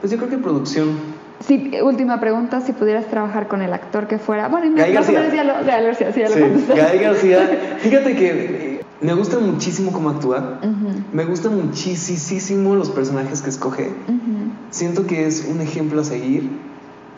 pues 0.00 0.12
yo 0.12 0.18
creo 0.18 0.30
que 0.30 0.38
producción. 0.38 1.16
Sí, 1.40 1.72
última 1.82 2.20
pregunta, 2.20 2.60
si 2.60 2.72
pudieras 2.72 3.06
trabajar 3.06 3.48
con 3.48 3.60
el 3.60 3.72
actor 3.72 4.06
que 4.06 4.18
fuera... 4.18 4.48
Bueno, 4.48 4.74
Gael 4.76 4.94
García. 4.94 5.34
Ya 5.34 5.44
lo, 5.44 5.62
ya 5.64 5.94
sí, 5.94 6.20
ya 6.20 6.28
lo 6.28 6.34
sí, 6.34 6.64
Gael 6.74 7.00
García. 7.00 7.38
Fíjate 7.78 8.16
que 8.16 8.75
me 9.00 9.14
gusta 9.14 9.38
muchísimo 9.38 9.92
cómo 9.92 10.10
actúa. 10.10 10.60
Me 11.12 11.24
gustan 11.24 11.56
muchísimo 11.56 12.74
los 12.74 12.90
personajes 12.90 13.42
que 13.42 13.50
escoge. 13.50 13.94
Siento 14.70 15.06
que 15.06 15.26
es 15.26 15.46
un 15.50 15.60
ejemplo 15.60 16.00
a 16.00 16.04
seguir. 16.04 16.50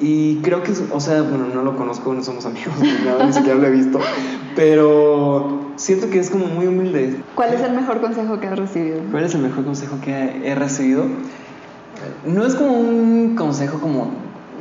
Y 0.01 0.37
creo 0.43 0.63
que, 0.63 0.73
o 0.93 1.01
sea, 1.01 1.23
bueno, 1.23 1.47
no 1.53 1.63
lo 1.63 1.77
conozco, 1.77 2.15
no 2.15 2.23
somos 2.23 2.47
amigos, 2.47 2.75
ni 3.27 3.33
siquiera 3.33 3.59
lo 3.59 3.67
he 3.67 3.71
visto. 3.71 3.99
Pero 4.55 5.73
siento 5.75 6.09
que 6.09 6.21
es 6.21 6.31
como 6.31 6.47
muy 6.47 6.67
humilde. 6.67 7.21
¿Cuál 7.35 7.55
es 7.55 7.63
el 7.63 7.73
mejor 7.73 8.01
consejo 8.01 8.39
que 8.39 8.47
has 8.47 8.59
recibido? 8.59 9.01
¿Cuál 9.11 9.25
es 9.25 9.35
el 9.35 9.43
mejor 9.43 9.65
consejo 9.65 9.97
que 10.01 10.49
he 10.49 10.55
recibido? 10.55 11.07
No 12.25 12.47
es 12.47 12.55
como 12.55 12.79
un 12.79 13.35
consejo 13.37 13.81
como, 13.81 14.11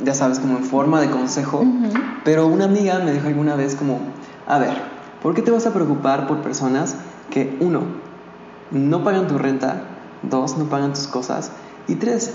ya 0.04 0.12
sabes, 0.12 0.40
como 0.40 0.58
en 0.58 0.64
forma 0.64 1.00
de 1.00 1.08
consejo. 1.08 1.64
Pero 2.24 2.48
una 2.48 2.64
amiga 2.64 2.98
me 2.98 3.12
dijo 3.12 3.28
alguna 3.28 3.54
vez 3.54 3.76
como, 3.76 4.00
a 4.46 4.58
ver, 4.58 4.97
¿por 5.22 5.34
qué 5.34 5.42
te 5.42 5.50
vas 5.50 5.66
a 5.66 5.72
preocupar 5.72 6.26
por 6.26 6.38
personas 6.38 6.96
que 7.30 7.56
uno, 7.60 7.82
no 8.70 9.04
pagan 9.04 9.26
tu 9.26 9.38
renta, 9.38 9.82
dos, 10.22 10.58
no 10.58 10.64
pagan 10.64 10.92
tus 10.92 11.06
cosas 11.06 11.50
y 11.86 11.96
tres, 11.96 12.32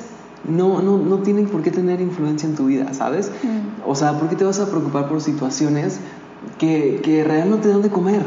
no, 0.47 0.81
no, 0.81 0.97
no 0.97 1.19
tienen 1.19 1.47
por 1.47 1.61
qué 1.61 1.71
tener 1.71 2.01
influencia 2.01 2.47
en 2.47 2.55
tu 2.55 2.65
vida, 2.65 2.93
¿sabes? 2.93 3.31
Mm. 3.43 3.89
O 3.89 3.95
sea, 3.95 4.19
¿por 4.19 4.29
qué 4.29 4.35
te 4.35 4.43
vas 4.43 4.59
a 4.59 4.67
preocupar 4.67 5.07
por 5.07 5.21
situaciones 5.21 5.99
que, 6.57 6.99
que 7.03 7.23
realmente 7.23 7.49
no 7.49 7.61
te 7.61 7.69
dan 7.69 7.81
de 7.81 7.89
comer? 7.89 8.23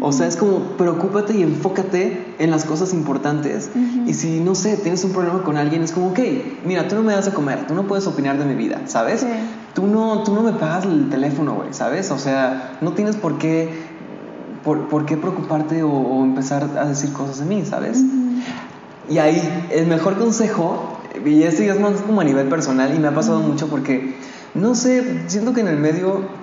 O 0.00 0.12
sea, 0.12 0.26
es 0.26 0.36
como 0.36 0.76
preocúpate 0.76 1.36
y 1.36 1.42
enfócate 1.42 2.34
en 2.38 2.50
las 2.50 2.64
cosas 2.64 2.94
importantes. 2.94 3.70
Y 4.06 4.14
si, 4.14 4.40
no 4.40 4.54
sé, 4.54 4.76
tienes 4.76 5.04
un 5.04 5.12
problema 5.12 5.42
con 5.42 5.56
alguien, 5.56 5.82
es 5.82 5.92
como, 5.92 6.08
ok, 6.08 6.18
mira, 6.64 6.88
tú 6.88 6.94
no 6.94 7.02
me 7.02 7.12
das 7.12 7.28
a 7.28 7.34
comer, 7.34 7.66
tú 7.66 7.74
no 7.74 7.86
puedes 7.86 8.06
opinar 8.06 8.38
de 8.38 8.44
mi 8.44 8.54
vida, 8.54 8.82
¿sabes? 8.86 9.26
Tú, 9.74 9.86
no, 9.86 10.22
tú 10.22 10.34
no 10.34 10.42
me 10.42 10.52
pagas 10.52 10.84
el 10.84 11.10
teléfono, 11.10 11.54
güey, 11.54 11.72
¿sabes? 11.72 12.10
O 12.10 12.18
sea, 12.18 12.78
no 12.80 12.92
tienes 12.92 13.16
por 13.16 13.38
qué, 13.38 13.70
por, 14.64 15.06
qué 15.06 15.16
preocuparte 15.16 15.82
o, 15.82 16.22
empezar 16.22 16.68
a 16.78 16.86
decir 16.86 17.12
cosas 17.12 17.38
de 17.40 17.44
mí, 17.46 17.64
¿sabes? 17.64 18.02
Y 19.08 19.18
ahí, 19.18 19.68
el 19.70 19.86
mejor 19.86 20.16
consejo, 20.18 20.98
y 21.24 21.42
esto 21.42 21.62
ya 21.62 21.74
es 21.74 21.80
más 21.80 22.00
como 22.02 22.20
a 22.20 22.24
nivel 22.24 22.48
personal, 22.48 22.94
y 22.94 22.98
me 22.98 23.08
ha 23.08 23.14
pasado 23.14 23.40
mucho 23.40 23.68
porque, 23.68 24.16
no 24.54 24.74
sé, 24.74 25.28
siento 25.28 25.52
que 25.52 25.60
en 25.60 25.68
el 25.68 25.78
medio 25.78 26.42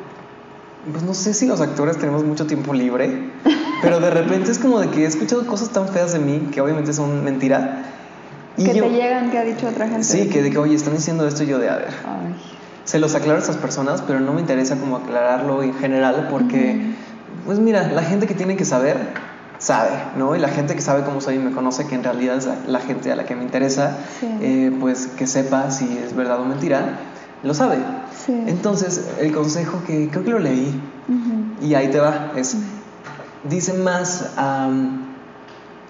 pues 0.91 1.03
no 1.03 1.13
sé 1.13 1.33
si 1.33 1.45
los 1.45 1.61
actores 1.61 1.97
tenemos 1.97 2.23
mucho 2.23 2.47
tiempo 2.47 2.73
libre, 2.73 3.29
pero 3.81 3.99
de 3.99 4.09
repente 4.09 4.51
es 4.51 4.59
como 4.59 4.79
de 4.79 4.89
que 4.89 5.03
he 5.03 5.05
escuchado 5.05 5.45
cosas 5.45 5.69
tan 5.69 5.87
feas 5.87 6.13
de 6.13 6.19
mí 6.19 6.49
que 6.51 6.61
obviamente 6.61 6.93
son 6.93 7.23
mentira. 7.23 7.83
Y 8.57 8.65
que 8.65 8.81
te 8.81 8.89
llegan, 8.89 9.31
que 9.31 9.37
ha 9.37 9.43
dicho 9.43 9.67
otra 9.67 9.87
gente. 9.87 10.03
Sí, 10.03 10.27
que 10.27 10.41
de 10.41 10.51
que, 10.51 10.57
oye, 10.57 10.75
están 10.75 10.95
diciendo 10.95 11.25
esto 11.25 11.43
y 11.43 11.47
yo 11.47 11.59
de, 11.59 11.69
a 11.69 11.77
ver. 11.77 11.93
Se 12.83 12.99
los 12.99 13.15
aclaro 13.15 13.39
a 13.39 13.41
esas 13.41 13.57
personas, 13.57 14.01
pero 14.01 14.19
no 14.19 14.33
me 14.33 14.41
interesa 14.41 14.75
como 14.75 14.97
aclararlo 14.97 15.63
en 15.63 15.73
general 15.75 16.27
porque, 16.29 16.93
pues 17.45 17.59
mira, 17.59 17.87
la 17.87 18.03
gente 18.03 18.27
que 18.27 18.33
tiene 18.33 18.55
que 18.55 18.65
saber, 18.65 18.97
sabe, 19.59 19.91
¿no? 20.17 20.35
Y 20.35 20.39
la 20.39 20.47
gente 20.49 20.75
que 20.75 20.81
sabe 20.81 21.03
cómo 21.03 21.21
soy 21.21 21.35
y 21.35 21.39
me 21.39 21.51
conoce, 21.51 21.85
que 21.85 21.95
en 21.95 22.03
realidad 22.03 22.37
es 22.37 22.47
la, 22.67 22.79
gente 22.79 23.11
a 23.11 23.15
la 23.15 23.25
que 23.25 23.35
me 23.35 23.43
interesa, 23.43 23.97
eh, 24.41 24.75
pues 24.79 25.07
que 25.07 25.27
sepa 25.27 25.69
si 25.71 25.97
es 25.97 26.15
verdad 26.15 26.39
o 26.39 26.45
mentira, 26.45 26.99
lo 27.43 27.53
sabe. 27.53 27.77
Entonces, 28.27 29.09
el 29.19 29.31
consejo 29.31 29.81
que 29.85 30.09
creo 30.09 30.23
que 30.23 30.31
lo 30.31 30.39
leí, 30.39 30.79
y 31.61 31.73
ahí 31.73 31.89
te 31.89 31.99
va, 31.99 32.31
es, 32.35 32.57
dice 33.43 33.73
más, 33.73 34.31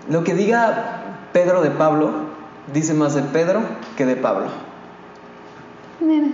lo 0.10 0.24
que 0.24 0.34
diga 0.34 1.02
Pedro 1.34 1.62
de 1.62 1.72
Pablo, 1.72 2.12
dice 2.74 2.94
más 2.94 3.14
de 3.14 3.22
Pedro 3.22 3.62
que 3.98 4.06
de 4.06 4.16
Pablo. 4.16 4.48
Mira. 6.00 6.28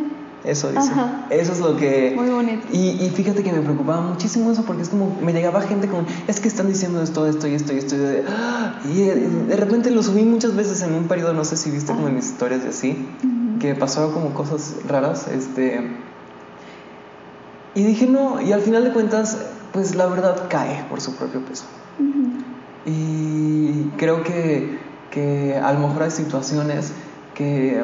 Eso 0.45 0.71
dice. 0.71 0.91
Eso 1.29 1.51
es 1.53 1.59
lo 1.59 1.75
que... 1.77 2.13
Muy 2.15 2.29
bonito. 2.29 2.67
Y, 2.71 3.09
fíjate 3.15 3.43
que 3.43 3.51
me 3.51 3.61
preocupaba 3.61 4.01
muchísimo 4.01 4.51
eso 4.51 4.63
porque 4.63 4.83
es 4.83 4.89
como, 4.89 5.17
me 5.21 5.33
llegaba 5.33 5.61
gente 5.61 5.87
con, 5.87 6.05
es 6.27 6.39
que 6.39 6.47
están 6.47 6.67
diciendo 6.67 7.01
esto, 7.01 7.25
esto 7.27 7.47
y 7.47 7.55
esto 7.55 7.73
y 7.73 7.77
esto. 7.77 7.95
Y 7.95 7.99
de, 7.99 8.23
y 8.85 9.47
de 9.47 9.55
repente 9.55 9.91
lo 9.91 10.03
subí 10.03 10.23
muchas 10.23 10.55
veces 10.55 10.81
en 10.83 10.93
un 10.93 11.07
periodo, 11.07 11.33
no 11.33 11.45
sé 11.45 11.57
si 11.57 11.71
viste 11.71 11.93
como 11.93 12.07
en 12.07 12.15
mis 12.15 12.25
historias 12.25 12.63
de 12.63 12.69
así 12.69 13.07
que 13.59 13.75
pasaron 13.75 14.11
como 14.11 14.33
cosas 14.33 14.75
raras, 14.87 15.27
este... 15.27 15.81
Y 17.73 17.83
dije, 17.83 18.07
no, 18.07 18.41
y 18.41 18.53
al 18.53 18.61
final 18.61 18.85
de 18.85 18.93
cuentas, 18.93 19.37
pues 19.73 19.95
la 19.95 20.07
verdad 20.07 20.47
cae 20.49 20.85
por 20.89 21.01
su 21.01 21.15
propio 21.15 21.41
peso. 21.41 21.65
Y 22.85 23.89
creo 23.97 24.23
que, 24.23 24.79
que, 25.11 25.57
a 25.57 25.73
lo 25.73 25.79
mejor 25.79 26.03
hay 26.03 26.11
situaciones 26.11 26.93
que 27.33 27.83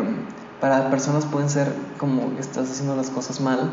para 0.61 0.89
personas 0.91 1.25
pueden 1.25 1.49
ser 1.49 1.73
como 1.97 2.33
que 2.35 2.39
estás 2.39 2.69
haciendo 2.69 2.95
las 2.95 3.09
cosas 3.09 3.41
mal, 3.41 3.71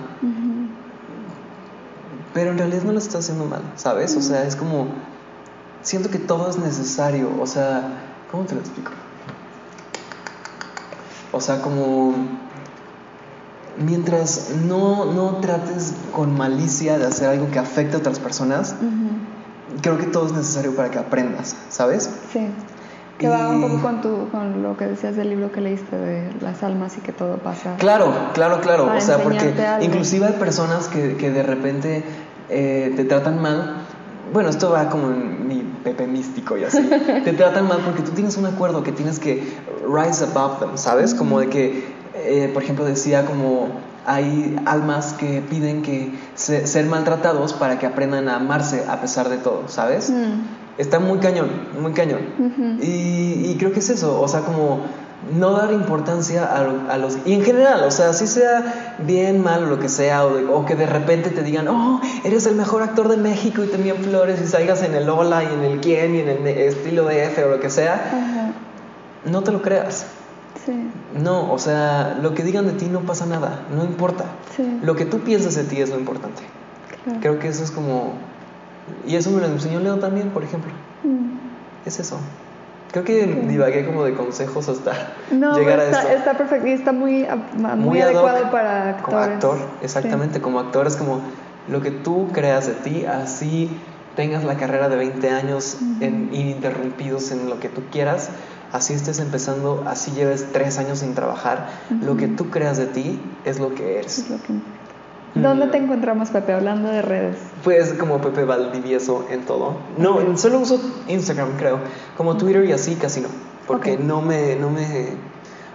pero 2.33 2.51
en 2.51 2.59
realidad 2.59 2.83
no 2.83 2.93
lo 2.93 2.99
estás 2.99 3.25
haciendo 3.25 3.45
mal, 3.45 3.61
¿sabes? 3.77 4.17
O 4.17 4.23
sea, 4.23 4.45
es 4.45 4.57
como, 4.57 4.89
siento 5.83 6.11
que 6.11 6.19
todo 6.19 6.49
es 6.49 6.59
necesario, 6.59 7.31
o 7.41 7.47
sea, 7.47 7.83
¿cómo 8.31 8.45
te 8.45 8.55
lo 8.55 8.61
explico? 8.61 8.91
O 11.31 11.41
sea, 11.43 11.61
como 11.61 12.15
mientras 13.77 14.53
no, 14.67 15.13
no 15.13 15.37
trates 15.37 15.95
con 16.13 16.37
malicia 16.37 16.99
de 16.99 17.07
hacer 17.07 17.29
algo 17.29 17.51
que 17.51 17.59
afecte 17.59 17.97
a 17.97 17.99
otras 17.99 18.19
personas, 18.19 18.75
creo 19.83 19.99
que 19.99 20.07
todo 20.07 20.27
es 20.27 20.33
necesario 20.33 20.75
para 20.75 20.91
que 20.91 20.99
aprendas, 20.99 21.55
¿sabes? 21.69 22.11
Sí. 22.33 22.49
Que 23.19 23.29
va 23.29 23.49
un 23.49 23.61
poco 23.61 23.83
con, 23.83 24.01
tu, 24.01 24.29
lo 24.69 24.77
que 24.77 24.87
decías 24.87 25.17
del 25.17 25.31
libro 25.31 25.51
que 25.51 25.61
leíste 25.61 25.97
de 25.97 26.31
las 26.41 26.63
almas 26.63 26.97
y 26.99 27.01
que 27.01 27.13
todo 27.13 27.39
pasa. 27.39 27.77
Claro, 27.79 28.13
claro, 28.35 28.61
claro. 28.61 28.93
O 28.95 29.01
sea, 29.01 29.19
porque 29.23 29.55
inclusive 29.81 30.27
hay 30.27 30.35
personas 30.35 30.89
que, 30.89 31.17
que 31.17 31.31
de 31.31 31.43
repente 31.43 32.05
eh, 32.51 32.93
te 32.95 33.05
tratan 33.05 33.41
mal. 33.41 33.85
Bueno, 34.33 34.51
esto 34.51 34.71
va 34.71 34.91
como 34.91 35.11
en 35.11 35.49
mi 35.49 35.65
Pepe 35.83 36.07
místico 36.07 36.59
y 36.59 36.65
así. 36.65 36.83
te 37.25 37.33
tratan 37.33 37.67
mal 37.67 37.79
porque 37.85 38.03
tú 38.03 38.11
tienes 38.11 38.37
un 38.37 38.45
acuerdo 38.45 38.83
que 38.83 38.93
tienes 38.93 39.19
que 39.19 39.43
rise 39.91 40.25
above 40.25 40.59
them, 40.59 40.77
¿sabes? 40.77 41.15
Como 41.15 41.41
de 41.41 41.49
que, 41.49 41.85
eh, 42.15 42.51
por 42.53 42.63
ejemplo, 42.63 42.85
decía 42.85 43.25
como 43.25 43.69
hay 44.05 44.59
almas 44.67 45.15
que 45.15 45.43
piden 45.49 45.83
que 45.83 46.13
ser 46.35 46.87
maltratados 46.87 47.55
para 47.55 47.79
que 47.79 47.87
aprendan 47.87 48.29
a 48.29 48.37
amarse 48.37 48.85
a 48.89 49.01
pesar 49.01 49.29
de 49.31 49.39
todo, 49.39 49.69
¿sabes? 49.69 50.11
Mm. 50.11 50.68
Está 50.79 51.01
muy 51.01 51.19
cañón, 51.19 51.51
muy 51.81 51.93
cañón. 51.93 52.79
y, 52.81 53.51
y 53.51 53.57
creo 53.59 53.73
que 53.73 53.81
es 53.81 53.91
eso, 53.91 54.21
o 54.21 54.29
sea, 54.29 54.41
como 54.41 54.81
no 55.37 55.53
dar 55.53 55.73
importancia 55.73 56.45
a, 56.45 56.97
los... 56.97 57.19
Y 57.27 57.35
en 57.35 57.43
general, 57.43 57.83
o 57.85 57.91
sea, 57.91 58.13
si 58.13 58.27
sea 58.27 58.95
bien, 58.99 59.43
mal 59.43 59.65
o 59.65 59.67
lo 59.67 59.79
que 59.79 59.89
sea, 59.89 60.25
o, 60.25 60.65
que 60.65 60.75
de 60.75 60.87
repente 60.87 61.31
te 61.31 61.43
digan, 61.43 61.69
oh, 61.69 62.01
eres 62.25 62.47
el 62.47 62.55
mejor 62.55 62.83
actor 62.83 63.09
de 63.09 63.17
México 63.17 63.63
y 63.65 63.67
te 63.67 63.77
envían 63.77 63.99
flores 63.99 64.41
y 64.41 64.47
salgas 64.47 64.83
en 64.83 64.95
el 64.95 65.09
hola 65.09 65.45
y 65.45 65.47
en 65.47 65.65
el 65.65 65.81
quién 65.81 66.15
y 66.15 66.21
en 66.21 66.29
el 66.29 66.47
estilo 66.47 67.05
de 67.07 67.25
F 67.25 67.45
o 67.45 67.51
lo 67.51 67.61
que 67.61 67.69
sea, 67.69 68.53
no 69.25 69.43
te 69.43 69.53
lo 69.53 69.61
creas. 69.61 70.07
Sí. 70.65 70.91
No, 71.21 71.53
o 71.53 71.59
sea, 71.59 72.19
lo 72.23 72.35
que 72.35 72.45
digan 72.45 72.67
de 72.67 72.73
ti 72.73 72.87
no 72.87 73.01
pasa 73.01 73.27
nada, 73.27 73.67
no 73.75 73.85
importa. 73.85 74.25
Lo 74.83 74.95
que 74.97 75.05
tú 75.05 75.21
piensas 75.21 75.55
de 75.57 75.65
ti 75.65 75.81
es 75.81 75.91
lo 75.91 75.99
importante. 75.99 76.43
Creo 77.21 77.39
que 77.39 77.49
eso 77.49 77.65
es 77.65 77.71
como... 77.71 78.15
Y 79.07 79.17
eso 79.17 79.31
me 79.31 79.41
lo 79.41 79.47
enseñó 79.47 79.81
Leo 79.81 79.99
también, 79.99 80.31
por 80.31 80.45
ejemplo. 80.45 80.71
Mm. 81.03 81.87
Es 81.87 81.99
eso. 82.01 82.19
Creo 82.93 83.05
que 83.05 83.27
divagué 83.27 83.85
como 83.85 84.05
de 84.05 84.15
consejos 84.15 84.69
hasta 84.69 84.93
llegar 85.31 85.81
a 85.81 85.85
esto. 85.85 86.09
Está 86.09 86.35
perfecto 86.35 86.67
y 86.69 86.73
está 86.73 86.93
muy, 86.93 87.27
muy, 87.77 88.01
adecuado 88.01 88.51
para 88.51 88.91
actores. 88.91 89.03
Como 89.05 89.19
actor, 89.19 89.59
exactamente, 89.83 90.41
como 90.41 90.61
actor 90.61 90.87
es 90.87 90.97
como 90.97 91.21
lo 91.69 91.83
que 91.83 91.91
tú 91.91 92.29
creas 92.33 92.67
de 92.67 92.75
ti, 92.75 93.05
así 93.05 93.71
tengas 94.17 94.43
la 94.43 94.57
carrera 94.57 94.89
de 94.89 94.97
20 94.97 95.31
años 95.31 95.77
ininterrumpidos 96.01 97.31
en 97.31 97.49
lo 97.51 97.61
que 97.61 97.69
tú 97.69 97.83
quieras, 97.93 98.31
así 98.73 98.95
estés 98.95 99.21
empezando, 99.21 99.85
así 99.87 100.11
lleves 100.13 100.51
3 100.53 100.79
años 100.79 101.01
sin 101.01 101.15
trabajar, 101.15 101.69
lo 102.03 102.17
que 102.17 102.27
tú 102.27 102.49
creas 102.51 102.79
de 102.79 102.87
ti 102.87 103.21
es 103.45 103.61
lo 103.61 103.75
que 103.75 103.99
eres. 103.99 104.19
Es 104.19 104.31
lo 104.31 104.43
que 104.43 104.55
¿Dónde 105.35 105.67
te 105.69 105.77
encontramos, 105.77 106.31
Pepe, 106.31 106.53
hablando 106.53 106.89
de 106.89 107.03
redes? 107.03 107.37
Pues 107.65 107.93
como 107.95 108.21
Pepe 108.21 108.45
Valdivieso 108.45 109.27
en 109.31 109.45
todo. 109.45 109.77
No, 109.97 110.37
solo 110.37 110.61
uso 110.61 110.81
Instagram, 111.09 111.57
creo. 111.57 111.79
Como 112.17 112.37
Twitter 112.37 112.65
y 112.65 112.73
así 112.73 112.95
casi 112.95 113.21
no. 113.21 113.29
Porque 113.67 113.99
no, 113.99 114.23
me, 114.23 114.57
no 114.57 114.71
me 114.71 115.17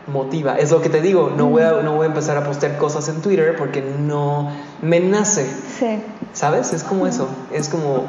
motiva. 0.08 0.58
Es 0.58 0.72
lo 0.72 0.82
que 0.82 0.90
te 0.90 1.02
digo, 1.02 1.32
no, 1.36 1.48
voy 1.50 1.62
a, 1.62 1.82
no 1.82 1.96
voy 1.96 2.06
a 2.06 2.08
empezar 2.08 2.38
a 2.38 2.44
postear 2.44 2.78
cosas 2.78 3.08
en 3.10 3.22
Twitter 3.22 3.56
porque 3.58 3.82
no 3.82 4.52
me 4.82 5.00
nace. 5.00 5.46
Sí. 5.46 6.02
¿Sabes? 6.34 6.74
Es 6.74 6.84
como 6.84 7.08
eso. 7.08 7.28
Es 7.52 7.70
como, 7.70 8.06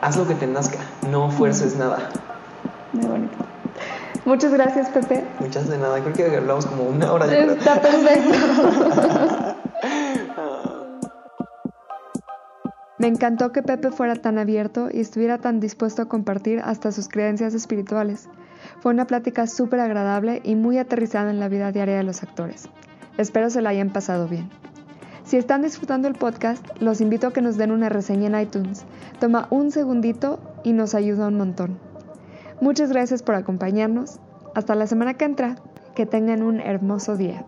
haz 0.00 0.16
lo 0.16 0.26
que 0.26 0.34
te 0.34 0.46
nazca, 0.46 0.78
no 1.10 1.30
fuerces 1.30 1.76
nada. 1.76 2.08
Muy 2.92 3.06
bonito. 3.06 3.36
Muchas 4.24 4.52
gracias, 4.52 4.88
Pepe. 4.88 5.24
Muchas 5.38 5.68
de 5.68 5.78
nada. 5.78 6.00
Creo 6.00 6.12
que 6.12 6.36
hablamos 6.36 6.66
como 6.66 6.84
una 6.84 7.12
hora. 7.12 7.26
Está 7.26 7.80
perfecto. 7.80 9.56
Me 12.98 13.08
encantó 13.08 13.52
que 13.52 13.62
Pepe 13.62 13.90
fuera 13.90 14.16
tan 14.16 14.38
abierto 14.38 14.88
y 14.90 15.00
estuviera 15.00 15.36
tan 15.36 15.60
dispuesto 15.60 16.02
a 16.02 16.08
compartir 16.08 16.60
hasta 16.64 16.92
sus 16.92 17.08
creencias 17.08 17.52
espirituales. 17.52 18.28
Fue 18.80 18.92
una 18.92 19.06
plática 19.06 19.46
súper 19.46 19.80
agradable 19.80 20.40
y 20.44 20.54
muy 20.54 20.78
aterrizada 20.78 21.30
en 21.30 21.38
la 21.38 21.48
vida 21.48 21.72
diaria 21.72 21.98
de 21.98 22.04
los 22.04 22.22
actores. 22.22 22.70
Espero 23.18 23.50
se 23.50 23.60
la 23.60 23.70
hayan 23.70 23.90
pasado 23.90 24.28
bien. 24.28 24.48
Si 25.24 25.36
están 25.36 25.62
disfrutando 25.62 26.08
el 26.08 26.14
podcast, 26.14 26.64
los 26.80 27.00
invito 27.00 27.26
a 27.26 27.32
que 27.32 27.42
nos 27.42 27.58
den 27.58 27.70
una 27.70 27.88
reseña 27.90 28.28
en 28.28 28.40
iTunes. 28.40 28.84
Toma 29.20 29.46
un 29.50 29.72
segundito 29.72 30.38
y 30.64 30.72
nos 30.72 30.94
ayuda 30.94 31.28
un 31.28 31.36
montón. 31.36 31.78
Muchas 32.60 32.90
gracias 32.90 33.22
por 33.22 33.34
acompañarnos. 33.34 34.20
Hasta 34.54 34.74
la 34.74 34.86
semana 34.86 35.14
que 35.14 35.26
entra. 35.26 35.56
Que 35.94 36.06
tengan 36.06 36.42
un 36.42 36.60
hermoso 36.60 37.16
día. 37.16 37.44